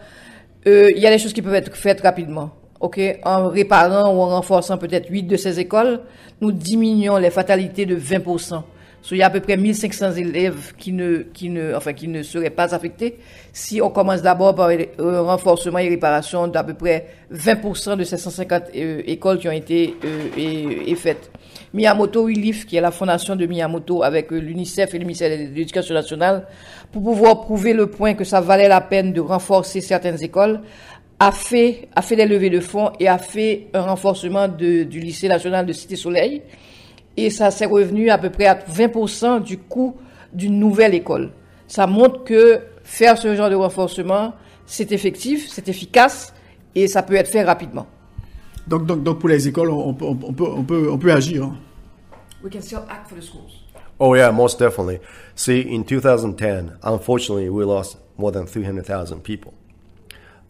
[0.67, 2.51] euh, il y a des choses qui peuvent être faites rapidement.
[2.83, 6.01] Ok, en réparant ou en renforçant peut-être 8 de ces écoles,
[6.41, 8.61] nous diminuons les fatalités de 20%.
[9.05, 12.07] So, il y a à peu près 1500 élèves qui ne, qui ne, enfin, qui
[12.09, 13.19] ne seraient pas affectés
[13.53, 18.17] si on commence d'abord par un renforcement et réparation d'à peu près 20% de ces
[18.17, 21.31] 150 euh, écoles qui ont été euh, et- et faites.
[21.75, 25.95] Miyamoto Relief, qui est la fondation de Miyamoto avec euh, l'UNICEF et le de l'Éducation
[25.95, 26.47] nationale,
[26.93, 30.61] pour pouvoir prouver le point que ça valait la peine de renforcer certaines écoles,
[31.27, 35.01] a fait, a fait des levées de fonds et a fait un renforcement de- du
[35.01, 36.43] lycée national de Cité Soleil.
[37.17, 39.97] Et ça s'est revenu à peu près à 20% du coût
[40.33, 41.31] d'une nouvelle école.
[41.69, 44.33] Ça montre que faire ce genre de renforcement,
[44.67, 46.33] c'est effectif, c'est efficace
[46.75, 47.87] et ça peut être fait rapidement.
[48.67, 51.13] Donc, donc, donc pour les écoles, on, on peut, on, peut, on, peut, on peut
[51.13, 51.45] agir.
[51.45, 51.57] hein?
[52.43, 53.51] We can still act for the schools.
[54.01, 54.99] Oh yeah, most definitely.
[55.37, 59.53] See, in 2010, unfortunately, we lost more than 300,000 people.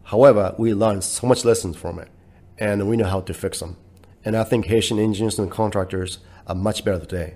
[0.05, 2.09] However, we learned so much lessons from it,
[2.59, 3.77] and we know how to fix them.
[4.25, 7.35] And I think Haitian engineers and contractors are much better today.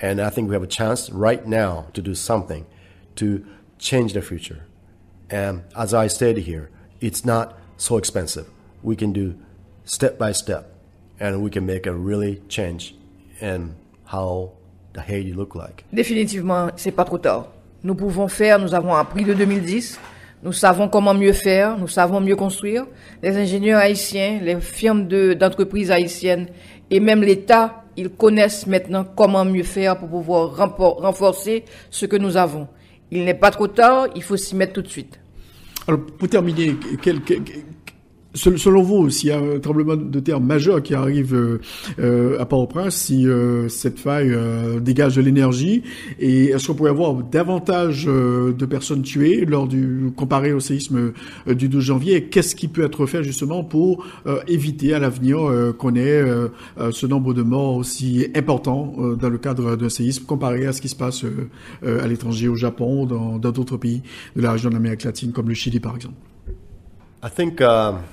[0.00, 2.66] And I think we have a chance right now to do something
[3.16, 3.44] to
[3.78, 4.66] change the future.
[5.30, 6.70] And as I stated here,
[7.00, 8.48] it's not so expensive.
[8.82, 9.34] We can do
[9.84, 10.72] step by step,
[11.18, 12.94] and we can make a really change
[13.40, 13.74] in
[14.04, 14.52] how
[14.92, 15.84] the Haiti look like.
[15.92, 17.48] Définitivement, c'est pas trop tard.
[17.82, 19.98] Nous pouvons faire, nous avons appris de 2010,
[20.46, 22.86] nous savons comment mieux faire, nous savons mieux construire.
[23.20, 26.46] Les ingénieurs haïtiens, les firmes de- d'entreprises haïtiennes
[26.88, 32.36] et même l'État, ils connaissent maintenant comment mieux faire pour pouvoir renforcer ce que nous
[32.36, 32.68] avons.
[33.10, 35.18] Il n'est pas trop tard, il faut s'y mettre tout de suite.
[35.88, 37.42] Alors, pour terminer, quel- quel-
[38.36, 41.60] selon vous, s'il y a un tremblement de terre majeur qui arrive euh,
[41.98, 45.82] euh, à Port-au-Prince, si euh, cette faille euh, dégage de l'énergie,
[46.18, 51.12] et est-ce qu'on pourrait avoir davantage euh, de personnes tuées lors du comparé au séisme
[51.46, 52.24] du 12 janvier?
[52.24, 54.04] Qu'est-ce qui peut être fait justement pour
[54.48, 55.38] éviter à l'avenir
[55.78, 56.24] qu'on ait
[56.90, 60.88] ce nombre de morts aussi important dans le cadre d'un séisme comparé à ce qui
[60.88, 61.24] se passe
[61.84, 64.02] à l'étranger, au Japon, dans d'autres pays
[64.34, 66.14] de la région de l'Amérique latine, comme le Chili par exemple?
[67.22, 68.04] I think, um,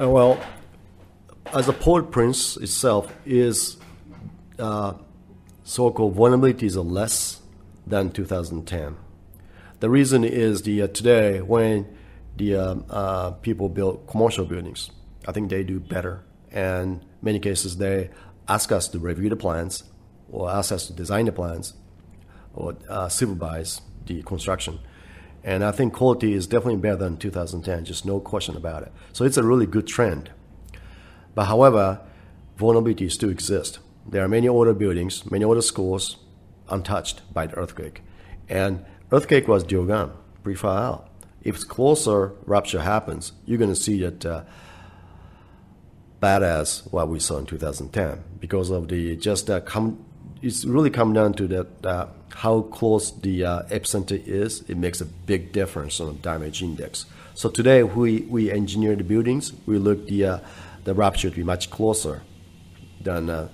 [0.00, 0.40] uh, well,
[1.52, 3.76] as a Port Prince itself is
[4.58, 4.94] uh,
[5.64, 7.42] so-called vulnerabilities are less
[7.86, 8.96] than 2010.
[9.80, 11.86] The reason is the uh, today when
[12.36, 14.90] the um, uh, people build commercial buildings,
[15.26, 16.24] I think they do better.
[16.50, 18.08] And many cases they
[18.48, 19.84] ask us to review the plans
[20.32, 21.74] or ask us to design the plans
[22.54, 24.80] or uh, supervise the construction.
[25.44, 28.92] And I think quality is definitely better than 2010, just no question about it.
[29.12, 30.30] So it's a really good trend.
[31.34, 32.00] But however,
[32.58, 33.78] vulnerabilities still exist.
[34.06, 36.16] There are many older buildings, many older schools
[36.68, 38.02] untouched by the earthquake.
[38.48, 40.12] And earthquake was Diogan,
[40.56, 41.10] far out.
[41.42, 44.44] If closer rupture happens, you're going to see that uh,
[46.20, 50.04] bad as what we saw in 2010 because of the just uh, come.
[50.42, 54.62] It's really come down to that uh, how close the uh, epicenter is.
[54.68, 57.06] It makes a big difference on the damage index.
[57.34, 59.52] So today we we engineer the buildings.
[59.66, 60.38] We look the uh,
[60.84, 62.22] the rupture to be much closer
[63.00, 63.48] than uh,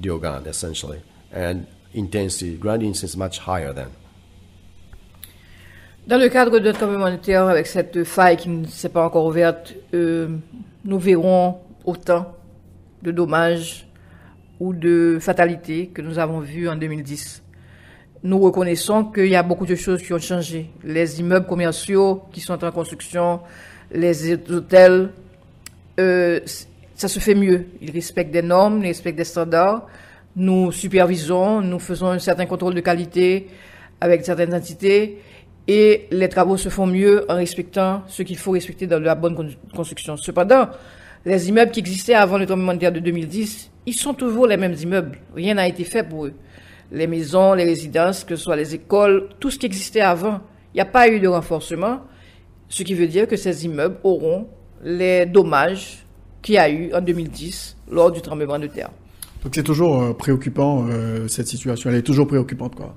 [0.00, 1.02] Diogan essentially,
[1.32, 3.90] and intensity ground intensity is much higher then.
[6.06, 10.38] Dans le cadre de terre avec cette faille qui ne s'est pas encore ouverte, euh,
[10.84, 12.34] nous verrons autant
[13.02, 13.86] de dommages
[14.58, 17.42] ou de fatalités que nous avons vues en 2010.
[18.24, 20.70] Nous reconnaissons qu'il y a beaucoup de choses qui ont changé.
[20.82, 23.40] Les immeubles commerciaux qui sont en construction,
[23.92, 25.10] les hôtels,
[26.00, 26.40] euh,
[26.96, 27.66] ça se fait mieux.
[27.80, 29.86] Ils respectent des normes, ils respectent des standards.
[30.34, 33.46] Nous supervisons, nous faisons un certain contrôle de qualité
[34.00, 35.18] avec certaines entités
[35.68, 39.34] et les travaux se font mieux en respectant ce qu'il faut respecter dans la bonne
[39.36, 40.16] con- construction.
[40.16, 40.68] Cependant,
[41.24, 44.56] les immeubles qui existaient avant le tremblement de terre de 2010, ils sont toujours les
[44.56, 45.18] mêmes immeubles.
[45.34, 46.34] Rien n'a été fait pour eux.
[46.90, 50.40] Les maisons, les résidences, que ce soit les écoles, tout ce qui existait avant,
[50.72, 52.00] il n'y a pas eu de renforcement,
[52.68, 54.48] ce qui veut dire que ces immeubles auront
[54.82, 56.04] les dommages
[56.42, 58.90] qu'il y a eu en 2010 lors du tremblement de terre.
[59.42, 61.90] Donc c'est toujours euh, préoccupant euh, cette situation.
[61.90, 62.94] Elle est toujours préoccupante quoi.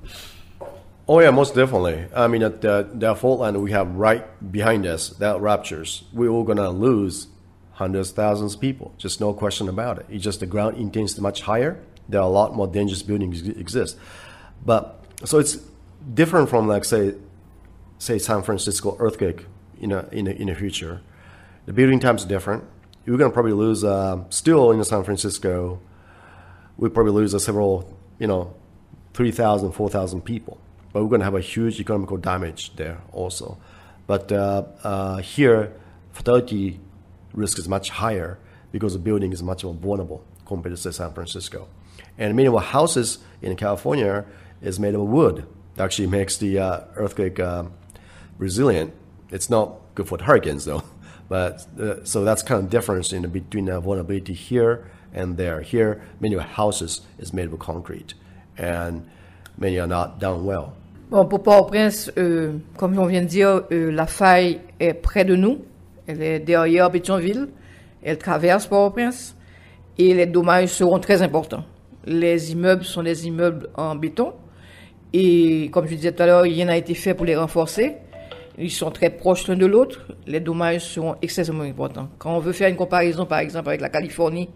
[1.08, 2.06] Oh yeah, most definitely.
[2.14, 6.30] I mean, at the, the fault line we have right behind us, that ruptures, we're
[6.30, 7.28] all gonna lose
[7.72, 8.92] hundreds, thousands of people.
[8.98, 10.06] Just no question about it.
[10.08, 11.76] It's just the ground intensity much higher.
[12.08, 13.96] There are a lot more dangerous buildings exist.
[14.64, 15.58] But so it's
[16.14, 17.14] different from like say,
[17.98, 19.46] say San Francisco earthquake
[19.80, 21.00] in a, in a, in the future.
[21.66, 22.64] The building times are different.
[23.06, 25.80] We're gonna probably lose uh, still in San Francisco.
[26.76, 28.54] We probably lose a several, you know,
[29.14, 30.58] 3,000, 4,000 people.
[30.92, 33.58] But we're to have a huge economical damage there also.
[34.06, 35.72] But uh, uh, here,
[36.12, 36.80] fatality
[37.32, 38.38] risk is much higher
[38.72, 41.68] because the building is much more vulnerable compared to say, San Francisco.
[42.18, 44.24] And many of our houses in California
[44.60, 45.46] is made of wood.
[45.76, 47.72] That actually makes the uh, earthquake um,
[48.38, 48.92] resilient.
[49.30, 50.82] It's not good for hurricanes though.
[51.28, 55.62] But uh, so that's kind of difference in between the vulnerability here and there.
[55.62, 58.12] Here, many of houses is made of concrete,
[58.58, 59.08] and
[59.56, 60.74] many are not done well.
[61.10, 65.36] Bon, pour Port-au-Prince, euh, comme on vient de dire, euh, la faille est près de
[65.36, 65.58] nous.
[66.06, 67.48] Elle est derrière Pétionville.
[68.02, 69.34] Elle traverse Port-au-Prince.
[69.98, 71.64] Et les dommages seront très importants.
[72.04, 74.32] Les immeubles sont des immeubles en béton.
[75.12, 77.96] Et comme je disais tout à l'heure, rien n'a été fait pour les renforcer.
[78.58, 80.06] Ils sont très proches l'un de l'autre.
[80.26, 82.08] Les dommages seront excessivement importants.
[82.18, 84.48] Quand on veut faire une comparaison, par exemple, avec la Californie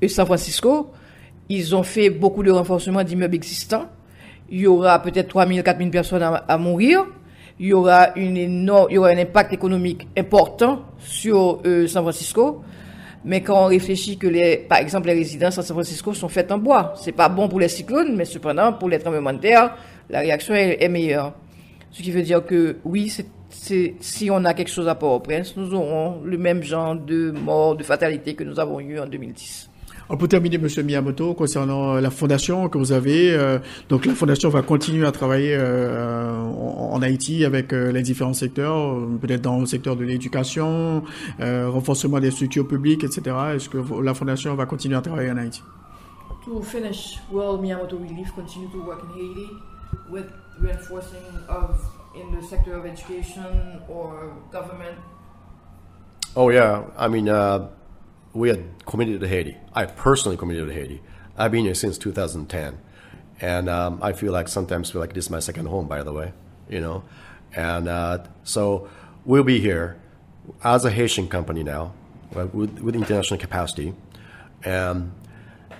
[0.00, 0.90] et San Francisco,
[1.48, 3.86] ils ont fait beaucoup de renforcements d'immeubles existants.
[4.50, 7.04] Il y aura peut-être 3 000, 4 000 personnes à, à mourir.
[7.58, 12.02] Il y aura une énorme, il y aura un impact économique important sur euh, San
[12.02, 12.62] Francisco.
[13.24, 16.50] Mais quand on réfléchit que, les, par exemple, les résidences à San Francisco sont faites
[16.50, 19.76] en bois, c'est pas bon pour les cyclones, mais cependant, pour les tremblements de terre,
[20.10, 21.32] la réaction est, meilleure.
[21.90, 23.12] Ce qui veut dire que, oui,
[23.50, 27.84] si on a quelque chose à Port-au-Prince, nous aurons le même genre de mort, de
[27.84, 29.70] fatalité que nous avons eu en 2010.
[30.12, 33.58] Alors, pour terminer, Monsieur Miyamoto, concernant euh, la fondation que vous avez, euh,
[33.88, 38.34] donc la fondation va continuer à travailler euh, en, en Haïti avec euh, les différents
[38.34, 41.02] secteurs, euh, peut-être dans le secteur de l'éducation,
[41.40, 43.22] euh, renforcement des structures publiques, etc.
[43.54, 45.62] Est-ce que la fondation va continuer à travailler en Haïti?
[46.44, 49.48] To finish, will Miyamoto Relief continue to work in Haiti
[50.10, 50.26] with
[50.60, 51.80] reinforcing of
[52.14, 54.98] in the sector of education or government?
[56.36, 57.66] Oh yeah, I mean, uh,
[58.34, 59.56] we are committed to Haiti.
[59.74, 61.02] I personally committed to Haiti.
[61.36, 62.78] I've been here since 2010,
[63.40, 65.88] and um, I feel like sometimes feel like this is my second home.
[65.88, 66.32] By the way,
[66.68, 67.04] you know,
[67.54, 68.88] and uh, so
[69.24, 70.00] we'll be here
[70.64, 71.92] as a Haitian company now
[72.36, 73.94] uh, with, with international capacity,
[74.64, 75.12] and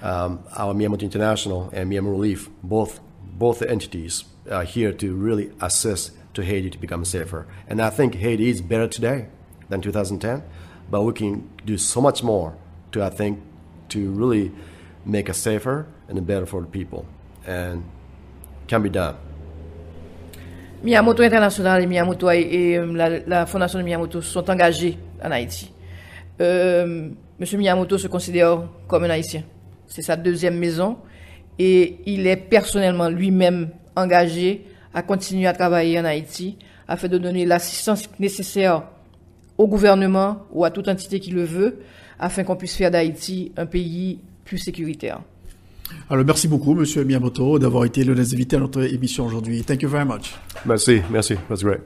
[0.02, 6.12] um, our Miyamoto International and Miyamoto Relief, both both entities, are here to really assist
[6.34, 7.46] to Haiti to become safer.
[7.66, 9.26] And I think Haiti is better today
[9.68, 10.42] than 2010,
[10.92, 12.52] but we can do so much more
[12.92, 13.38] to I think
[13.88, 14.52] to really
[15.06, 17.06] make us safer and better for the people,
[17.46, 17.82] and
[18.68, 19.16] can be done.
[20.84, 25.72] Miyamoto International et Miyamoto et euh, la, la fondation de Miyamoto sont engagés en Haïti.
[26.40, 27.08] Euh,
[27.38, 29.44] Monsieur Miyamoto se considère comme un Haïtien.
[29.86, 30.98] C'est sa deuxième maison
[31.58, 36.58] et il est personnellement lui-même engagé à continuer à travailler en Haïti
[36.88, 38.82] afin de donner l'assistance nécessaire
[39.62, 41.78] au gouvernement ou à toute entité qui le veut
[42.18, 45.20] afin qu'on puisse faire d'Haïti un pays plus sécuritaire.
[46.10, 49.62] Alors, merci beaucoup, Monsieur Miyamoto, d'avoir été l'un des invités à notre émission aujourd'hui.
[49.62, 50.34] Thank you very much.
[50.66, 51.80] Merci, merci, that's great.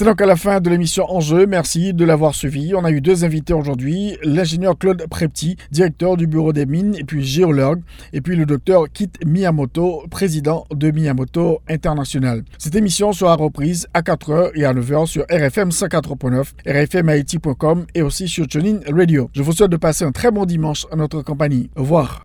[0.00, 1.44] C'est donc à la fin de l'émission Enjeu.
[1.44, 2.74] Merci de l'avoir suivi.
[2.74, 4.16] On a eu deux invités aujourd'hui.
[4.22, 7.82] L'ingénieur Claude Prepti, directeur du bureau des mines et puis géologue.
[8.14, 12.44] Et puis le docteur Kit Miyamoto, président de Miyamoto International.
[12.56, 18.26] Cette émission sera reprise à 4h et à 9h sur RFM 104.9, rfmhaiti.com et aussi
[18.26, 19.28] sur TuneIn Radio.
[19.34, 21.68] Je vous souhaite de passer un très bon dimanche à notre compagnie.
[21.76, 22.24] Au revoir.